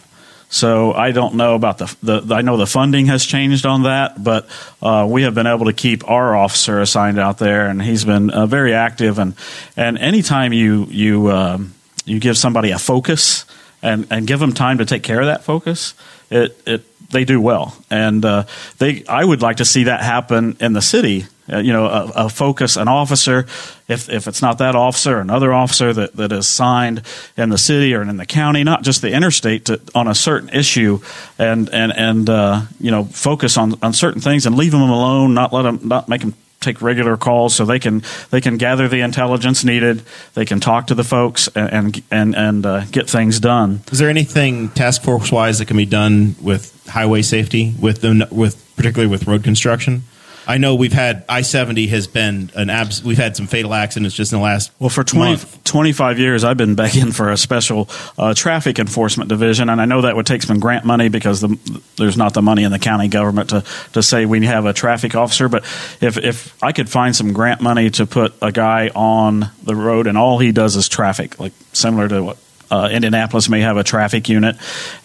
[0.49, 2.35] So I don't know about the, the.
[2.35, 4.47] I know the funding has changed on that, but
[4.83, 8.29] uh, we have been able to keep our officer assigned out there, and he's been
[8.29, 9.17] uh, very active.
[9.17, 9.33] And
[9.75, 11.73] and anytime you you um,
[12.05, 13.45] you give somebody a focus
[13.81, 15.93] and and give them time to take care of that focus,
[16.29, 17.77] it it they do well.
[17.89, 18.43] And uh,
[18.79, 21.25] they I would like to see that happen in the city.
[21.51, 23.45] Uh, you know, a, a focus, an officer.
[23.89, 27.01] If if it's not that officer, another officer that, that is signed
[27.35, 30.47] in the city or in the county, not just the interstate, to, on a certain
[30.49, 31.01] issue,
[31.37, 35.33] and and and uh, you know, focus on on certain things and leave them alone.
[35.33, 36.33] Not let them, not make them
[36.63, 40.01] take regular calls so they can they can gather the intelligence needed.
[40.33, 43.81] They can talk to the folks and and and, uh, get things done.
[43.91, 48.27] Is there anything task force wise that can be done with highway safety, with the
[48.31, 50.03] with particularly with road construction?
[50.47, 53.03] I know we've had I seventy has been an abs.
[53.03, 55.63] We've had some fatal accidents just in the last Well, for 20, month.
[55.63, 60.01] 25 years, I've been begging for a special uh, traffic enforcement division, and I know
[60.01, 61.57] that would take some grant money because the,
[61.97, 63.63] there's not the money in the county government to,
[63.93, 65.49] to say we have a traffic officer.
[65.49, 65.63] But
[66.01, 70.07] if, if I could find some grant money to put a guy on the road
[70.07, 72.37] and all he does is traffic, like similar to what
[72.73, 74.55] uh, Indianapolis may have a traffic unit,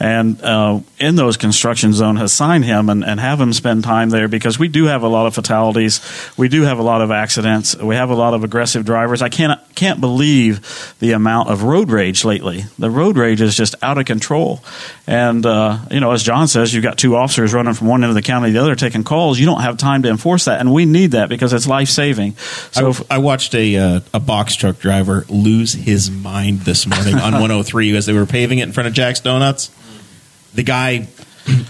[0.00, 4.26] and uh, in those construction zone assign him and, and have him spend time there
[4.28, 6.00] because we do have a lot of fatalities,
[6.36, 9.20] we do have a lot of accidents, we have a lot of aggressive drivers.
[9.22, 12.64] I can't can't believe the amount of road rage lately.
[12.78, 14.62] The road rage is just out of control,
[15.06, 18.08] and uh, you know, as John says, you've got two officers running from one end
[18.10, 19.38] of the county to the other taking calls.
[19.38, 22.36] You don't have time to enforce that, and we need that because it's life saving.
[22.72, 22.88] So.
[22.90, 27.14] if- I, I watched a uh, a box truck driver lose his mind this morning
[27.16, 29.70] on 103 as they were paving it in front of Jack's Donuts.
[30.54, 31.08] The guy,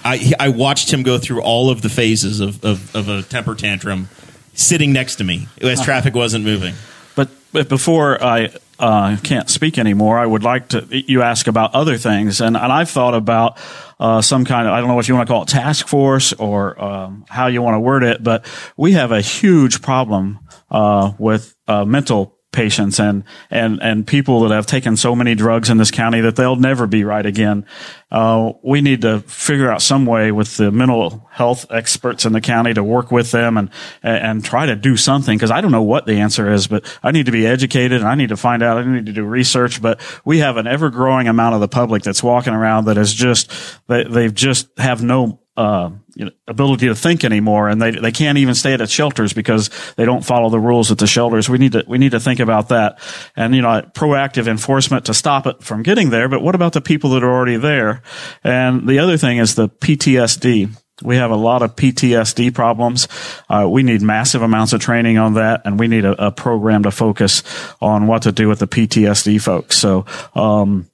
[0.04, 3.22] I he- I watched him go through all of the phases of, of, of a
[3.22, 4.08] temper tantrum,
[4.54, 6.74] sitting next to me as traffic wasn't moving.
[7.14, 10.86] But, but before I uh, can't speak anymore, I would like to.
[10.90, 13.58] You ask about other things, and, and I've thought about
[13.98, 16.32] uh, some kind of I don't know what you want to call it, task force
[16.34, 20.38] or um, how you want to word it, but we have a huge problem
[20.70, 25.68] uh, with uh, mental patients and and and people that have taken so many drugs
[25.68, 27.66] in this county that they'll never be right again.
[28.10, 32.40] Uh, we need to figure out some way with the mental health experts in the
[32.40, 33.70] county to work with them and
[34.02, 37.10] and try to do something because I don't know what the answer is, but I
[37.10, 38.78] need to be educated and I need to find out.
[38.78, 39.82] I need to do research.
[39.82, 43.12] But we have an ever growing amount of the public that's walking around that is
[43.12, 43.52] just
[43.88, 48.10] they they've just have no uh, you know, ability to think anymore, and they they
[48.10, 51.48] can't even stay at shelters because they don't follow the rules at the shelters.
[51.48, 52.98] We need to we need to think about that,
[53.36, 56.28] and you know, proactive enforcement to stop it from getting there.
[56.28, 58.02] But what about the people that are already there?
[58.42, 60.70] And the other thing is the PTSD.
[61.04, 63.06] We have a lot of PTSD problems.
[63.48, 66.82] Uh, we need massive amounts of training on that, and we need a, a program
[66.82, 67.44] to focus
[67.80, 69.76] on what to do with the PTSD folks.
[69.76, 70.04] So.
[70.34, 70.90] Um,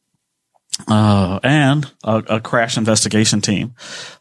[0.88, 3.74] uh, and a, a crash investigation team.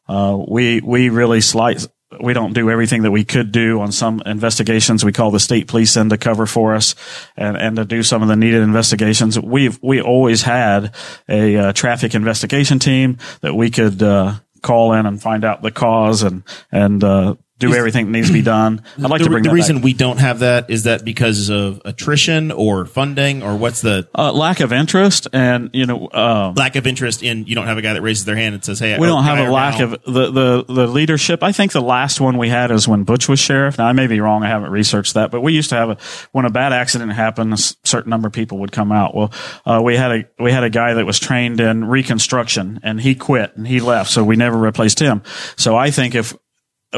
[0.08, 1.86] Uh, we we really slight.
[2.22, 5.04] We don't do everything that we could do on some investigations.
[5.04, 6.94] We call the state police in to cover for us
[7.36, 9.40] and, and to do some of the needed investigations.
[9.40, 10.94] We've we always had
[11.28, 15.72] a uh, traffic investigation team that we could uh, call in and find out the
[15.72, 17.36] cause and and uh,
[17.68, 18.82] do everything that needs to be done.
[18.98, 19.86] I'd like the, to bring the reason back.
[19.86, 24.32] we don't have that is that because of attrition or funding or what's the Uh,
[24.32, 26.10] lack of interest and you know.
[26.12, 28.64] Um, lack of interest in you don't have a guy that raises their hand and
[28.64, 29.94] says hey we oh, don't have a lack gal.
[29.94, 31.44] of the, the, the leadership.
[31.44, 33.78] I think the last one we had is when Butch was sheriff.
[33.78, 34.44] Now I may be wrong.
[34.44, 35.98] I haven't researched that, but we used to have a,
[36.32, 39.16] when a bad accident happened, a certain number of people would come out.
[39.16, 39.32] Well,
[39.66, 43.16] uh, we had a, we had a guy that was trained in reconstruction and he
[43.16, 44.10] quit and he left.
[44.12, 45.22] So we never replaced him.
[45.58, 46.36] So I think if,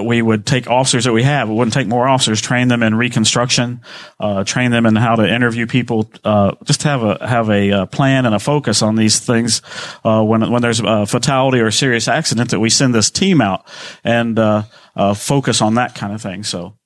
[0.01, 1.49] we would take officers that we have.
[1.49, 3.81] We wouldn't take more officers, train them in reconstruction,
[4.19, 7.85] uh, train them in how to interview people, uh, just have a, have a uh,
[7.87, 9.61] plan and a focus on these things.
[10.03, 13.41] Uh, when, when there's a fatality or a serious accident that we send this team
[13.41, 13.65] out
[14.03, 14.63] and, uh,
[14.95, 16.43] uh, focus on that kind of thing.
[16.43, 16.77] So,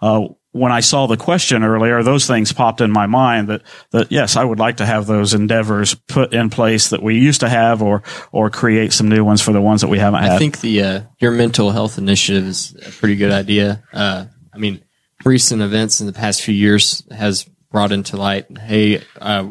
[0.00, 4.10] uh, when I saw the question earlier, those things popped in my mind that, that
[4.10, 7.48] yes, I would like to have those endeavors put in place that we used to
[7.48, 10.32] have or, or create some new ones for the ones that we haven't had.
[10.32, 13.84] I think the uh, your mental health initiative is a pretty good idea.
[13.92, 14.82] Uh, I mean,
[15.24, 18.46] recent events in the past few years has brought into light.
[18.56, 19.50] Hey, uh,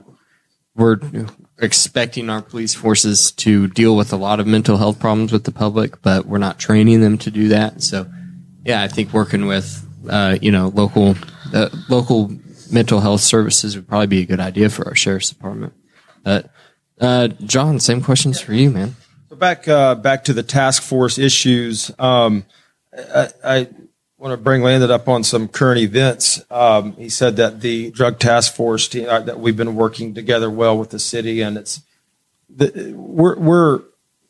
[0.76, 1.00] we're
[1.60, 5.52] expecting our police forces to deal with a lot of mental health problems with the
[5.52, 7.82] public, but we're not training them to do that.
[7.82, 8.10] So,
[8.64, 11.16] yeah, I think working with uh, you know local
[11.54, 12.32] uh, local
[12.72, 15.74] mental health services would probably be a good idea for our sheriff's department.
[16.24, 16.50] But
[17.00, 18.96] Uh, John, same questions for you, man.
[19.30, 21.92] So back uh, back to the task force issues.
[22.00, 22.44] Um,
[22.92, 23.68] I, I
[24.18, 26.44] want to bring Landon up on some current events.
[26.50, 30.50] Um, he said that the drug task force team, uh, that we've been working together
[30.50, 31.82] well with the city, and it's
[32.50, 33.82] the, we're we're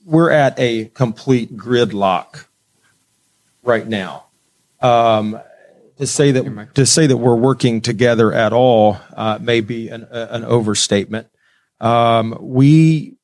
[0.06, 2.46] we're at a complete gridlock
[3.64, 4.26] right now.
[4.82, 5.40] Um,
[5.98, 10.08] to say that to say that we're working together at all uh, may be an,
[10.12, 11.28] an overstatement.
[11.80, 13.18] Um, we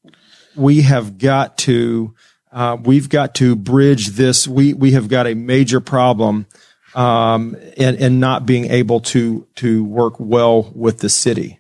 [0.56, 2.14] we have got to
[2.52, 4.48] uh, we've got to bridge this.
[4.48, 6.48] We we have got a major problem
[6.96, 11.60] um, in, in not being able to to work well with the city.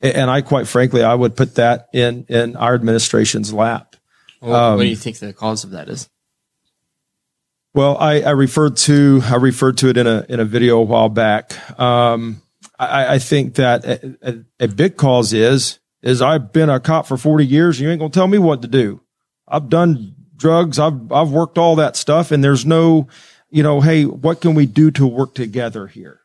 [0.00, 3.96] And I quite frankly, I would put that in in our administration's lap.
[4.40, 6.08] What, what do you think the cause of that is?
[7.72, 10.82] Well, I, I referred to I referred to it in a in a video a
[10.82, 11.52] while back.
[11.78, 12.42] Um,
[12.78, 17.06] I, I think that a, a, a big cause is is I've been a cop
[17.06, 17.78] for forty years.
[17.78, 19.00] And you ain't gonna tell me what to do.
[19.46, 20.78] I've done drugs.
[20.78, 23.06] I've I've worked all that stuff, and there's no,
[23.50, 26.20] you know, hey, what can we do to work together here?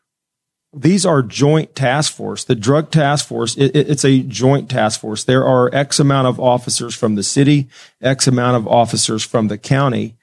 [0.74, 2.44] These are joint task force.
[2.44, 5.24] The drug task force, it, it's a joint task force.
[5.24, 7.68] There are X amount of officers from the city,
[8.02, 10.16] X amount of officers from the county,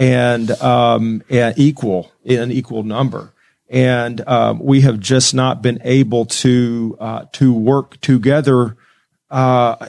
[0.00, 3.34] and um, equal in equal number.
[3.68, 8.76] And um, we have just not been able to uh, to work together
[9.30, 9.88] uh,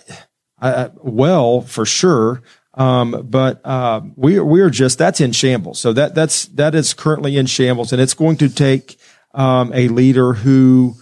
[0.61, 2.43] uh, well for sure.
[2.73, 5.79] Um, but uh, we we are just that's in shambles.
[5.79, 8.99] So that that's that is currently in shambles, and it's going to take
[9.33, 10.95] um, a leader who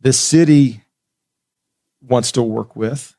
[0.00, 0.82] the city
[2.02, 3.14] wants to work with,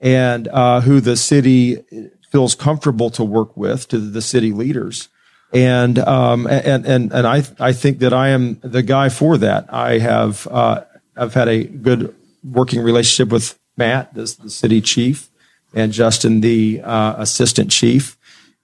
[0.00, 1.84] and uh, who the city
[2.30, 5.08] feels comfortable to work with to the city leaders.
[5.52, 9.72] And um, and and and I I think that I am the guy for that.
[9.72, 10.82] I have uh,
[11.16, 12.14] I've had a good
[12.44, 15.30] working relationship with Matt, the, the city chief,
[15.72, 18.18] and Justin, the uh, assistant chief.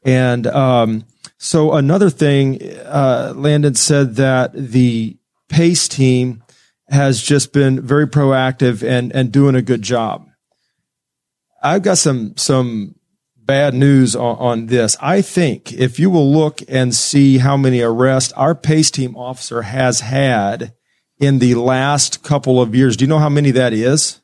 [0.05, 1.07] And um,
[1.39, 5.17] so another thing, uh, Landon said that the
[5.49, 6.43] PACE team
[6.89, 10.29] has just been very proactive and and doing a good job.
[11.63, 12.97] I've got some some
[13.47, 14.97] bad news on, on, this.
[15.01, 19.63] I think if you will look and see how many arrests our PACE team officer
[19.63, 20.75] has had
[21.19, 24.21] in the last couple of years, do you know how many that is?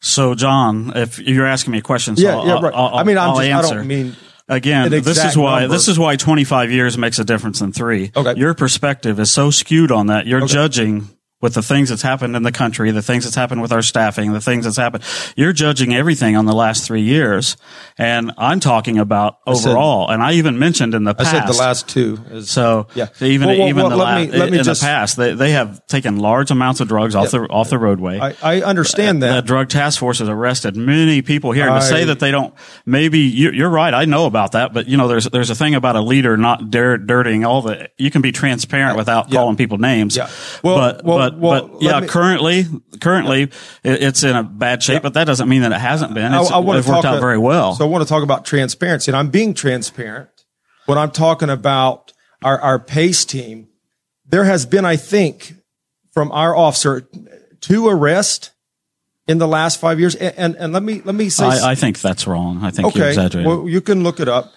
[0.00, 2.74] So, John, if you're asking me a question, so yeah, yeah, right.
[2.74, 3.74] I'll, I'll, I mean, I'm I'll just, answer.
[3.74, 4.16] I don't mean
[4.48, 5.74] Again, this is why number.
[5.74, 8.12] this is why 25 years makes a difference in three.
[8.14, 8.38] Okay.
[8.38, 10.26] Your perspective is so skewed on that.
[10.26, 10.52] You're Okay.
[10.52, 11.08] judging
[11.46, 14.32] with the things that's happened in the country, the things that's happened with our staffing,
[14.32, 15.04] the things that's happened.
[15.36, 17.56] You're judging everything on the last three years,
[17.96, 20.10] and I'm talking about said- overall.
[20.10, 21.28] and I even mentioned in the past.
[21.28, 22.18] I said the last two.
[22.32, 23.06] Is, So Yeah.
[23.20, 25.16] even Well, well, even well, the let la- me- let me in just- the past,
[25.16, 28.18] they, they have taken large amounts of drugs off the off the roadway.
[28.18, 29.46] I, I understand The that.
[29.46, 31.68] drug task force has arrested many people here.
[31.68, 32.52] And to say that they don't,
[32.84, 33.94] maybe you, you're right.
[33.94, 36.70] I know about that, but you know, there's there's a thing about a leader not
[36.72, 37.88] dirt, dirtying all the.
[37.98, 39.38] You can be transparent without Yeah.
[39.38, 40.16] calling people names.
[40.16, 40.26] Yeah.
[40.64, 42.66] Well- but well- but well, but yeah, me- currently
[43.00, 43.52] currently it,
[44.02, 46.32] it's in a bad shape, but that doesn't mean that it hasn't been.
[46.32, 47.74] I, It's, I want it's to worked out very well.
[47.74, 50.30] So I want to talk about transparency, and I'm being transparent
[50.86, 52.12] when I'm talking about
[52.42, 53.68] our our pace team.
[54.28, 55.54] There has been, I think,
[56.12, 57.08] from our officer,
[57.60, 58.50] two arrests
[59.28, 61.74] in the last five years, and and, and let me let me say, I, I
[61.74, 62.64] think that's wrong.
[62.64, 63.48] I think you're okay, exaggerating.
[63.48, 64.52] well you can look it up.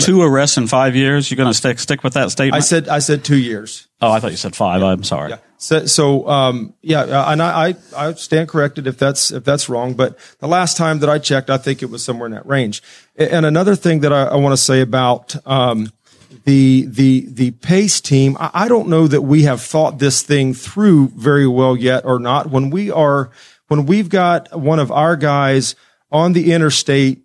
[0.00, 1.30] Two arrests in five years.
[1.30, 2.56] You're going to stick stick with that statement.
[2.56, 3.86] I said I said two years.
[4.00, 4.82] oh, I thought you said five.
[4.82, 5.30] I'm sorry.
[5.30, 5.38] Yeah.
[5.58, 9.68] So, so um, yeah, uh, and I, I, I stand corrected if that's if that's
[9.68, 9.92] wrong.
[9.92, 12.82] But the last time that I checked, I think it was somewhere in that range.
[13.16, 15.92] And another thing that I, I want to say about um,
[16.44, 20.54] the the the pace team, I, I don't know that we have thought this thing
[20.54, 22.46] through very well yet or not.
[22.48, 23.30] When we are
[23.68, 25.76] when we've got one of our guys
[26.12, 27.22] on the interstate,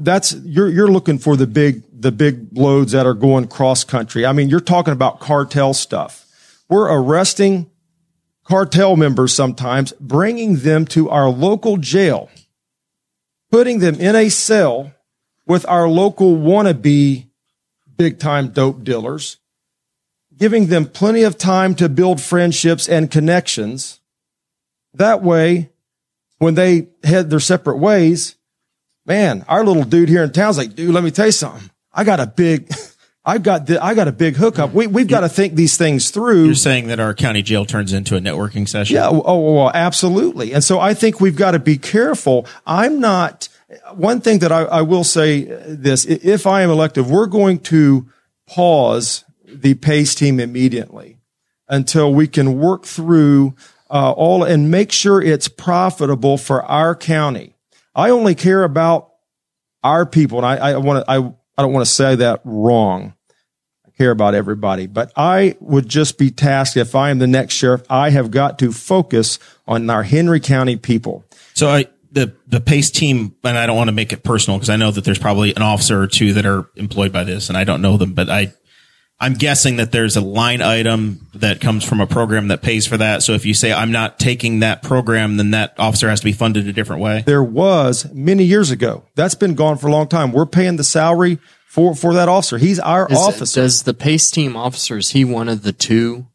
[0.00, 4.26] that's you're you're looking for the big the big loads that are going cross country.
[4.26, 6.26] I mean, you're talking about cartel stuff.
[6.68, 7.70] We're arresting
[8.44, 12.30] cartel members sometimes, bringing them to our local jail,
[13.50, 14.92] putting them in a cell
[15.46, 17.26] with our local wannabe
[17.96, 19.38] big time dope dealers,
[20.36, 24.00] giving them plenty of time to build friendships and connections.
[24.92, 25.70] That way,
[26.38, 28.36] when they head their separate ways,
[29.04, 31.70] man, our little dude here in town's like, dude, let me tell you something.
[31.92, 32.70] I got a big,
[33.24, 34.72] I've got, the, I got a big hookup.
[34.72, 36.46] We, we've got to think these things through.
[36.46, 38.96] You're saying that our county jail turns into a networking session?
[38.96, 39.08] Yeah.
[39.10, 40.52] Oh, well, absolutely.
[40.52, 42.46] And so I think we've got to be careful.
[42.66, 43.48] I'm not,
[43.94, 47.58] one thing that I, I will say uh, this, if I am elected, we're going
[47.60, 48.08] to
[48.46, 51.18] pause the PACE team immediately
[51.68, 53.54] until we can work through
[53.90, 57.54] uh, all and make sure it's profitable for our county.
[57.94, 59.12] I only care about
[59.82, 61.10] our people, and I, I want to.
[61.10, 63.14] I I don't want to say that wrong.
[63.86, 67.54] I care about everybody, but I would just be tasked if I am the next
[67.54, 67.82] sheriff.
[67.88, 71.24] I have got to focus on our Henry County people.
[71.54, 74.68] So I, the, the PACE team, and I don't want to make it personal because
[74.68, 77.56] I know that there's probably an officer or two that are employed by this and
[77.56, 78.52] I don't know them, but I,
[79.18, 82.98] I'm guessing that there's a line item that comes from a program that pays for
[82.98, 83.22] that.
[83.22, 86.32] So if you say I'm not taking that program, then that officer has to be
[86.32, 87.22] funded a different way.
[87.24, 89.04] There was many years ago.
[89.14, 90.32] That's been gone for a long time.
[90.32, 92.58] We're paying the salary for, for that officer.
[92.58, 93.62] He's our Is- officer.
[93.62, 96.26] Does the pace team officer, is he one of the two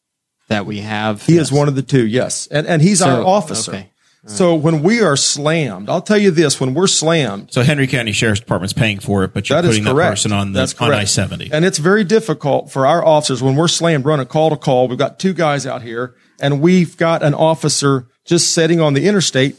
[0.47, 1.23] that we have?
[1.23, 2.47] He is one of the two, yes.
[2.47, 3.71] And, and he's our officer.
[3.71, 3.90] okay.
[4.27, 8.11] So when we are slammed, I'll tell you this, when we're slammed, So Henry County
[8.11, 10.11] Sheriff's Department's paying for it, but you're that is putting that correct.
[10.11, 11.17] person on the, That's on correct.
[11.17, 11.49] I-70.
[11.51, 14.87] And it's very difficult for our officers when we're slammed running call to call.
[14.87, 19.07] We've got two guys out here and we've got an officer just sitting on the
[19.07, 19.55] interstate.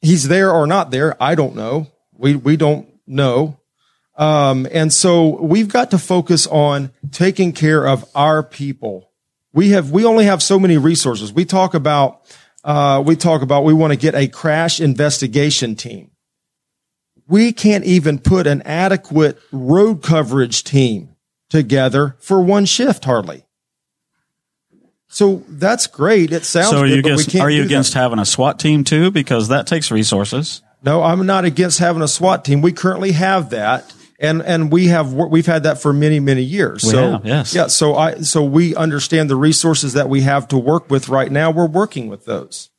[0.00, 1.16] He's there or not there.
[1.22, 1.86] I don't know.
[2.12, 3.60] We, we don't know.
[4.16, 9.12] Um, and so we've got to focus on taking care of our people.
[9.52, 11.32] We have, we only have so many resources.
[11.32, 12.22] We talk about,
[12.64, 16.10] uh, we talk about, we want to get a crash investigation team.
[17.28, 21.10] We can't even put an adequate road coverage team
[21.50, 23.44] together for one shift hardly.
[25.08, 26.32] So that's great.
[26.32, 27.66] It sounds So are good, you but we against, can't are you do that.
[27.66, 29.10] against having a SWAT team too?
[29.12, 30.60] Because that takes resources.
[30.82, 32.60] No, I'm not against having a SWAT team.
[32.62, 33.90] We currently have that.
[34.20, 36.84] And, and we have, we've had that for many, many years.
[36.84, 37.54] We so, have, yes.
[37.54, 37.66] yeah.
[37.66, 41.50] So I, so we understand the resources that we have to work with right now.
[41.50, 42.70] We're working with those.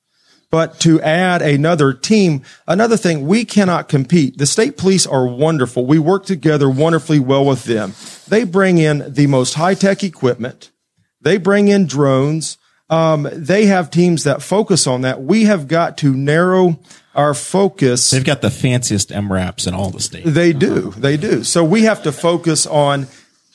[0.51, 4.37] But to add another team, another thing, we cannot compete.
[4.37, 5.85] The state police are wonderful.
[5.85, 7.93] We work together wonderfully well with them.
[8.27, 10.71] They bring in the most high tech equipment.
[11.19, 12.57] They bring in drones.
[12.89, 15.21] Um, they have teams that focus on that.
[15.23, 16.79] We have got to narrow
[17.15, 18.11] our focus.
[18.11, 20.29] They've got the fanciest MRAPs in all the states.
[20.29, 20.91] They do.
[20.91, 21.43] They do.
[21.43, 23.07] So we have to focus on,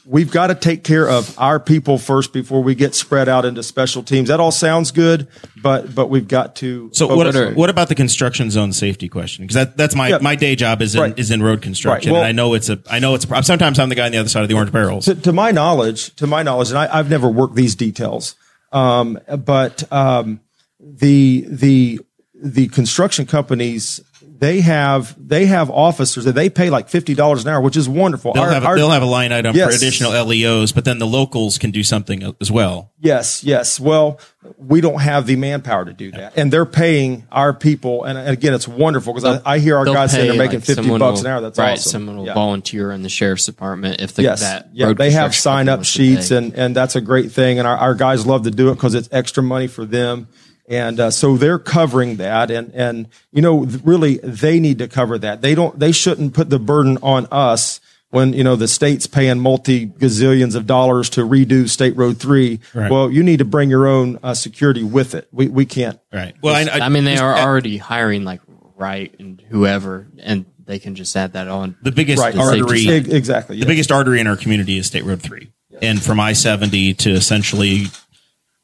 [0.04, 3.62] we've got to take care of our people first before we get spread out into
[3.62, 4.30] special teams.
[4.30, 5.28] That all sounds good,
[5.62, 6.90] but, but we've got to.
[6.92, 9.44] So what, on- what about the construction zone safety question?
[9.44, 11.18] Because that, that's my, my day job is in, Right.
[11.18, 12.10] is in road construction.
[12.12, 12.14] Right.
[12.14, 14.12] Well- and I know it's a, I know it's, a, sometimes I'm the guy on
[14.12, 15.04] the other side of the orange barrels.
[15.04, 18.34] to, to my knowledge, to my knowledge, and I, I've never worked these details,
[18.72, 20.40] um, but um,
[20.78, 22.00] the the
[22.34, 24.00] the construction companies
[24.40, 27.88] they have they have officers that they pay like fifty dollars an hour, which is
[27.88, 28.32] wonderful.
[28.32, 31.06] They'll Our- have, our- they'll have a line item for additional LEOs, but then the
[31.06, 32.90] locals can do something as well.
[32.98, 33.78] Yes, yes.
[33.78, 34.18] Well,
[34.58, 38.04] we don't have the manpower to do that, and they're paying our people.
[38.04, 40.66] And again, it's wonderful because I, I hear our They'll guys saying they're making like,
[40.66, 41.40] fifty someone bucks will- an hour.
[41.42, 41.72] That's right.
[41.72, 41.90] awesome.
[41.92, 42.34] Someone will Yeah.
[42.34, 46.30] volunteer in the sheriff's department if the, yes, that yeah, they have sign up sheets,
[46.30, 47.58] and and that's a great thing.
[47.58, 50.28] And our, our guys love to do it because it's extra money for them,
[50.70, 52.50] and uh, so they're covering that.
[52.50, 55.42] And and you know, really, they need to cover that.
[55.42, 55.78] They don't.
[55.78, 60.54] They shouldn't put the burden on us when you know the state's paying multi gazillions
[60.54, 62.60] of dollars to redo State Road Three.
[62.72, 62.90] Right.
[62.90, 65.28] Well, you need to bring your own uh, security with it.
[65.32, 65.98] We we can't.
[66.12, 66.34] Right.
[66.40, 68.40] Well, I, I mean, they are already hiring like
[68.76, 71.76] Wright and whoever, and they can just add that on.
[71.82, 72.36] the biggest Right.
[72.36, 72.86] artery.
[72.88, 73.56] Ex- exactly.
[73.56, 73.66] the yes.
[73.68, 75.50] biggest artery in our community is State Road Three,
[75.82, 77.86] and from I seventy to essentially,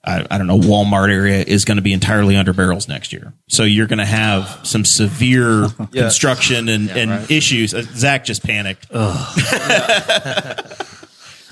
[0.07, 3.33] I, I don't know, Walmart area is going to be entirely under barrels next year.
[3.49, 7.75] So you're going to have some severe construction and, and issues.
[7.75, 8.87] Uh, Zach just panicked.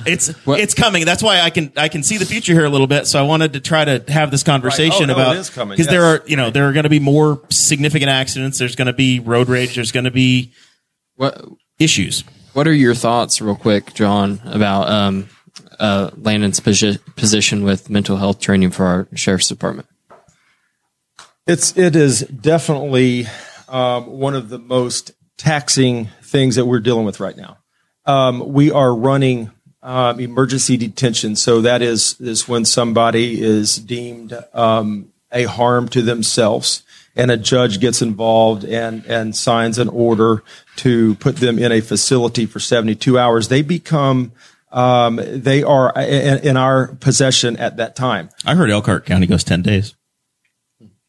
[0.07, 1.05] It's it's coming.
[1.05, 3.07] That's why I can I can see the future here a little bit.
[3.07, 5.91] So I wanted to try to have this conversation Oh, about it is coming, because
[5.91, 8.59] there are you know there are going to be more significant accidents.
[8.59, 9.77] There's going to be road rage.
[9.77, 10.53] There's going to be
[11.15, 11.43] What
[11.79, 12.23] issues.
[12.53, 15.29] What are your thoughts, real quick, John, about um,
[15.79, 19.89] uh, Landon's posi- position with mental health training for our sheriff's department?
[21.47, 23.27] It's it is definitely
[23.69, 27.59] um, one of the most taxing things that we're dealing with right now.
[28.07, 29.51] Um, we are running
[29.83, 36.01] um, emergency detention, so that is is when somebody is deemed um, a harm to
[36.01, 36.83] themselves,
[37.15, 40.43] and a judge gets involved and and signs an order
[40.77, 43.49] to put them in a facility for seventy two hours.
[43.49, 44.33] They become
[44.75, 48.29] um, they are in, in our possession at that time.
[48.45, 49.95] I heard Elkhart County goes ten days.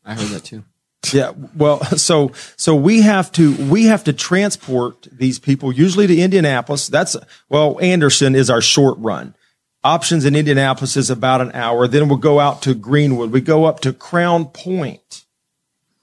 [0.05, 0.63] I heard that too.
[1.11, 6.15] Yeah, well, so so we have to we have to transport these people usually to
[6.15, 6.87] Indianapolis.
[6.87, 7.17] That's
[7.49, 9.35] well, Anderson is our short run.
[9.83, 11.87] Options in Indianapolis is about an hour.
[11.87, 13.31] Then we'll go out to Greenwood.
[13.31, 15.25] We go up to Crown Point,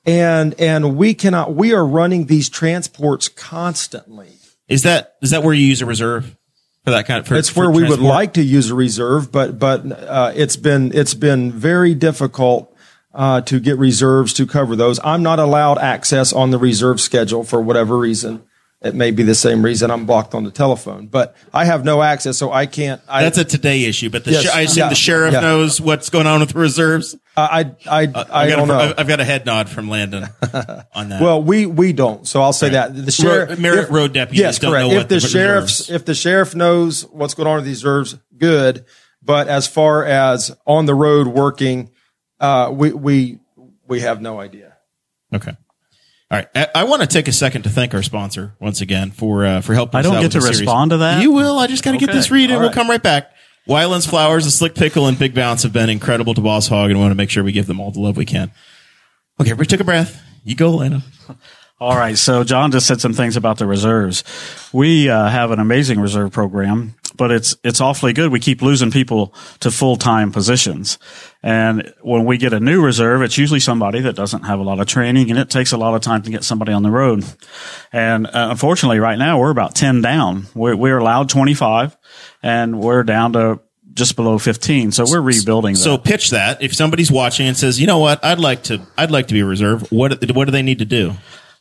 [0.04, 1.54] and and we cannot.
[1.54, 4.30] We are running these transports constantly.
[4.66, 6.36] Is that is that where you use a reserve
[6.84, 7.26] for that kind of?
[7.26, 10.92] For, It's where we would like to use a reserve, but but uh, it's been
[10.94, 12.74] it's been very difficult
[13.14, 14.98] uh, to get reserves to cover those.
[15.04, 18.42] I'm not allowed access on the reserve schedule for whatever reason.
[18.84, 22.02] It may be the same reason I'm blocked on the telephone, but I have no
[22.02, 23.00] access, so I can't.
[23.08, 25.40] I, That's a today issue, but the Yes, sh- I assume yeah, the sheriff yeah.
[25.40, 27.14] knows what's going on with the reserves.
[27.36, 28.94] I, I, I, I I've got, don't a, know.
[28.98, 30.24] I've got a head nod from Landon
[30.94, 31.22] on that.
[31.22, 32.26] Well, we we don't.
[32.26, 34.86] So I'll say that the sheriff, Merit road deputies yes, don't correct.
[34.88, 37.64] know if what the, the sheriff's reserves- if the sheriff knows what's going on with
[37.66, 38.84] these reserves, good.
[39.22, 41.92] But as far as on the road working,
[42.40, 43.38] uh, we we
[43.86, 44.76] we have no idea.
[45.32, 45.56] okay.
[46.32, 46.48] All right.
[46.54, 49.60] I, I want to take a second to thank our sponsor once again for uh,
[49.60, 49.98] for helping.
[49.98, 50.60] I don't out get with to the series.
[50.60, 51.20] respond to that?
[51.22, 51.58] You will.
[51.58, 52.16] I just got to get Okay.
[52.18, 52.74] this read, and All we'll right.
[52.74, 53.30] come right back.
[53.66, 56.98] Weiland's Flowers, the Slick Pickle, and Big Bounce have been incredible to Boss Hog, and
[56.98, 58.50] we want to make sure we give them all the love we can.
[59.38, 60.20] Okay, everybody took a breath.
[60.42, 61.02] You go, Landon.
[61.82, 62.16] All right.
[62.16, 64.22] So John just said some things about the reserves.
[64.72, 68.30] We uh, have an amazing reserve program, but it's it's awfully good.
[68.30, 71.00] We keep losing people to full time positions,
[71.42, 74.78] and when we get a new reserve, it's usually somebody that doesn't have a lot
[74.78, 77.24] of training, and it takes a lot of time to get somebody on the road.
[77.92, 80.46] And uh, unfortunately, right now we're about ten down.
[80.54, 81.96] We're, we're allowed twenty five,
[82.44, 83.58] and we're down to
[83.92, 84.92] just below fifteen.
[84.92, 85.74] So we're rebuilding.
[85.74, 86.62] So pitch that.
[86.62, 88.24] If somebody's watching and says, "You know what?
[88.24, 88.86] I'd like to.
[88.96, 91.14] I'd like to be a reserve." What What do they need to do?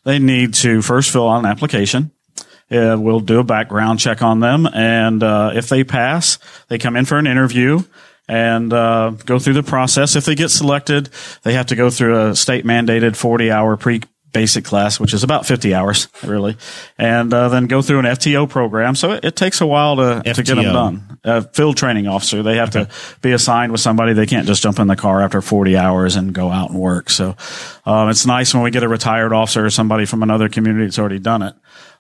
[0.04, 2.12] They need to first fill out an application.
[2.70, 6.40] Uh, we'll do a background check on them, and uh, if they pass,
[6.70, 7.82] they come in for an interview
[8.30, 10.16] and uh, go through the process.
[10.16, 11.10] If they get selected,
[11.44, 14.02] they have to go through a state mandated forty hour pre
[14.32, 16.58] basic class, which is about 50 hours, really,
[16.98, 18.96] and uh, then go through an FTO program.
[18.96, 21.20] So it, it takes a while to, to get them done.
[21.24, 22.42] A field training officer.
[22.42, 22.90] They have to
[23.22, 24.14] be assigned with somebody.
[24.14, 27.10] They can't just jump in the car after 40 hours and go out and work.
[27.10, 27.36] So
[27.86, 30.98] um, it's nice when we get a retired officer or somebody from another community that's
[30.98, 31.54] already done it.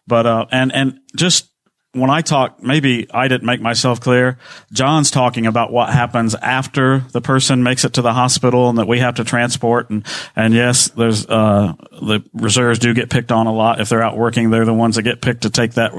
[0.07, 1.50] But uh, and and just
[1.93, 4.37] when I talk, maybe I didn't make myself clear.
[4.71, 8.87] John's talking about what happens after the person makes it to the hospital and that
[8.87, 9.89] we have to transport.
[9.89, 13.81] And, and yes, there's, uh, the reserves do get picked on a lot.
[13.81, 15.91] If they're out working, they're the ones that get picked to take that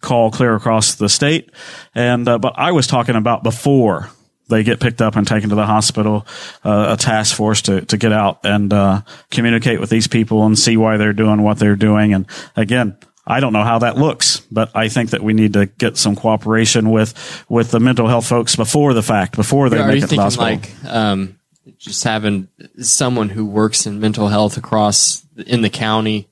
[0.00, 1.50] call clear across the state.
[1.94, 4.10] And, uh, but I was talking about before
[4.48, 6.26] they get picked up and taken to the hospital,
[6.64, 10.58] uh, a task force to, to get out and, uh, communicate with these people and
[10.58, 12.12] see why they're doing what they're doing.
[12.12, 12.26] And
[12.56, 12.96] again,
[13.30, 16.16] I don't know how that looks, but I think that we need to get some
[16.16, 20.04] cooperation with with the mental health folks before the fact, before they Are make you
[20.04, 20.86] it to the thinking hospital.
[20.86, 21.38] like um,
[21.76, 22.48] just having
[22.80, 26.28] someone who works in mental health across in the county,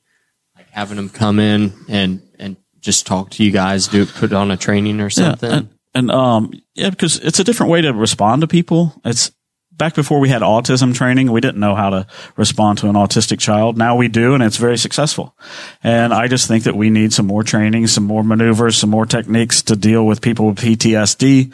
[0.56, 4.50] like having them come in and and just talk to you guys, do put on
[4.50, 5.50] a training or something?
[5.50, 8.98] And, and um, yeah, because it's a different way to respond to people.
[9.04, 9.32] It's
[9.76, 12.06] back before we had autism training, we didn't know how to
[12.36, 13.76] respond to an autistic child.
[13.76, 15.36] Now we do, and it's very successful.
[15.82, 19.06] And I just think that we need some more training, some more maneuvers, some more
[19.06, 21.52] techniques to deal with people with PTSD,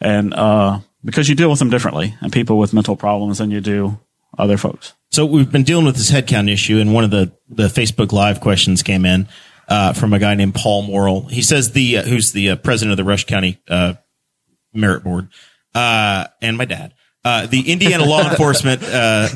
[0.00, 3.60] and uh, because you deal with them differently, and people with mental problems than you
[3.60, 3.98] do
[4.38, 4.94] other folks.
[5.10, 8.40] So we've been dealing with this headcount issue, and one of the the Facebook Live
[8.40, 9.28] questions came in
[9.68, 11.22] uh, from a guy named Paul Morrill.
[11.28, 13.94] He says the uh, who's the uh, president of the Rush County uh,
[14.72, 15.28] Merit Board,
[15.74, 16.94] uh, and my dad.
[17.24, 19.28] Uh, the Indiana Law Enforcement uh,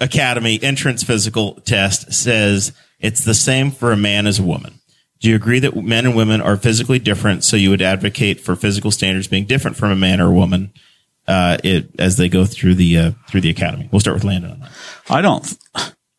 [0.00, 4.78] Academy entrance physical test says it's the same for a man as a woman.
[5.20, 7.44] Do you agree that men and women are physically different?
[7.44, 10.72] So you would advocate for physical standards being different from a man or a woman
[11.26, 13.88] uh, it, as they go through the uh, through the academy.
[13.90, 14.72] We'll start with Landon on that.
[15.10, 15.58] I don't.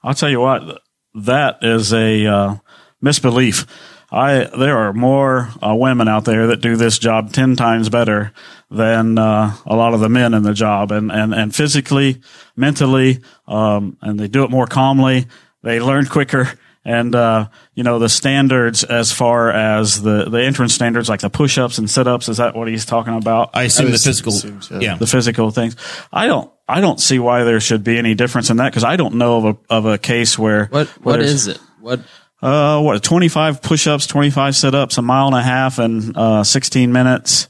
[0.04, 0.82] I'll tell you what.
[1.16, 2.56] That is a uh,
[3.02, 3.68] misbelief.
[4.14, 8.32] I there are more uh, women out there that do this job ten times better
[8.70, 12.22] than uh, a lot of the men in the job, and and and physically,
[12.56, 15.26] mentally, um, and they do it more calmly.
[15.64, 16.54] They learn quicker.
[16.86, 21.30] And, uh, you know, the standards as far as the, the entrance standards, like the
[21.30, 23.52] push ups and sit ups, is that what he's talking about?
[23.54, 24.80] I assume the physical, assume so.
[24.82, 24.98] yeah.
[24.98, 25.78] the physical things.
[26.12, 28.98] I don't, I don't see why there should be any difference in that because I
[28.98, 31.58] don't know of a, of a case where what where what it?
[31.80, 32.02] What
[32.44, 35.80] uh what twenty five push ups, twenty five sit ups, a mile and a half,
[35.80, 37.48] and uh sixteen minutes,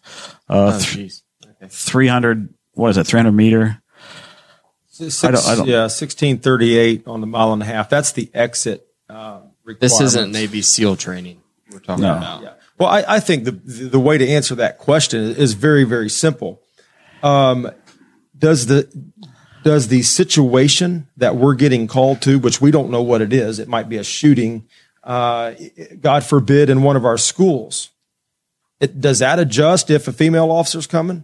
[0.48, 1.22] uh oh, jeez.
[1.70, 3.82] three hundred what is it three hundred meter?
[4.88, 7.90] Six, I don't- I don't- yeah, sixteen thirty-eight on the mile and a half.
[7.90, 8.86] That's the exit.
[9.10, 9.40] Uh,
[9.80, 10.32] This isn't.
[10.32, 11.42] Navy SEAL training
[11.72, 12.16] we're talking No.
[12.18, 12.44] about.
[12.44, 12.54] Yeah.
[12.78, 16.10] Well, I, I think the, the the way to answer that question is very very
[16.10, 16.62] simple.
[17.24, 17.72] Um,
[18.38, 18.88] does the
[19.64, 23.60] does the situation that we're getting called to, which we don't know what it is,
[23.60, 24.68] it might be a shooting,
[25.04, 25.54] uh,
[26.00, 27.90] God forbid, in one of our schools.
[28.80, 31.24] It, does that adjust if a female officer's coming?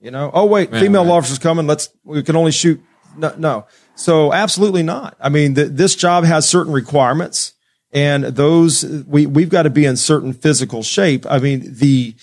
[0.00, 1.12] You know, oh wait, female right.
[1.12, 1.66] officer's coming.
[1.66, 2.80] Let's we can only shoot.
[3.16, 3.66] No, no.
[3.94, 5.16] So absolutely not.
[5.20, 7.54] I mean, th this job has certain requirements,
[7.92, 11.24] and those we we've got to be in certain physical shape.
[11.30, 12.14] I mean, the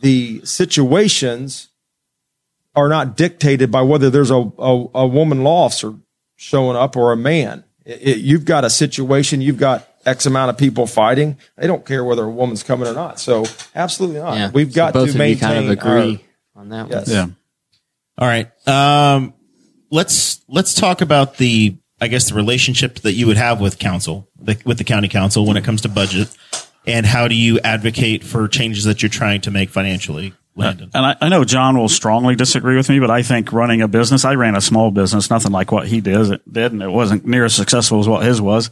[0.00, 1.68] the situations
[2.74, 5.94] are not dictated by whether there's a a, a woman law officer
[6.36, 7.64] showing up or a man.
[7.84, 11.36] It, it- you've got a situation, you've got X amount of people fighting.
[11.56, 13.20] They don't care whether a woman's coming or not.
[13.20, 13.44] So
[13.74, 14.36] absolutely not.
[14.36, 14.50] Yeah.
[14.52, 16.24] We've So got both to of you maintain kind of agree
[16.56, 17.08] our- on that Yes.
[17.08, 17.16] one.
[17.16, 17.26] Yeah.
[18.18, 18.50] All right.
[18.68, 19.34] Um,
[19.90, 24.28] let's let's talk about the I guess the relationship that you would have with council,
[24.40, 26.28] the, with the county council when it comes to budget,
[26.86, 30.90] and how do you advocate for changes that you're trying to make financially, Landon?
[30.94, 33.88] And I, I know John will strongly disagree with me, but I think running a
[33.88, 37.26] business, I ran a small business, nothing like what he did, did, and it wasn't
[37.26, 38.70] near as successful as what his was.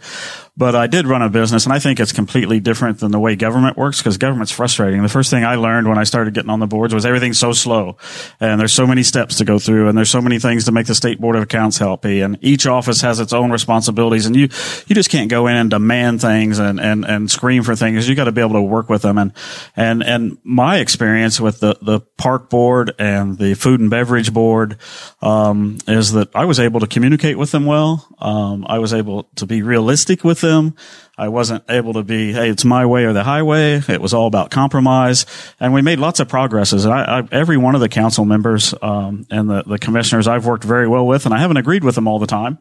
[0.59, 3.37] But I did run a business, and I think it's completely different than the way
[3.37, 5.03] government works because government's frustrating.
[5.03, 7.53] The first thing I learned when I started getting on the boards was everything's so
[7.53, 7.99] slow,
[8.41, 10.87] and there's so many steps to go through, and there's so many things to make
[10.87, 14.49] the state board of accounts healthy, and each office has its own responsibilities, and you
[14.87, 18.09] you just can't go in and demand things and and and scream for things.
[18.09, 19.33] You got to be able to work with them, and
[19.77, 24.79] and and my experience with the the park board and the food and beverage board
[25.21, 28.09] um, is that I was able to communicate with them well.
[28.21, 30.75] Um, I was able to be realistic with them.
[31.19, 33.81] I wasn't able to be, hey, it's my way or the highway.
[33.89, 35.27] It was all about compromise,
[35.59, 36.85] and we made lots of progresses.
[36.85, 40.47] And I, I, every one of the council members um, and the, the commissioners I've
[40.47, 42.59] worked very well with, and I haven't agreed with them all the time.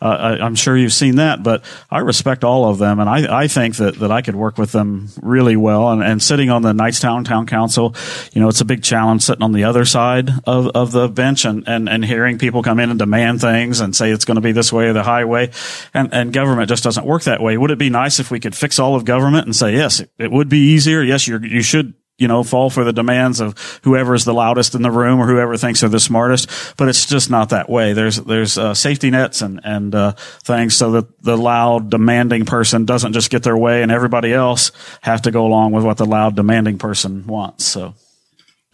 [0.00, 0.06] Uh,
[0.38, 3.48] I, I'm sure you've seen that, but I respect all of them, and I, I
[3.48, 5.90] think that that I could work with them really well.
[5.90, 7.94] And, and sitting on the Knightstown Town Council,
[8.32, 11.44] you know, it's a big challenge sitting on the other side of, of the bench
[11.44, 14.40] and, and, and hearing people come in and demand things and say it's going to
[14.40, 15.50] be this way or the highway.
[15.94, 17.56] And, and government just doesn't work that way.
[17.56, 20.10] Would it be nice if we could fix all of government and say, yes, it,
[20.18, 21.02] it would be easier.
[21.02, 24.74] Yes, you're, you should you know, fall for the demands of whoever is the loudest
[24.74, 26.48] in the room or whoever thinks they're the smartest.
[26.76, 27.92] But it's just not that way.
[27.92, 30.12] There's there's uh, safety nets and and uh,
[30.42, 34.72] things so that the loud demanding person doesn't just get their way and everybody else
[35.02, 37.66] have to go along with what the loud demanding person wants.
[37.66, 37.94] So.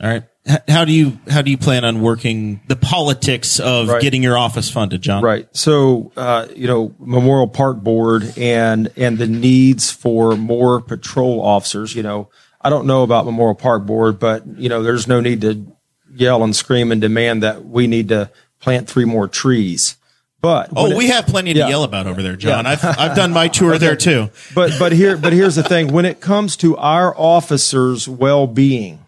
[0.03, 0.23] All right.
[0.69, 4.03] How do you how do you plan on working the politics of Right.
[4.03, 5.23] getting your office funded, John?
[5.23, 5.47] Right.
[5.53, 11.95] So, uh, you know, Memorial Park Board and and the needs for more patrol officers.
[11.95, 12.29] You know,
[12.61, 15.65] I don't know about Memorial Park Board, but you know, there's no need to
[16.13, 18.29] yell and scream and demand that we need to
[18.61, 19.95] plant three more trees.
[20.41, 21.69] But Oh, it- we have plenty to Yeah.
[21.69, 22.65] yell about over there, John.
[22.65, 22.73] Yeah.
[22.73, 24.31] I've I've done my tour there too.
[24.57, 28.99] but but here but here's the thing when it comes to our officers well-being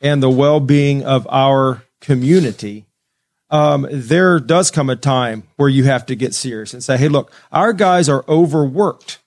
[0.00, 2.86] and the well-being of our community
[3.50, 7.08] um, there does come a time where you have to get serious and say hey
[7.08, 9.18] look our guys are overworked.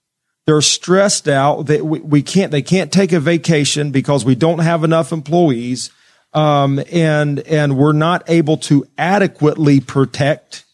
[0.45, 1.70] They're stressed out.
[1.70, 5.90] We, we can't they can't take a vacation because we don't have enough employees
[6.34, 10.66] um, and and we're not able to adequately protect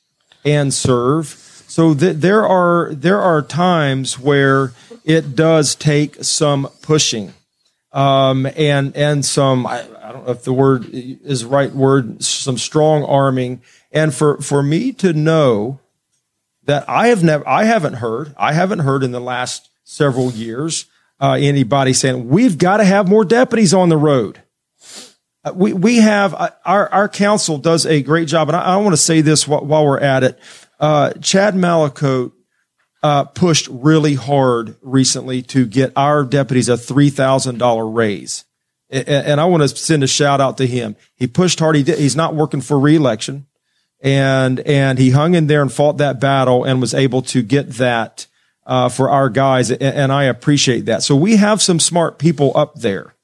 [0.46, 1.28] and serve.
[1.28, 4.74] So th- there are there are times where
[5.06, 7.34] it does take some pushing,
[7.92, 12.24] um, and and some I, I don't know if the word is the right word
[12.24, 13.62] some strong arming,
[13.92, 15.80] and for for me to know
[16.66, 20.86] that I have never I haven't heard I haven't heard in the last several years
[21.20, 24.42] uh, anybody saying we've got to have more deputies on the road.
[25.44, 28.78] Uh, we we have uh, our our council does a great job, and I, I
[28.78, 30.40] want to say this while, while we're at it.
[30.80, 32.34] Uh, Chad Malacote
[33.04, 38.46] uh, pushed really hard recently to get our deputies a three thousand dollar raise,
[38.92, 40.96] A- a- and I want to send a shout out to him.
[41.16, 41.76] He pushed hard.
[41.76, 43.48] He did, he's not working for reelection,
[44.02, 47.70] and and he hung in there and fought that battle and was able to get
[47.72, 48.28] that
[48.66, 51.04] uh, for our guys, and, and I appreciate that.
[51.04, 53.16] So we have some smart people up there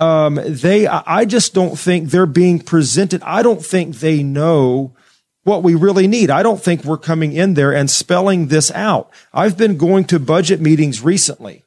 [0.00, 3.22] they I I just don't think they're being presented.
[3.22, 4.94] I don't think they know
[5.44, 6.30] what we really need.
[6.30, 9.10] I don't think we're coming in there and spelling this out.
[9.32, 11.64] I've been going to budget meetings recently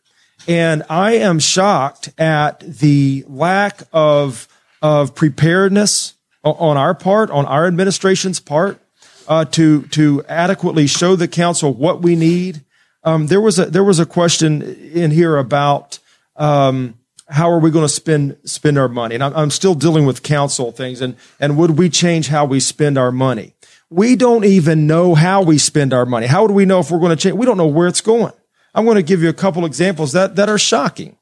[0.47, 4.47] and I am shocked at the lack of
[4.81, 8.79] of preparedness on our part, on our administration's part,
[9.27, 12.63] uh, to to adequately show the council what we need.
[13.03, 15.99] Um, there was a there was a question in here about
[16.35, 16.95] um,
[17.29, 19.15] how are we going to spend spend our money?
[19.15, 20.99] And I'm, I'm still dealing with council things.
[21.01, 23.52] And and would we change how we spend our money?
[23.93, 26.25] We don't even know how we spend our money.
[26.25, 27.35] How would we know if we're going to change?
[27.35, 28.33] We don't know where it's going.
[28.73, 31.15] I'm going to give you a couple examples that that are shocking.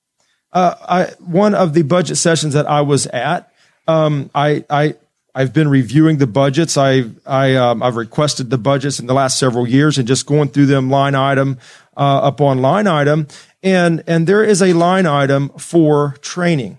[0.54, 3.52] Uh, I, one of the budget sessions that I was at,
[3.88, 4.96] um, I, I,
[5.34, 6.78] I've been reviewing the budgets.
[6.78, 10.50] I, I, um, I've requested the budgets in the last several years and just going
[10.50, 11.58] through them line item,
[11.96, 13.28] uh, upon line item.
[13.64, 16.78] And, and there is a line item for training.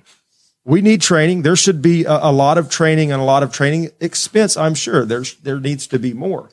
[0.65, 1.43] We need training.
[1.43, 4.57] There should be a, a lot of training and a lot of training expense.
[4.57, 6.51] I'm sure there's, there needs to be more.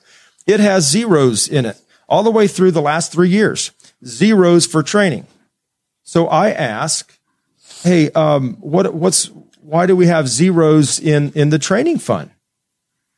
[0.48, 3.72] It has zeros in it all the way through the last three years.
[4.04, 5.28] Zeros for training.
[6.04, 7.20] So I ask,
[7.84, 9.30] hey, um, what, what's,
[9.62, 12.32] why do we have zeros in, in the training fund?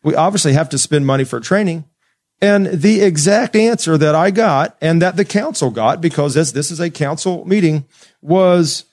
[0.04, 1.86] We obviously have to spend money for training.
[2.42, 6.72] And the exact answer that I got and that the council got, because this, this
[6.72, 7.86] is a council meeting,
[8.22, 8.86] was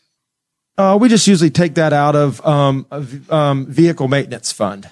[0.78, 2.86] uh, we just usually take that out of um,
[3.28, 4.90] um, vehicle maintenance fund.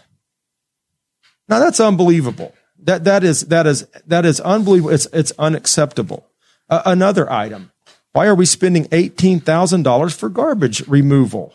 [1.49, 2.53] Now that's unbelievable.
[2.83, 4.93] That that is that is that is unbelievable.
[4.93, 6.27] It's it's unacceptable.
[6.69, 7.71] Uh, another item.
[8.13, 11.55] Why are we spending eighteen thousand dollars for garbage removal?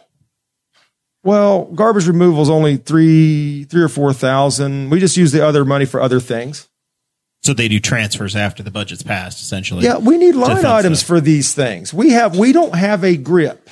[1.24, 4.90] Well, garbage removal is only three three or four thousand.
[4.90, 6.70] We just use the other money for other things.
[7.44, 9.84] So they do transfers after the budget's passed, essentially.
[9.84, 11.08] Yeah, we need line items stuff.
[11.08, 11.94] for these things.
[11.94, 13.70] We have we don't have a grip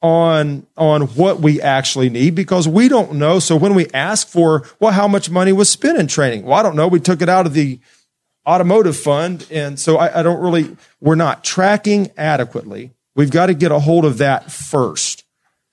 [0.00, 3.38] on on what we actually need because we don't know.
[3.38, 6.44] So when we ask for, well, how much money was spent in training?
[6.44, 6.88] Well, I don't know.
[6.88, 7.80] We took it out of the
[8.46, 10.76] automotive fund, and so I, I don't really.
[11.00, 12.92] We're not tracking adequately.
[13.14, 15.24] We've got to get a hold of that first.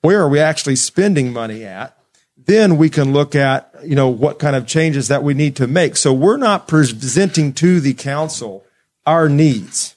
[0.01, 1.97] Where are we actually spending money at?
[2.37, 5.67] Then we can look at you know what kind of changes that we need to
[5.67, 5.97] make.
[5.97, 8.65] So we're not presenting to the council
[9.05, 9.94] our needs.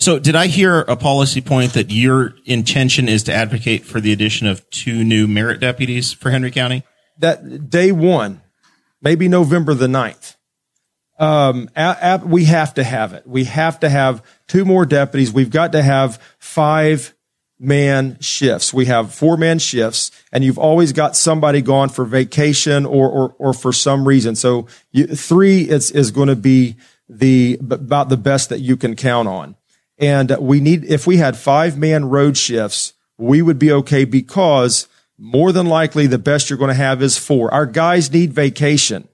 [0.00, 4.12] So did I hear a policy point that your intention is to advocate for the
[4.12, 6.84] addition of two new merit deputies for Henry County?
[7.20, 8.40] that day one,
[9.00, 10.36] maybe November the 9th.
[11.18, 11.68] Um,
[12.28, 13.26] we have to have it.
[13.26, 15.32] We have to have two more deputies.
[15.32, 17.14] We've got to have five
[17.58, 18.72] man shifts.
[18.72, 23.34] We have four man shifts and you've always got somebody gone for vacation or, or,
[23.38, 24.34] or for some reason.
[24.34, 28.96] So you, three is, is going to be the, about the best that you can
[28.96, 29.56] count on.
[30.00, 34.88] And we need, if we had five man road shifts, we would be okay because
[35.18, 37.52] more than likely the best you're going to have is four.
[37.52, 39.06] Our guys need vacation.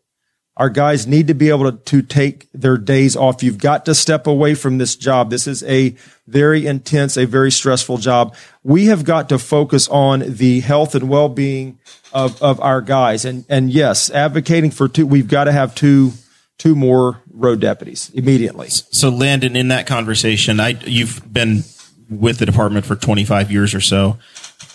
[0.56, 3.42] Our guys need to be able to, to take their days off.
[3.42, 5.28] You've got to step away from this job.
[5.28, 5.94] This is a
[6.26, 8.34] very intense, a very stressful job.
[8.62, 11.78] We have got to focus on the health and well-being
[12.12, 13.26] of, of our guys.
[13.26, 16.12] And, and yes, advocating for two, we've got to have two,
[16.56, 18.68] two more road deputies immediately.
[18.70, 21.62] So Landon, in that conversation, I you've been
[22.08, 24.18] with the department for 25 years or so.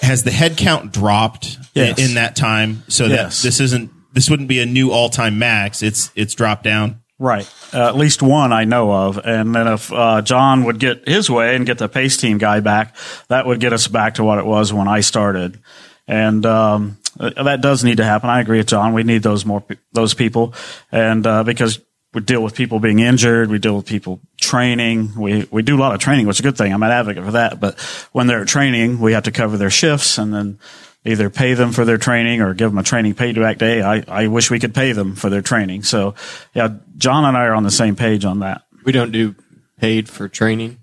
[0.02, 1.98] Has the head count dropped Yes.
[2.00, 2.84] in, in that time?
[2.88, 3.42] So Yes.
[3.42, 5.82] that this isn't this wouldn't be a new all time max.
[5.82, 6.98] It's it's dropped down.
[7.18, 7.48] Right.
[7.74, 9.20] Uh, at least one I know of.
[9.24, 12.60] And then if uh, John would get his way and get the pace team guy
[12.62, 12.96] back,
[13.28, 15.60] that would get us back to what it was when I started.
[16.08, 18.30] And um, uh, that does need to happen.
[18.32, 18.94] I agree with John.
[18.94, 19.64] We need those more
[19.94, 20.54] those people,
[20.92, 21.80] and uh, because
[22.14, 25.14] we deal with people being injured, we deal with people training.
[25.16, 26.74] We we do a lot of training, which is a good thing.
[26.74, 27.60] I'm an advocate for that.
[27.60, 27.80] But
[28.12, 30.60] when they're training, we have to cover their shifts and then
[31.06, 33.82] either pay them for their training or give them a training payback day.
[33.82, 35.84] I, I wish we could pay them for their training.
[35.84, 36.16] So
[36.54, 38.64] yeah, John and I are on the same page on that.
[38.84, 39.36] We don't do
[39.80, 40.78] paid for training.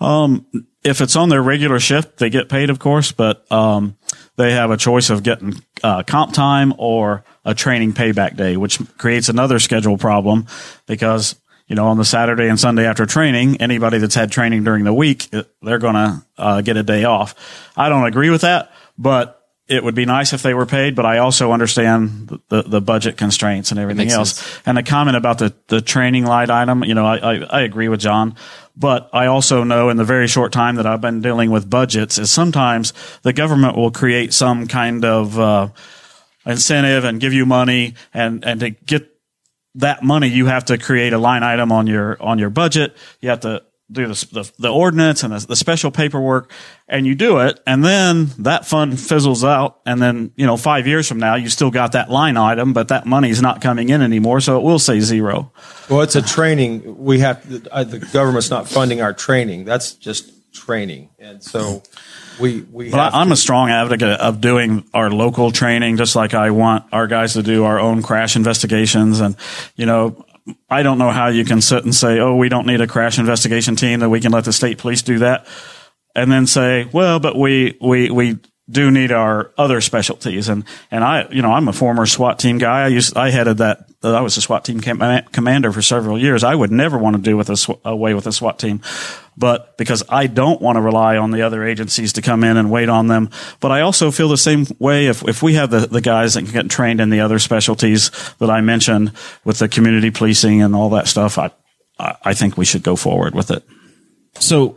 [0.00, 0.46] Um,
[0.84, 3.96] if it's on their regular shift, they get paid, of course, but um,
[4.36, 8.78] they have a choice of getting uh, comp time or a training payback day, which
[8.98, 10.46] creates another schedule problem
[10.86, 14.84] because you know on the Saturday and Sunday after training, anybody that's had training during
[14.84, 15.30] the week,
[15.62, 17.34] they're going to uh, get a day off.
[17.76, 19.36] I don't agree with that, but
[19.68, 20.94] it would be nice if they were paid.
[20.94, 24.34] But I also understand the, the, the budget constraints and everything else.
[24.34, 24.62] sense.
[24.66, 27.88] And the comment about the, the training light item, you know, I, I, I agree
[27.88, 28.36] with John,
[28.76, 32.18] but I also know in the very short time that I've been dealing with budgets
[32.18, 32.92] is sometimes
[33.22, 35.68] the government will create some kind of, uh,
[36.46, 39.10] incentive and give you money and, and to get
[39.74, 42.96] that money, you have to create a line item on your, on your budget.
[43.20, 43.62] You have to
[43.92, 46.50] do the, the, the ordinance and the, the special paperwork
[46.88, 47.60] and you do it.
[47.66, 49.80] And then that fund fizzles out.
[49.86, 52.88] And then, you know, five years from now, you still got that line item, but
[52.88, 54.40] that money is not coming in anymore.
[54.40, 55.52] So it will say zero.
[55.88, 57.04] Well, it's a training.
[57.04, 59.64] We have uh, the government's not funding our training.
[59.64, 61.82] That's just training, and so
[62.38, 62.90] we we.
[62.90, 66.84] But I'm to- a strong advocate of doing our local training, just like I want
[66.92, 69.20] our guys to do our own crash investigations.
[69.20, 69.36] And,
[69.76, 70.24] you know,
[70.70, 73.18] I don't know how you can sit and say, oh, we don't need a crash
[73.18, 75.46] investigation team, that we can let the state police do that.
[76.14, 78.38] And then say, well, but we, we, we
[78.68, 80.48] do need our other specialties.
[80.48, 82.84] And, and I, you know, I'm a former SWAT team guy.
[82.84, 86.44] I used, I headed that, I was a SWAT team com- commander for several years.
[86.44, 88.80] I would never want to do with a, away with a SWAT team,
[89.36, 92.70] but because I don't want to rely on the other agencies to come in and
[92.70, 93.30] wait on them.
[93.60, 96.42] But I also feel the same way if, if we have the, the guys that
[96.42, 99.12] can get trained in the other specialties that I mentioned
[99.44, 101.50] with the community policing and all that stuff, I
[101.98, 103.64] I think we should go forward with it.
[104.38, 104.76] So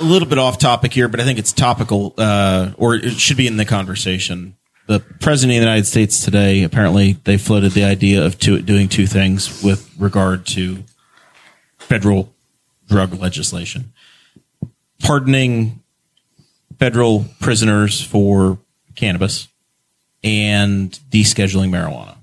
[0.00, 3.36] a little bit off topic here, but I think it's topical, uh, or it should
[3.36, 4.56] be in the conversation.
[4.86, 8.88] The president of the United States today, apparently, they floated the idea of two, doing
[8.88, 10.82] two things with regard to
[11.78, 12.32] federal
[12.88, 13.92] drug legislation:
[15.00, 15.82] pardoning
[16.78, 18.58] federal prisoners for
[18.96, 19.48] cannabis
[20.24, 22.16] and descheduling marijuana.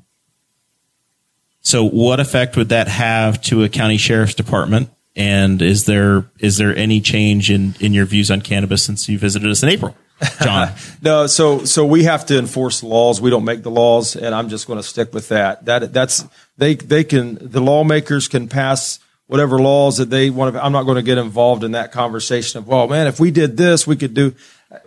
[1.61, 4.89] So what effect would that have to a county sheriff's department?
[5.19, 9.19] And is there is there any change in in your views on cannabis since you
[9.19, 9.93] visited us in April,
[10.41, 10.71] John?
[11.01, 13.19] No, so so we have to enforce laws.
[13.19, 15.65] We don't make the laws, and I'm just going to stick with that.
[15.65, 16.23] That that's
[16.57, 20.63] they they can the lawmakers can pass whatever laws that they want to.
[20.63, 23.57] I'm not going to get involved in that conversation of well, man, if we did
[23.57, 24.33] this, we could do.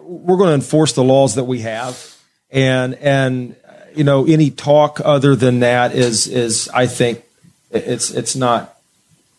[0.01, 2.17] We're going to enforce the laws that we have,
[2.51, 3.55] and and
[3.95, 7.23] you know any talk other than that is is I think
[7.71, 8.72] it's it's not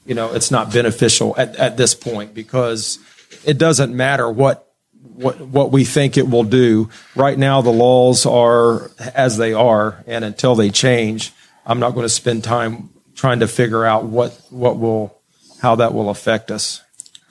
[0.05, 2.99] you know it's not beneficial at, at this point because
[3.45, 4.67] it doesn't matter what
[5.01, 6.89] what what we think it will do.
[7.15, 11.31] Right now, the laws are as they are, and until they change,
[11.65, 15.19] I'm not going to spend time trying to figure out what what will
[15.61, 16.81] how that will affect us.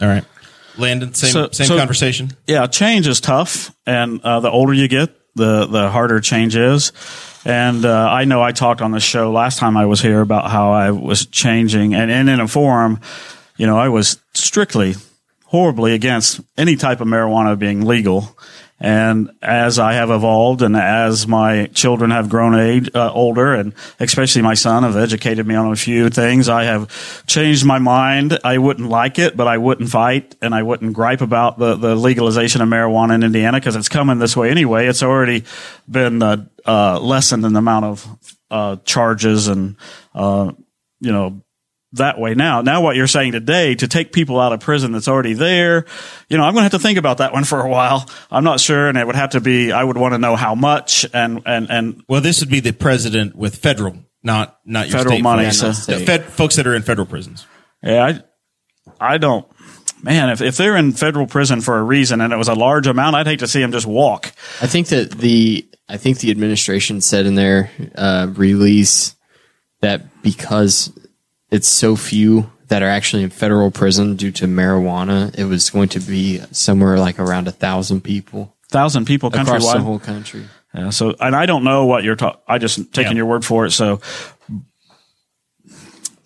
[0.00, 0.24] All right,
[0.78, 2.30] Landon, same So- same so- conversation.
[2.46, 6.92] yeah, change is tough, and uh, the older you get, the the harder change is.
[7.44, 10.50] And uh, I know I talked on the show last time I was here about
[10.50, 13.00] how I was changing, and, and in a forum,
[13.56, 14.94] you know, I was strictly,
[15.46, 18.36] horribly against any type of marijuana being legal.
[18.82, 23.74] And as I have evolved, and as my children have grown age uh, older, and
[24.00, 26.90] especially my son have educated me on a few things, I have
[27.28, 28.40] changed my mind.
[28.42, 31.94] I wouldn't like it, but I wouldn't fight, and I wouldn't gripe about the, the
[31.94, 34.88] legalization of marijuana in Indiana because it's coming this way anyway.
[34.88, 35.44] It's already
[35.88, 39.76] been uh, uh, lessened in the amount of uh, charges and
[40.12, 40.50] uh,
[41.00, 41.40] you know
[41.94, 42.62] that way now.
[42.62, 45.84] Now, what you're saying today to take people out of prison that's already there,
[46.28, 48.08] you know, I'm going to have to think about that one for a while.
[48.30, 49.72] I'm not sure, and it would have to be.
[49.72, 52.72] I would want to know how much and and and Well, this would be the
[52.72, 55.84] president with federal, not not your Federal state money, folks.
[55.84, 57.46] so- The Fed, folks that are in federal prisons.
[57.82, 58.20] yeah,
[59.00, 59.46] I I don't.
[60.04, 62.88] Man, if, if they're in federal prison for a reason and it was a large
[62.88, 64.32] amount, I'd hate to see them just walk.
[64.60, 69.14] I think that the I think the administration said in their uh, release
[69.80, 70.90] that because
[71.52, 75.90] it's so few that are actually in federal prison due to marijuana, it was going
[75.90, 80.44] to be somewhere like around a thousand people Thousand people across the whole country.
[80.74, 82.40] Yeah, so, and I don't know what you're talking.
[82.48, 83.16] I just taking Yeah.
[83.18, 83.72] your word for it.
[83.72, 84.00] So,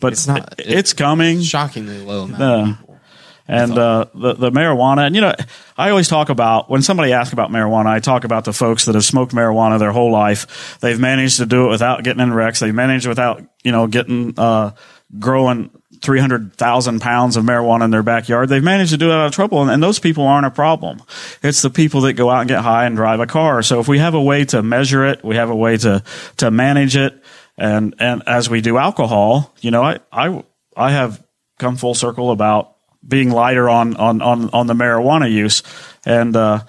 [0.01, 1.41] but It's not- it- it's coming.
[1.43, 2.41] Shockingly low amount.
[2.43, 3.01] Uh, of people.
[3.49, 5.07] and uh, the the marijuana.
[5.07, 5.35] And you know,
[5.79, 8.95] I always talk about when somebody asks about marijuana, I talk about the folks that
[8.95, 10.79] have smoked marijuana their whole life.
[10.81, 12.61] They've managed to do it without getting in wrecks.
[12.61, 14.73] They've managed without you know getting uh,
[15.19, 15.71] growing.
[16.03, 18.49] 300,000 pounds of marijuana in their backyard.
[18.49, 19.63] They've managed to do it out of trouble.
[19.63, 21.03] And, and those people aren't a problem.
[21.43, 23.63] It's the people that go out and get high and drive a car.
[23.63, 26.03] So if we have a way to measure it, we have a way to,
[26.39, 27.23] to manage it.
[27.57, 30.45] And, and as we do alcohol, you know, I, I,
[30.77, 31.25] I have
[31.59, 32.77] come full circle about
[33.07, 35.63] being lighter on, on, on, on the marijuana use.
[36.05, 36.61] And, uh,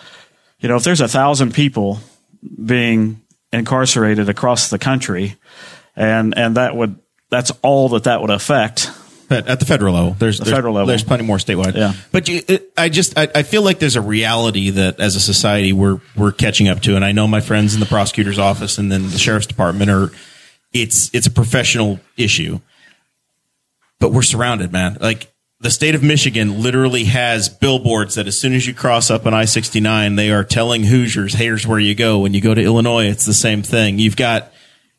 [0.59, 1.99] you know, if there's a thousand people
[2.63, 5.35] being incarcerated across the country
[5.95, 8.91] and, and that would, that's all that that would affect.
[9.29, 10.87] But at the federal level, there's there's, federal level.
[10.87, 11.75] there's plenty more statewide.
[11.75, 11.93] Yeah.
[12.13, 15.19] But you, it, I just I, I feel like there's a reality that as a
[15.19, 18.77] society we're we're catching up to, and I know my friends in the prosecutor's office
[18.77, 20.11] and then the sheriff's department are.
[20.73, 22.59] It's it's a professional issue,
[23.99, 24.97] but we're surrounded, man.
[24.99, 29.25] Like the state of Michigan literally has billboards that as soon as you cross up
[29.25, 32.53] an I sixty nine, they are telling Hoosiers, "Here's where you go." When you go
[32.53, 33.97] to Illinois, it's the same thing.
[33.97, 34.51] You've got,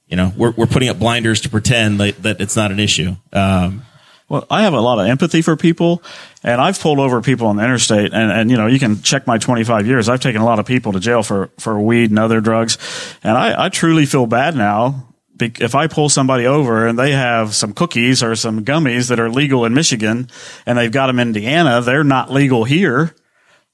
[0.08, 3.16] you know, we're we're putting up blinders to pretend that, that it's not an issue.
[3.32, 3.82] Um,
[4.28, 6.02] Well, I have a lot of empathy for people,
[6.42, 9.26] and I've pulled over people on the interstate, and, and you know, you can check
[9.26, 10.06] my 25 years.
[10.08, 12.76] I've taken a lot of people to jail for, for weed and other drugs,
[13.22, 15.08] and I, I truly feel bad now.
[15.40, 19.30] If I pull somebody over and they have some cookies or some gummies that are
[19.30, 20.28] legal in Michigan,
[20.66, 23.14] and they've got them in Indiana, they're not legal here,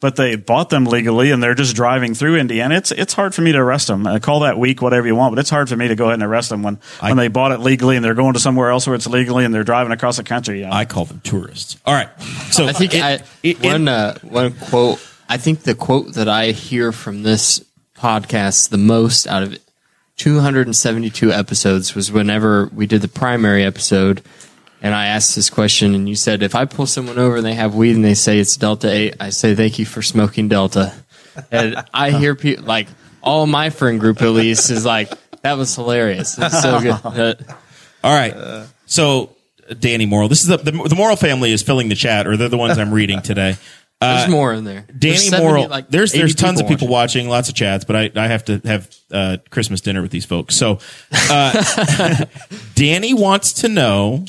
[0.04, 2.74] but they bought them legally and they're just driving through Indiana.
[2.74, 4.06] It's it's hard for me to arrest them.
[4.06, 6.14] Uh, call that weak, whatever you want, but it's hard for me to go ahead
[6.14, 8.86] and arrest them when when they bought it legally and they're going to somewhere else
[8.86, 10.58] where it's legally and they're driving across the country.
[10.60, 10.72] you know.
[10.72, 11.78] I call them tourists.
[11.86, 12.10] All right.
[12.50, 15.00] So I think it- I, it- one it- uh, one quote.
[15.26, 17.64] I think the quote that I hear from this
[17.96, 19.58] podcast the most out of
[20.18, 24.20] 272 episodes was whenever we did the primary episode,
[24.84, 27.54] and I asked this question, and you said, "If I pull someone over and they
[27.54, 30.92] have weed and they say it's Delta Eight, I say thank you for smoking Delta."
[31.50, 32.86] And I hear people like
[33.22, 36.38] all my friend group at least is like, "That was hilarious.
[36.38, 36.94] It's so good."
[38.04, 38.66] Uh, all right.
[38.84, 39.34] So
[39.80, 42.50] Danny Morrill, this is the, the the Morrill family is filling the chat, or they're
[42.50, 43.56] the ones I'm reading today.
[44.00, 44.84] there's more in there.
[44.86, 47.26] Danny There's 70, Morrill, like, there's there's tons of people watching.
[47.26, 50.26] watching, lots of chats, but I, I have to have uh, Christmas dinner with these
[50.26, 50.56] folks.
[50.56, 50.78] So
[51.30, 52.24] uh,
[52.74, 54.26] Danny wants to know,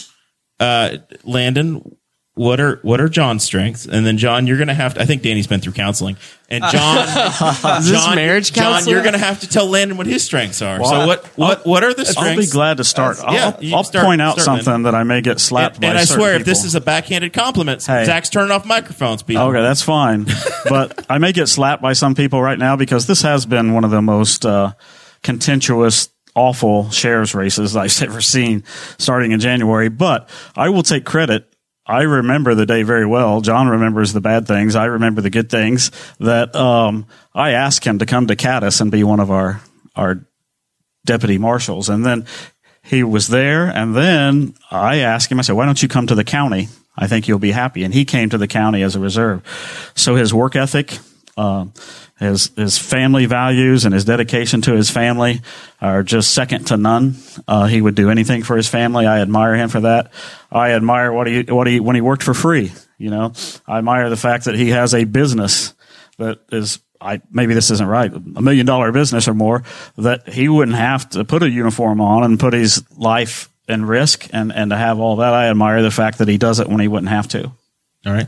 [0.60, 1.98] uh, Landon,
[2.34, 5.02] what are what are John's strengths, and then John, you're gonna have to.
[5.02, 6.18] I think Danny's been through counseling,
[6.50, 6.98] and John,
[7.80, 8.94] Is this John, marriage John, counseling?
[8.94, 10.82] you're gonna have to tell Landon what his strengths are.
[10.82, 12.30] Well, so I- what what what are the strengths?
[12.32, 13.20] I'll be glad to start.
[13.24, 14.84] I'll, yeah, I'll- you I'll start- point out start, something Landon.
[14.92, 16.68] that I may get slapped And, by and I certain swear, if this people.
[16.68, 18.04] is a backhanded compliment, Hey.
[18.04, 19.24] Zach's turning off microphones.
[19.24, 19.44] People.
[19.44, 20.26] Okay, that's fine.
[20.70, 23.86] but I may get slapped by some people right now because this has been one
[23.86, 24.74] of the most uh,
[25.24, 28.64] contentious, awful shares races I've ever seen
[28.98, 29.90] starting in January.
[29.90, 31.52] But I will take credit.
[31.88, 33.42] I remember the day very well.
[33.42, 34.76] John remembers the bad things.
[34.76, 38.92] I remember the good things that um, I asked him to come to Cadiz and
[38.92, 39.62] be one of our
[39.96, 40.26] our
[41.06, 41.88] deputy marshals.
[41.88, 42.26] And then
[42.84, 43.68] he was there.
[43.68, 46.68] And then I asked him, I said, why don't you come to the county?
[46.98, 47.84] I think you'll be happy.
[47.84, 49.92] And he came to the county as a reserve.
[49.96, 50.98] So his work ethic,
[51.38, 51.74] um,
[52.18, 55.42] his, his family values and his dedication to his family
[55.82, 57.16] are just second to none.
[57.48, 59.06] Uh, he would do anything for his family.
[59.06, 60.14] I admire him for that.
[60.52, 63.34] I admire what he, what he, when he worked for free, you know,
[63.68, 65.74] I admire the fact that he has a business
[66.18, 69.64] that is I maybe this isn't right, a million dollar business or more,
[69.98, 74.28] that he wouldn't have to put a uniform on and put his life in risk
[74.32, 75.34] and, and to have all that.
[75.34, 77.52] I admire the fact that he does it when he wouldn't have to.
[78.06, 78.28] All right,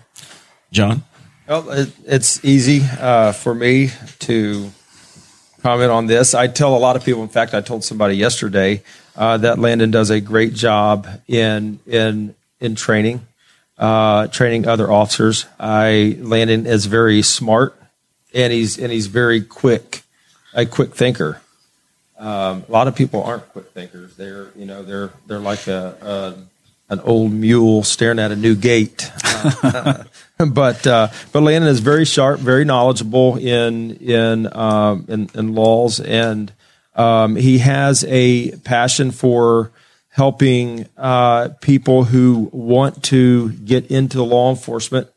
[0.72, 1.04] John.
[1.48, 4.70] Well, it, it's easy uh, for me to
[5.62, 6.34] comment on this.
[6.34, 7.24] I tell a lot of people.
[7.24, 8.84] In fact, I told somebody yesterday
[9.16, 13.26] uh, that Landon does a great job in in in training,
[13.78, 15.46] uh, training other officers.
[15.58, 17.82] I Landon is very smart,
[18.34, 20.04] and he's and he's very quick,
[20.54, 21.42] a quick thinker.
[22.20, 24.18] Um, a lot of people aren't quick thinkers.
[24.18, 25.96] They're you know they're they're like a,
[26.90, 29.10] a an old mule staring at a new gate.
[29.24, 30.04] Uh,
[30.52, 36.00] but uh, but Landon is very sharp, very knowledgeable in in um, in, in laws,
[36.00, 36.54] and
[36.96, 39.72] um, he has a passion for
[40.10, 45.08] helping uh, people who want to get into law enforcement.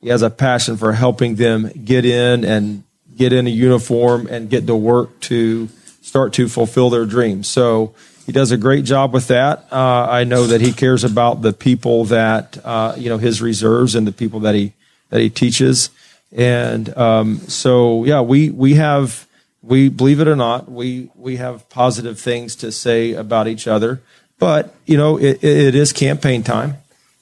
[0.00, 2.84] He has a passion for helping them get in and
[3.16, 5.68] get in a uniform and get to work to
[6.00, 7.48] start to fulfill their dreams.
[7.48, 7.94] So
[8.26, 9.66] he does a great job with that.
[9.70, 13.94] Uh, I know that he cares about the people that uh, you know his reserves
[13.94, 14.72] and the people that he
[15.10, 15.90] that he teaches.
[16.32, 19.26] And um, so yeah, we we have
[19.62, 24.02] we believe it or not, we we have positive things to say about each other.
[24.38, 26.76] But you know, it, it is campaign time,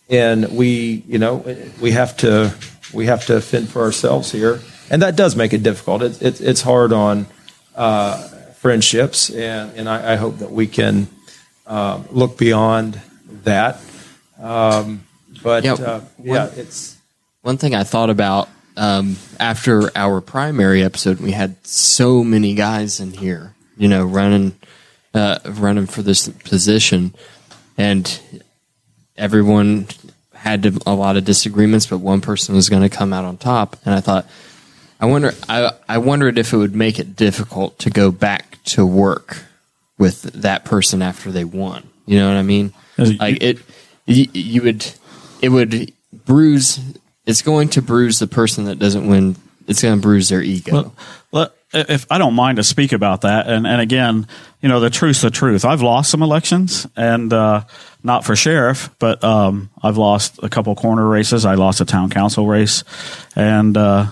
[0.08, 1.44] and we you know
[1.80, 2.54] we have to
[2.94, 4.60] we have to fend for ourselves here,
[4.90, 6.02] and that does make it difficult.
[6.02, 7.26] It, it, it's hard on
[7.76, 8.28] uh,
[8.64, 11.06] friendships, and and I, I hope that we can
[11.66, 12.98] um, look beyond
[13.42, 13.78] that.
[14.40, 15.04] Um,
[15.42, 16.96] but Yeah, uh, yeah, one- it's
[17.42, 23.00] One thing I thought about um, after our primary episode, we had so many guys
[23.00, 24.56] in here, you know, running,
[25.12, 27.14] uh, running for this position,
[27.76, 28.18] and
[29.14, 29.88] everyone
[30.32, 33.36] had to, a lot of disagreements, but one person was going to come out on
[33.36, 33.76] top.
[33.84, 34.26] And I thought,
[35.00, 38.86] I wonder, I, I wondered if it would make it difficult to go back to
[38.86, 39.44] work
[39.98, 41.88] with that person after they won.
[42.06, 42.72] You know what I mean?
[42.96, 43.58] Like it,
[44.06, 44.86] you, you would,
[45.42, 45.92] it would
[46.24, 46.80] bruise.
[47.26, 49.36] It's going to bruise the person that doesn't win.
[49.66, 50.92] It's going to bruise their ego.
[51.30, 54.28] Well, if I don't mind to speak about that, and, and again,
[54.60, 55.64] you know, the truth's the truth.
[55.64, 57.64] I've lost some elections, and uh,
[58.02, 61.44] not for sheriff, but um, I've lost a couple coroner races.
[61.44, 62.84] I lost a town council race,
[63.34, 64.06] and uh,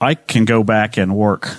[0.00, 1.56] I can go back and work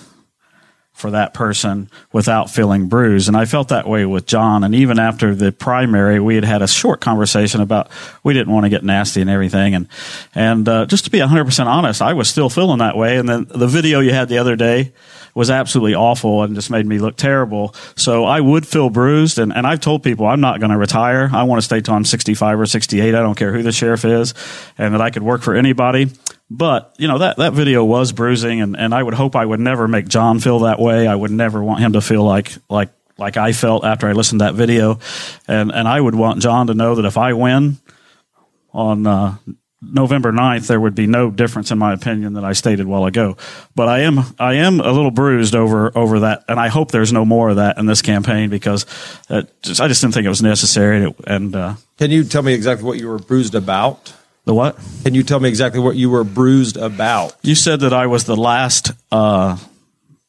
[1.01, 3.27] for that person without feeling bruised.
[3.27, 4.63] And I felt that way with John.
[4.63, 7.89] And even after the primary, we had had a short conversation about
[8.23, 9.73] we didn't want to get nasty and everything.
[9.73, 9.87] And
[10.35, 13.17] and uh, just to be 100% honest, I was still feeling that way.
[13.17, 14.93] And then the video you had the other day
[15.33, 17.73] was absolutely awful and just made me look terrible.
[17.95, 19.39] So I would feel bruised.
[19.39, 21.29] And, and I've told people I'm not going to retire.
[21.33, 23.15] I want to stay till I'm 65 or 68.
[23.15, 24.33] I don't care who the sheriff is
[24.77, 26.09] and that I could work for anybody.
[26.53, 29.61] But, you know, that, that video was bruising and, and I would hope I would
[29.61, 31.07] never make John feel that way.
[31.07, 34.41] I would never want him to feel like, like, like I felt after I listened
[34.41, 34.99] to that video.
[35.47, 37.77] And, and I would want John to know that if I win
[38.73, 39.37] on, uh,
[39.81, 43.37] November 9th, there would be no difference in my opinion that I stated while ago.
[43.73, 46.43] But I am, I am a little bruised over, over that.
[46.49, 48.85] And I hope there's no more of that in this campaign because
[49.63, 51.15] just, I just didn't think it was necessary.
[51.25, 54.13] And, uh, Can you tell me exactly what you were bruised about?
[54.45, 54.77] The what?
[55.03, 57.35] Can you tell me exactly what you were bruised about?
[57.41, 59.57] You said that I was the last, uh,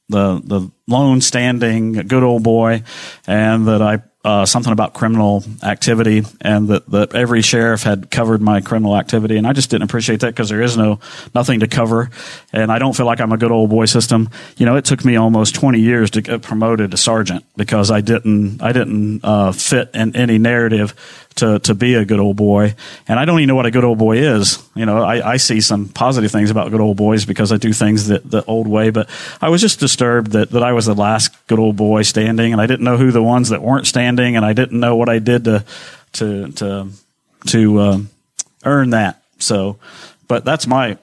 [0.09, 2.83] the the lone standing good old boy,
[3.27, 8.41] and that I uh, something about criminal activity, and that, that every sheriff had covered
[8.41, 11.01] my criminal activity, and I just didn't appreciate that because there is no
[11.35, 12.11] nothing to cover,
[12.53, 14.31] and I don't feel like I'm a good old boy system.
[14.57, 18.01] You know, it took me almost 20 years to get promoted to sergeant because I
[18.01, 20.95] didn't I didn't uh, fit in any narrative
[21.37, 22.75] to, to be a good old boy.
[23.09, 24.63] And I don't even know what a good old boy is.
[24.75, 27.73] You know, I, I see some positive things about good old boys because I do
[27.73, 29.09] things the, the old way, but
[29.41, 32.61] I was just disturbed that, that I was the last good old boy standing and
[32.61, 35.19] I didn't know who the ones that weren't standing and I didn't know what I
[35.19, 35.65] did to,
[36.13, 36.89] to, to,
[37.47, 38.11] to, um,
[38.65, 39.23] earn that.
[39.39, 39.79] So,
[40.29, 40.99] but that's my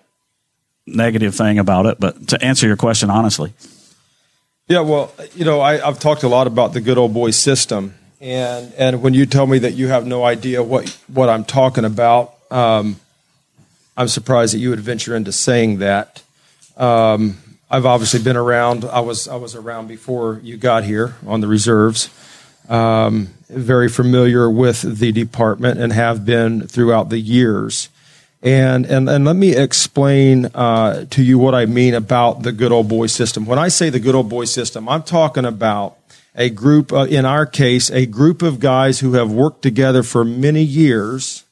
[0.87, 1.99] negative thing about it.
[1.99, 3.53] But to answer your question honestly,
[4.67, 7.95] Yeah, well, you know, I, I've talked a lot about the good old boy system,
[8.21, 11.85] and and when you tell me that you have no idea what what I'm talking
[11.85, 12.99] about, um,
[13.95, 16.23] I'm surprised that you would venture into saying that.
[16.77, 17.37] Um,
[17.69, 18.85] I've obviously been around.
[18.85, 22.09] I was I was around before you got here on the reserves.
[22.67, 27.89] Um, very familiar with the department and have been throughout the years.
[28.41, 32.71] And, and, and let me explain uh, to you what I mean about the good
[32.71, 33.45] old boy system.
[33.45, 35.97] When I say the good old boy system, I'm talking about
[36.35, 40.23] a group, uh, in our case, a group of guys who have worked together for
[40.23, 41.43] many years,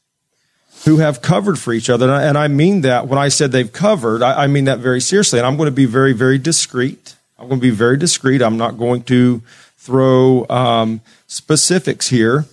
[0.85, 2.05] who have covered for each other.
[2.05, 4.79] And I, and I mean that when I said they've covered, I, I mean that
[4.79, 5.39] very seriously.
[5.39, 7.15] And I'm going to be very, very discreet.
[7.37, 8.41] I'm going to be very discreet.
[8.41, 9.41] I'm not going to
[9.77, 12.45] throw um, specifics here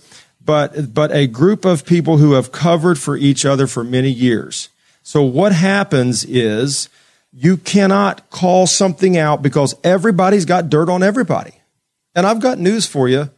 [0.45, 4.69] but but a group of people who have covered for each other for many years.
[5.03, 6.89] So what happens is
[7.33, 11.51] you cannot call something out because everybody's got dirt on everybody.
[12.15, 13.29] And I've got news for you.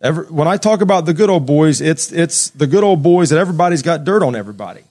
[0.00, 3.30] Every, when I talk about the good old boys, it's it's the good old boys
[3.30, 4.82] that everybody's got dirt on everybody.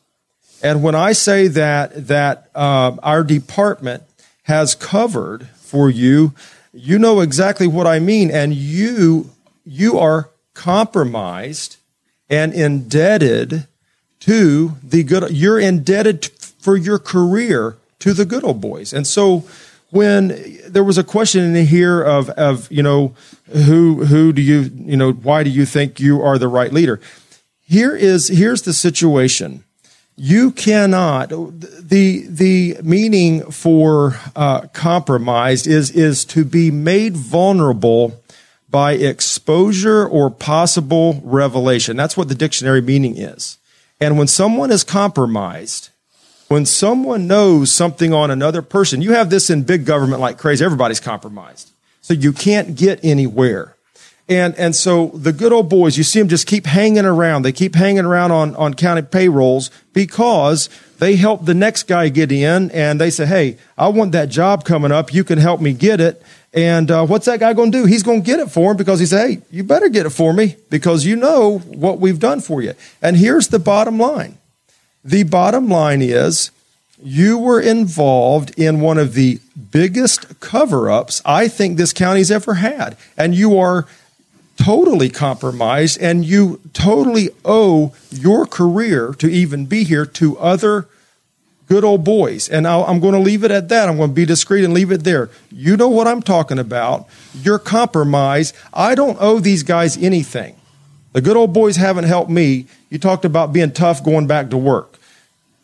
[0.62, 4.04] And when I say that that uh, our department
[4.44, 6.34] has covered for you,
[6.74, 9.32] you know exactly what I mean, and you
[9.66, 11.78] you are compromised
[12.30, 13.68] and indebted
[14.20, 16.26] to the good you're indebted
[16.60, 19.46] for your career to the good old boys and so
[19.92, 23.14] when there was a question in here of of you know
[23.52, 27.00] who who do you you know why do you think you are the right leader
[27.62, 29.64] here is here's the situation
[30.16, 38.22] you cannot the the meaning for uh, compromised is is to be made vulnerable
[38.70, 41.98] by exposure or possible revelation.
[41.98, 43.58] That's what the dictionary meaning is.
[44.00, 45.90] And when someone is compromised,
[46.50, 50.66] when someone knows something on another person, you have this in big government like crazy.
[50.66, 51.72] Everybody's compromised.
[52.02, 53.76] So you can't get anywhere.
[54.28, 57.44] And, and so the good old boys, you see them just keep hanging around.
[57.44, 62.32] They keep hanging around on, on county payrolls because they help the next guy get
[62.32, 65.14] in and they say, Hey, I want that job coming up.
[65.14, 66.22] You can help me get it.
[66.52, 67.86] And uh, what's that guy going to do?
[67.86, 70.12] He's going to get it for him because he said, Hey, you better get it
[70.12, 72.74] for me because you know what we've done for you.
[73.04, 74.39] And here's the bottom line
[75.10, 76.52] the bottom line is
[77.02, 79.40] you were involved in one of the
[79.72, 82.96] biggest cover ups I think this county's ever had.
[83.18, 83.88] And you are
[84.58, 90.88] totally compromised and you totally owe your career to even be here to other
[91.68, 92.48] good old boys.
[92.48, 93.90] And i am going to leave it at that.
[93.90, 95.32] I'm going to be discreet and leave it there.
[95.52, 97.08] You know what I'm talking about.
[97.34, 98.56] You're compromised.
[98.74, 100.56] I don't owe these guys anything.
[101.14, 102.68] The good old boys haven't helped me.
[102.92, 104.89] You talked about being tough going back to work.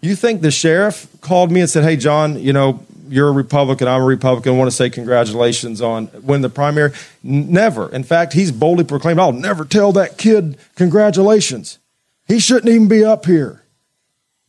[0.02, 3.88] You think the sheriff called me and said, Hey, John, you know, you're a Republican,
[3.88, 6.92] I'm a Republican, I want to say congratulations on winning the primary.
[7.24, 7.92] Never.
[7.94, 11.78] In fact, he's boldly proclaimed, I'll never tell that kid congratulations.
[12.28, 13.62] He shouldn't even be up here.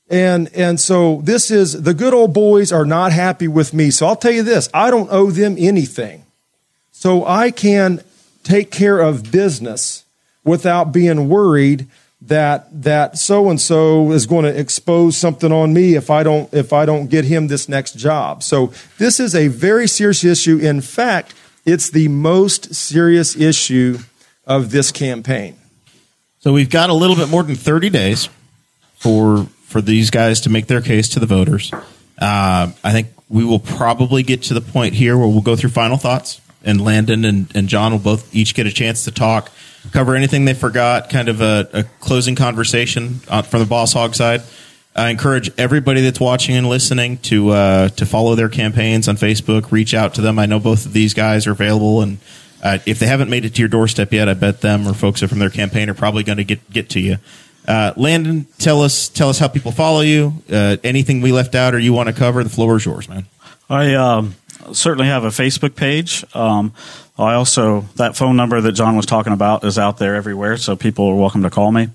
[0.09, 3.91] And, and so this is, the good old boys are not happy with me.
[3.91, 6.25] So I'll tell you this, I don't owe them anything.
[6.93, 8.03] So I can
[8.45, 10.05] take care of business
[10.45, 11.87] without being worried
[12.23, 16.53] that that so and so is going to expose something on me if I don't
[16.53, 18.43] if I don't get him this next job.
[18.43, 20.59] So this is a very serious issue.
[20.59, 21.35] In fact,
[21.65, 23.99] it's the most serious issue
[24.47, 25.57] of this campaign.
[26.39, 28.29] So we've got a little bit more than 30 days
[28.95, 31.73] for for these guys to make their case to the voters.
[32.19, 35.71] Uh, I think we will probably get to the point here where we'll go through
[35.71, 39.51] final thoughts, and Landon and, and John will both each get a chance to talk
[39.93, 44.15] cover anything they forgot, kind of a, a closing conversation on, from the Boss Hog
[44.15, 44.43] side.
[44.95, 49.71] I encourage everybody that's watching and listening to uh, to follow their campaigns on Facebook.
[49.71, 50.39] Reach out to them.
[50.39, 52.19] I know both of these guys are available, and
[52.63, 55.23] uh, if they haven't made it to your doorstep yet, I bet them or folks
[55.23, 57.17] from their campaign are probably going to get get to you.
[57.69, 60.33] Uh, Landon, tell us tell us how people follow you.
[60.51, 63.27] Uh, anything we left out or you want to cover, the floor is yours, man.
[63.69, 64.35] I um,
[64.73, 66.25] certainly have a Facebook page.
[66.35, 66.73] Um,
[67.19, 70.77] I also that phone number that John was talking about is out there everywhere, so
[70.77, 71.89] people are welcome to call me.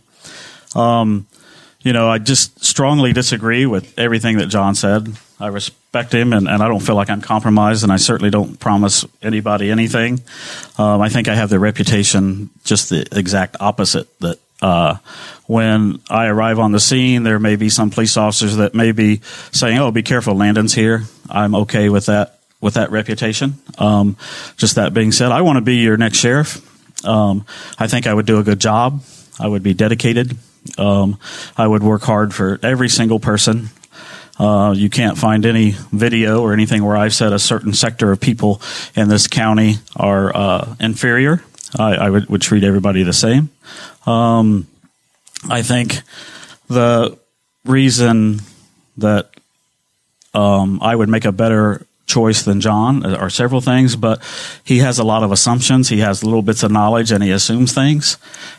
[0.75, 1.27] Um,
[1.81, 5.15] you know, I just strongly disagree with everything that John said.
[5.39, 8.59] I respect him, and, and I don't feel like I'm compromised, and I certainly don't
[8.59, 10.21] promise anybody anything.
[10.77, 14.97] Um, I think I have the reputation just the exact opposite that uh,
[15.47, 19.21] when I arrive on the scene, there may be some police officers that may be
[19.51, 23.55] saying, "Oh, be careful, Landon's here." I'm okay with that with that reputation.
[23.77, 24.15] Um,
[24.55, 26.67] just that being said, I want to be your next sheriff.
[27.05, 27.45] Um,
[27.77, 29.01] I think I would do a good job.
[29.39, 30.37] I would be dedicated.
[30.77, 31.17] Um,
[31.57, 33.69] I would work hard for every single person.
[34.39, 38.19] Uh, you can't find any video or anything where I've said a certain sector of
[38.19, 38.61] people
[38.95, 41.43] in this county are uh, inferior.
[41.77, 43.49] I, I would, would, treat everybody the same.
[44.05, 44.67] Um,
[45.49, 46.01] I think
[46.67, 47.17] the
[47.65, 48.41] reason
[48.97, 49.29] that
[50.33, 54.21] um, I would make a better choice than John are several things, but
[54.63, 55.89] he has a lot of assumptions.
[55.89, 58.17] He has little bits of knowledge and he assumes things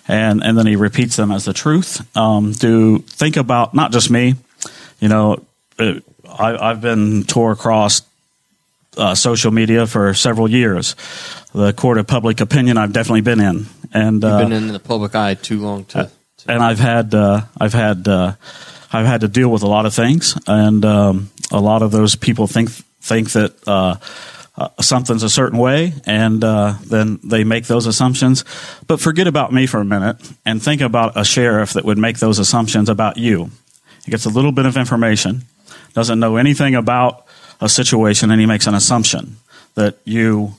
[0.08, 2.00] and, and then he repeats them as the truth.
[2.16, 4.34] Um, to think about not just me,
[5.00, 5.44] you know,
[5.78, 6.02] it,
[6.38, 8.02] I, have been tore across
[8.96, 10.96] uh, social media for several years.
[11.54, 14.80] The court of public opinion I've definitely been in, and You've been uh, in the
[14.80, 16.10] public eye too long to.
[16.38, 18.34] to and I've had uh, I've had uh,
[18.92, 22.16] I've had to deal with a lot of things, and um, a lot of those
[22.16, 22.70] people think
[23.02, 23.96] think that uh,
[24.56, 28.44] uh, something's a certain way, and uh, then they make those assumptions.
[28.86, 32.18] But forget about me for a minute and think about a sheriff that would make
[32.18, 33.50] those assumptions about you.
[34.04, 35.42] He gets a little bit of information,
[35.94, 37.26] doesn't know anything about
[37.60, 39.36] a situation, and he makes an assumption
[39.74, 40.54] that you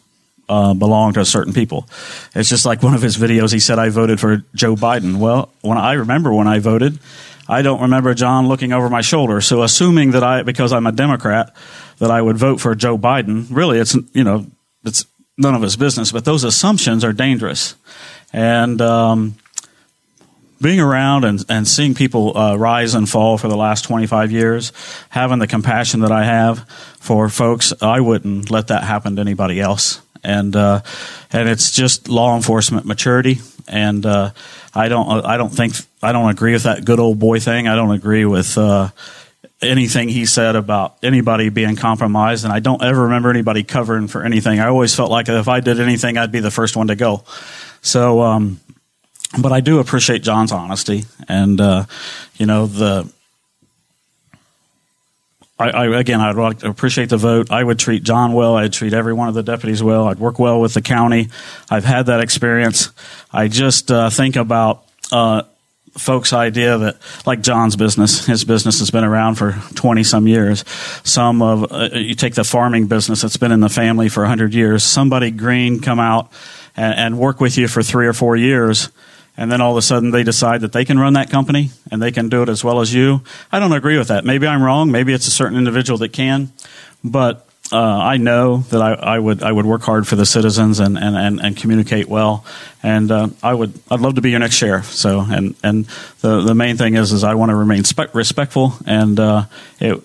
[0.49, 1.87] uh, belong to certain people.
[2.35, 3.53] It's just like one of his videos.
[3.53, 6.99] He said, "I voted for Joe Biden." Well, when I remember when I voted,
[7.47, 9.41] I don't remember John looking over my shoulder.
[9.41, 11.53] So assuming that I, because I'm a Democrat,
[11.99, 14.45] that I would vote for Joe Biden, really it's, you know,
[14.83, 15.05] it's
[15.37, 17.75] none of his business, but those assumptions are dangerous.
[18.31, 19.35] And, um,
[20.63, 24.71] being around and, and seeing people uh, rise and fall for the last 25 years,
[25.09, 26.67] having the compassion that I have
[26.99, 30.01] for folks, I wouldn't let that happen to anybody else.
[30.23, 30.81] And uh,
[31.33, 33.39] and it's just law enforcement maturity.
[33.67, 34.31] And uh,
[34.73, 37.67] I don't I don't think I don't agree with that good old boy thing.
[37.67, 38.89] I don't agree with uh,
[39.64, 44.23] anything he said about anybody being compromised, and I don't ever remember anybody covering for
[44.23, 44.60] anything.
[44.60, 47.23] I always felt like if I did anything, I'd be the first one to go.
[47.81, 48.60] So, um,
[49.40, 51.85] but I do appreciate John's honesty, and uh,
[52.38, 53.11] you know the.
[55.60, 57.52] I, I, again, I'd like to appreciate the vote.
[57.52, 58.56] I would treat John well.
[58.56, 60.07] I'd treat every one of the deputies well.
[60.07, 61.30] I'd work well with the county.
[61.69, 62.90] I've had that experience.
[63.31, 65.44] I just uh, think about uh,
[65.97, 70.65] folks' idea that, like John's business, his business has been around for 20 some years.
[71.03, 74.53] Some of, uh, you take the farming business that's been in the family for 100
[74.53, 74.83] years.
[74.83, 76.31] Somebody green come out
[76.75, 78.89] and, and work with you for three or four years.
[79.35, 82.01] And then all of a sudden they decide that they can run that company and
[82.01, 83.21] they can do it as well as you.
[83.51, 84.25] I don't agree with that.
[84.25, 84.91] Maybe I'm wrong.
[84.91, 86.51] Maybe it's a certain individual that can.
[87.03, 90.79] But uh, I know that I, I, would I would work hard for the citizens
[90.79, 92.45] and, and, and, and communicate well,
[92.83, 94.85] and uh, I would I'd love to be your next sheriff.
[94.93, 95.85] So and and
[96.21, 99.45] the the main thing is is I want to remain spe- respectful and uh,
[99.79, 99.99] it,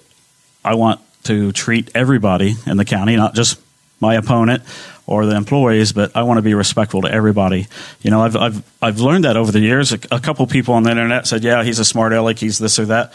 [0.65, 3.61] I want to treat everybody in the county, not just
[4.01, 4.63] my opponent
[5.07, 7.67] or the employees, but I want to be respectful to everybody.
[8.01, 9.93] You know, I've I've I've learned that over the years.
[9.93, 12.39] A, a couple people on the internet said, "Yeah, he's a smart aleck.
[12.39, 13.13] He's this or that."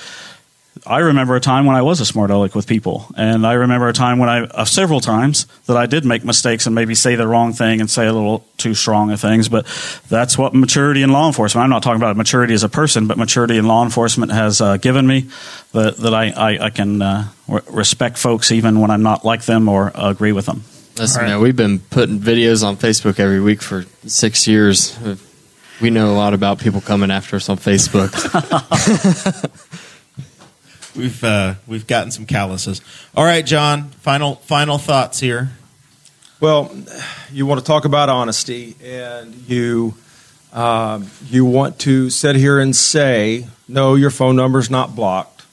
[0.85, 3.87] I remember a time when I was a smart aleck with people, and I remember
[3.87, 7.15] a time when I, uh, several times that I did make mistakes and maybe say
[7.15, 9.47] the wrong thing and say a little too strong of things.
[9.47, 9.65] But
[10.09, 11.63] that's what maturity in law enforcement.
[11.63, 14.77] I'm not talking about maturity as a person, but maturity in law enforcement has uh,
[14.77, 15.29] given me
[15.71, 19.69] that that I I, I can uh, respect folks even when I'm not like them
[19.69, 20.63] or agree with them.
[20.97, 21.29] Listen, right.
[21.29, 24.97] man, we've been putting videos on Facebook every week for six years.
[25.81, 28.11] We know a lot about people coming after us on Facebook.
[30.95, 32.81] we've uh, we've gotten some calluses.
[33.15, 33.89] All right, John.
[33.89, 35.51] Final final thoughts here.
[36.39, 36.75] Well,
[37.31, 39.95] you want to talk about honesty, and you
[40.51, 45.45] um, you want to sit here and say, no, your phone number is not blocked.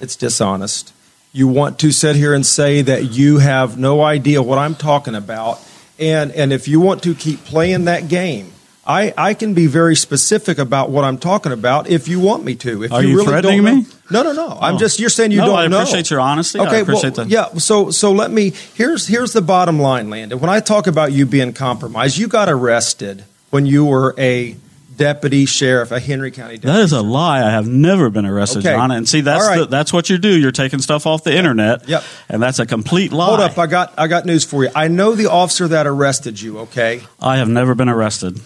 [0.00, 0.92] It's dishonest.
[1.32, 5.14] You want to sit here and say that you have no idea what I'm talking
[5.14, 5.60] about,
[5.98, 8.52] and and if you want to keep playing that game
[8.90, 12.56] I, I can be very specific about what I'm talking about if you want me
[12.56, 12.82] to.
[12.82, 13.86] If Are you, really threatening don't me?
[14.10, 14.48] No, no, no.
[14.48, 14.58] Oh.
[14.60, 15.78] I'm just you're saying you no, don't I know.
[15.78, 16.58] I appreciate your honesty.
[16.58, 17.54] Okay, well, the- yeah.
[17.54, 20.40] So so let me here's here's the bottom line, Landon.
[20.40, 24.56] When I talk about you being compromised, you got arrested when you were a
[24.96, 26.72] deputy sheriff, a Henry County deputy.
[26.72, 27.38] That is a lie.
[27.38, 28.74] I have never been arrested, Okay.
[28.74, 28.90] John.
[28.90, 29.58] And see, that's right.
[29.60, 30.28] the, that's what you do.
[30.38, 31.88] You're taking stuff off the internet.
[31.88, 32.04] Yep.
[32.28, 33.26] And that's a complete lie.
[33.26, 34.70] Hold up, I got I got news for you.
[34.74, 36.58] I know the officer that arrested you.
[36.60, 37.02] Okay.
[37.20, 38.40] I have never been arrested.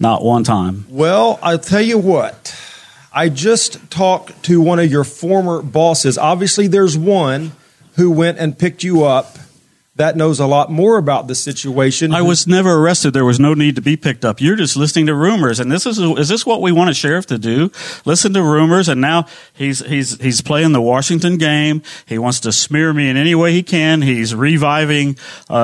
[0.00, 0.86] Not one time.
[0.88, 2.56] Well, I'll tell you what.
[3.12, 6.16] I just talked to one of your former bosses.
[6.16, 7.50] Obviously, there's one
[7.96, 9.36] who went and picked you up
[9.98, 12.14] that knows a lot more about the situation.
[12.14, 13.12] I was never arrested.
[13.12, 14.40] There was no need to be picked up.
[14.40, 17.26] You're just listening to rumors, and this is is this what we want a sheriff
[17.26, 17.70] to do?
[18.04, 21.82] Listen to rumors, and now he's he's he's playing the Washington game.
[22.06, 24.00] He wants to smear me in any way he can.
[24.00, 25.18] He's reviving
[25.50, 25.54] uh,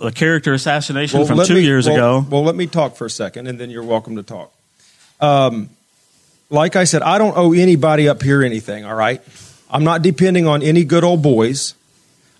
[0.00, 2.26] uh, a character assassination Well, from two me- years well- ago.
[2.30, 4.52] Well, let me talk for a second, and then you're welcome to talk.
[5.20, 5.70] Um,
[6.50, 8.84] like I said, I don't owe anybody up here anything.
[8.84, 9.20] All right,
[9.70, 11.74] I'm not depending on any good old boys.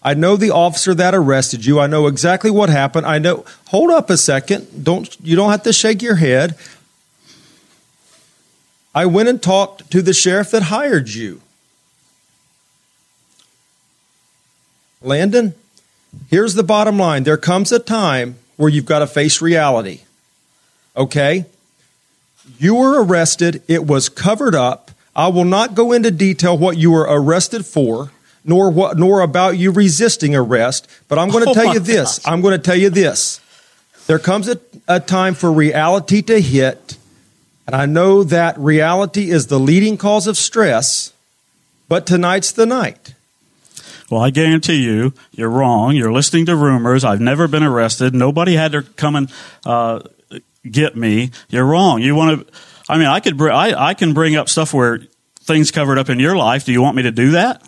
[0.05, 1.79] I know the officer that arrested you.
[1.79, 3.07] I know exactly what happened.
[3.07, 3.45] I know.
[3.69, 4.85] Hold up a second.
[4.85, 6.57] Don't you don't have to shake your head.
[8.95, 11.41] I went and talked to the sheriff that hired you.
[15.01, 15.55] Landon,
[16.31, 17.25] here's the bottom line.
[17.25, 20.03] There comes a time where you've got to face reality.
[20.97, 21.47] Okay?
[22.59, 23.63] You were arrested.
[23.67, 24.91] It was covered up.
[25.15, 28.13] I will not go into detail what you were arrested for,
[28.45, 30.89] nor what, nor about you resisting arrest.
[31.09, 32.19] But I'm going to Oh tell my you this.
[32.19, 32.33] gosh.
[32.33, 33.41] I'm going to tell you this.
[34.07, 34.59] There comes a,
[34.89, 36.97] a time for reality to hit,
[37.67, 41.13] and I know that reality is the leading cause of stress.
[41.89, 43.15] But tonight's the night.
[44.11, 45.95] Well, I guarantee you, you're wrong.
[45.95, 47.05] You're listening to rumors.
[47.05, 48.15] I've never been arrested.
[48.15, 49.31] Nobody had to come and
[49.65, 50.01] uh,
[50.71, 51.31] get me.
[51.49, 52.03] You're wrong.
[52.03, 52.55] You want to?
[52.89, 53.37] I mean, I could.
[53.37, 55.01] br- I I can bring up stuff where
[55.43, 56.65] things covered up in your life.
[56.65, 57.63] Do you want me to do that?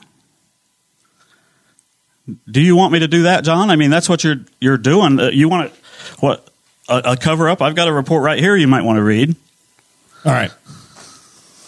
[2.51, 3.71] Do you want me to do that, John?
[3.71, 5.21] I mean, that's what you're you're doing.
[5.21, 5.81] Uh, you want to
[6.21, 6.49] what
[6.89, 7.61] a, a cover up?
[7.61, 8.57] I've got a report right here.
[8.57, 9.37] You might want to read.
[10.25, 10.51] All right.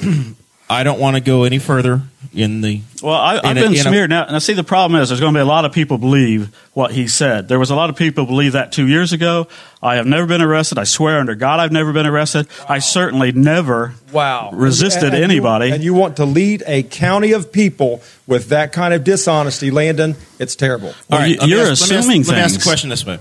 [0.70, 2.03] I don't want to go any further
[2.36, 2.80] in the.
[3.02, 4.10] Well, I, I've In a- been a- smeared.
[4.10, 6.54] now, now, see, the problem is there's going to be a lot of people believe
[6.74, 7.48] what he said.
[7.48, 9.48] There was a lot of people believe that two years ago.
[9.82, 10.78] I have never been arrested.
[10.78, 12.48] I swear under God, I've never been arrested.
[12.68, 14.50] I certainly never Wow.
[14.52, 15.70] resisted And- and you- anybody.
[15.70, 20.16] and you want to lead a county of people with that kind of dishonesty, Landon,
[20.38, 20.94] it's terrible.
[21.08, 23.18] Well, you, you're ask- let me ask- assuming Let me ask the question this way,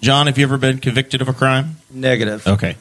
[0.00, 0.26] John.
[0.26, 1.76] Have you ever been convicted of a crime?
[1.92, 2.46] Negative.
[2.46, 2.76] Okay.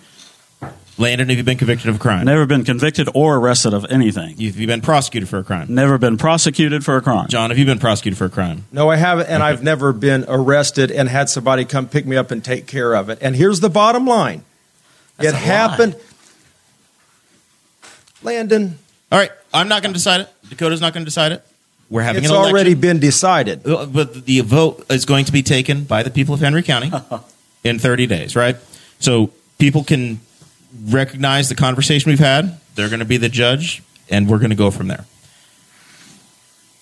[0.97, 2.25] Landon, have you been convicted of a crime?
[2.25, 4.37] never been convicted or arrested of anything.
[4.37, 5.73] Have you been prosecuted for a crime?
[5.73, 7.27] Never been prosecuted for a crime.
[7.29, 8.65] John, have you been prosecuted for a crime?
[8.71, 12.29] No, I haven't, and I've never been arrested and had somebody come pick me up
[12.29, 13.17] and take care of it.
[13.21, 14.43] And here's the bottom line
[15.17, 15.39] That's it a lie.
[15.39, 15.95] happened.
[18.21, 18.77] Landon,
[19.11, 20.29] All right, I'm not going to decide it.
[20.49, 21.43] Dakota's not going to decide it.
[21.89, 22.55] We're having it's an election.
[22.55, 23.67] already been decided.
[23.67, 26.91] Uh, But the vote is going to be taken by the people of Henry County
[27.63, 28.55] in 30 days, right?
[28.99, 30.19] So people can
[30.85, 32.59] recognize the conversation we've had.
[32.75, 35.05] They're going to be the judge, and we're going to go from there.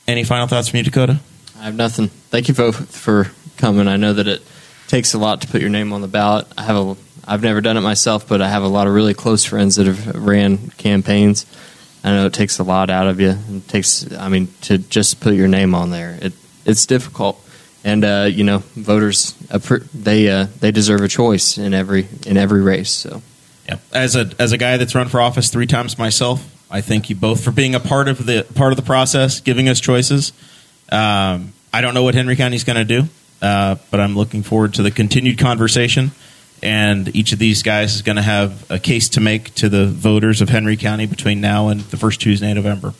[0.08, 1.20] Any final thoughts from you, Dakota?
[1.60, 2.08] I have nothing.
[2.08, 3.88] Thank you both for coming.
[3.88, 4.42] I know that it
[4.88, 6.48] takes a lot to put your name on the ballot.
[6.58, 6.98] I have a.
[7.28, 9.86] I've never done it myself, but I have a lot of really close friends that
[9.86, 11.46] have ran campaigns.
[12.04, 13.36] I know it takes a lot out of you.
[13.50, 14.12] It takes.
[14.14, 16.34] I mean, to just put your name on there, it
[16.66, 17.40] it's difficult.
[17.84, 19.34] And uh, you know, voters
[19.94, 22.92] they uh, they deserve a choice in every in every race.
[22.92, 23.22] So
[23.68, 23.78] Yeah.
[23.94, 27.16] As a as a guy that's run for office three times myself, I thank you
[27.16, 30.34] both for being a part of the part of the process, giving us choices.
[30.92, 33.08] Um, I don't know what Henry County's going to do,
[33.42, 36.12] uh, but I'm looking forward to the continued conversation.
[36.64, 39.88] And each of these guys is going to have a case to make to the
[39.88, 42.94] voters of Henry County between now and the first Tuesday in November.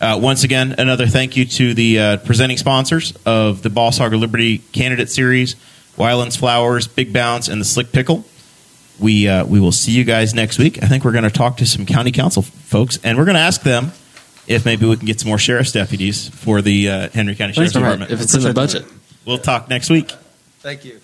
[0.00, 4.14] Uh, once again, another thank you to the uh, presenting sponsors of the Boss Hog
[4.14, 5.56] of Liberty candidate series,
[5.96, 8.24] Weiland's Flowers, Big Bounce, and the Slick Pickle
[9.02, 10.82] we uh, we will see you guys next week.
[10.82, 13.40] I think we're going to talk to some county council folks, and we're going to
[13.40, 13.92] ask them
[14.46, 17.74] if maybe we can get some more sheriff's deputies for the uh, Henry County Sheriff's
[17.74, 18.10] Department.
[18.10, 18.84] if it's in the budget.
[19.24, 20.10] We'll talk next week.
[20.60, 21.00] Thank you.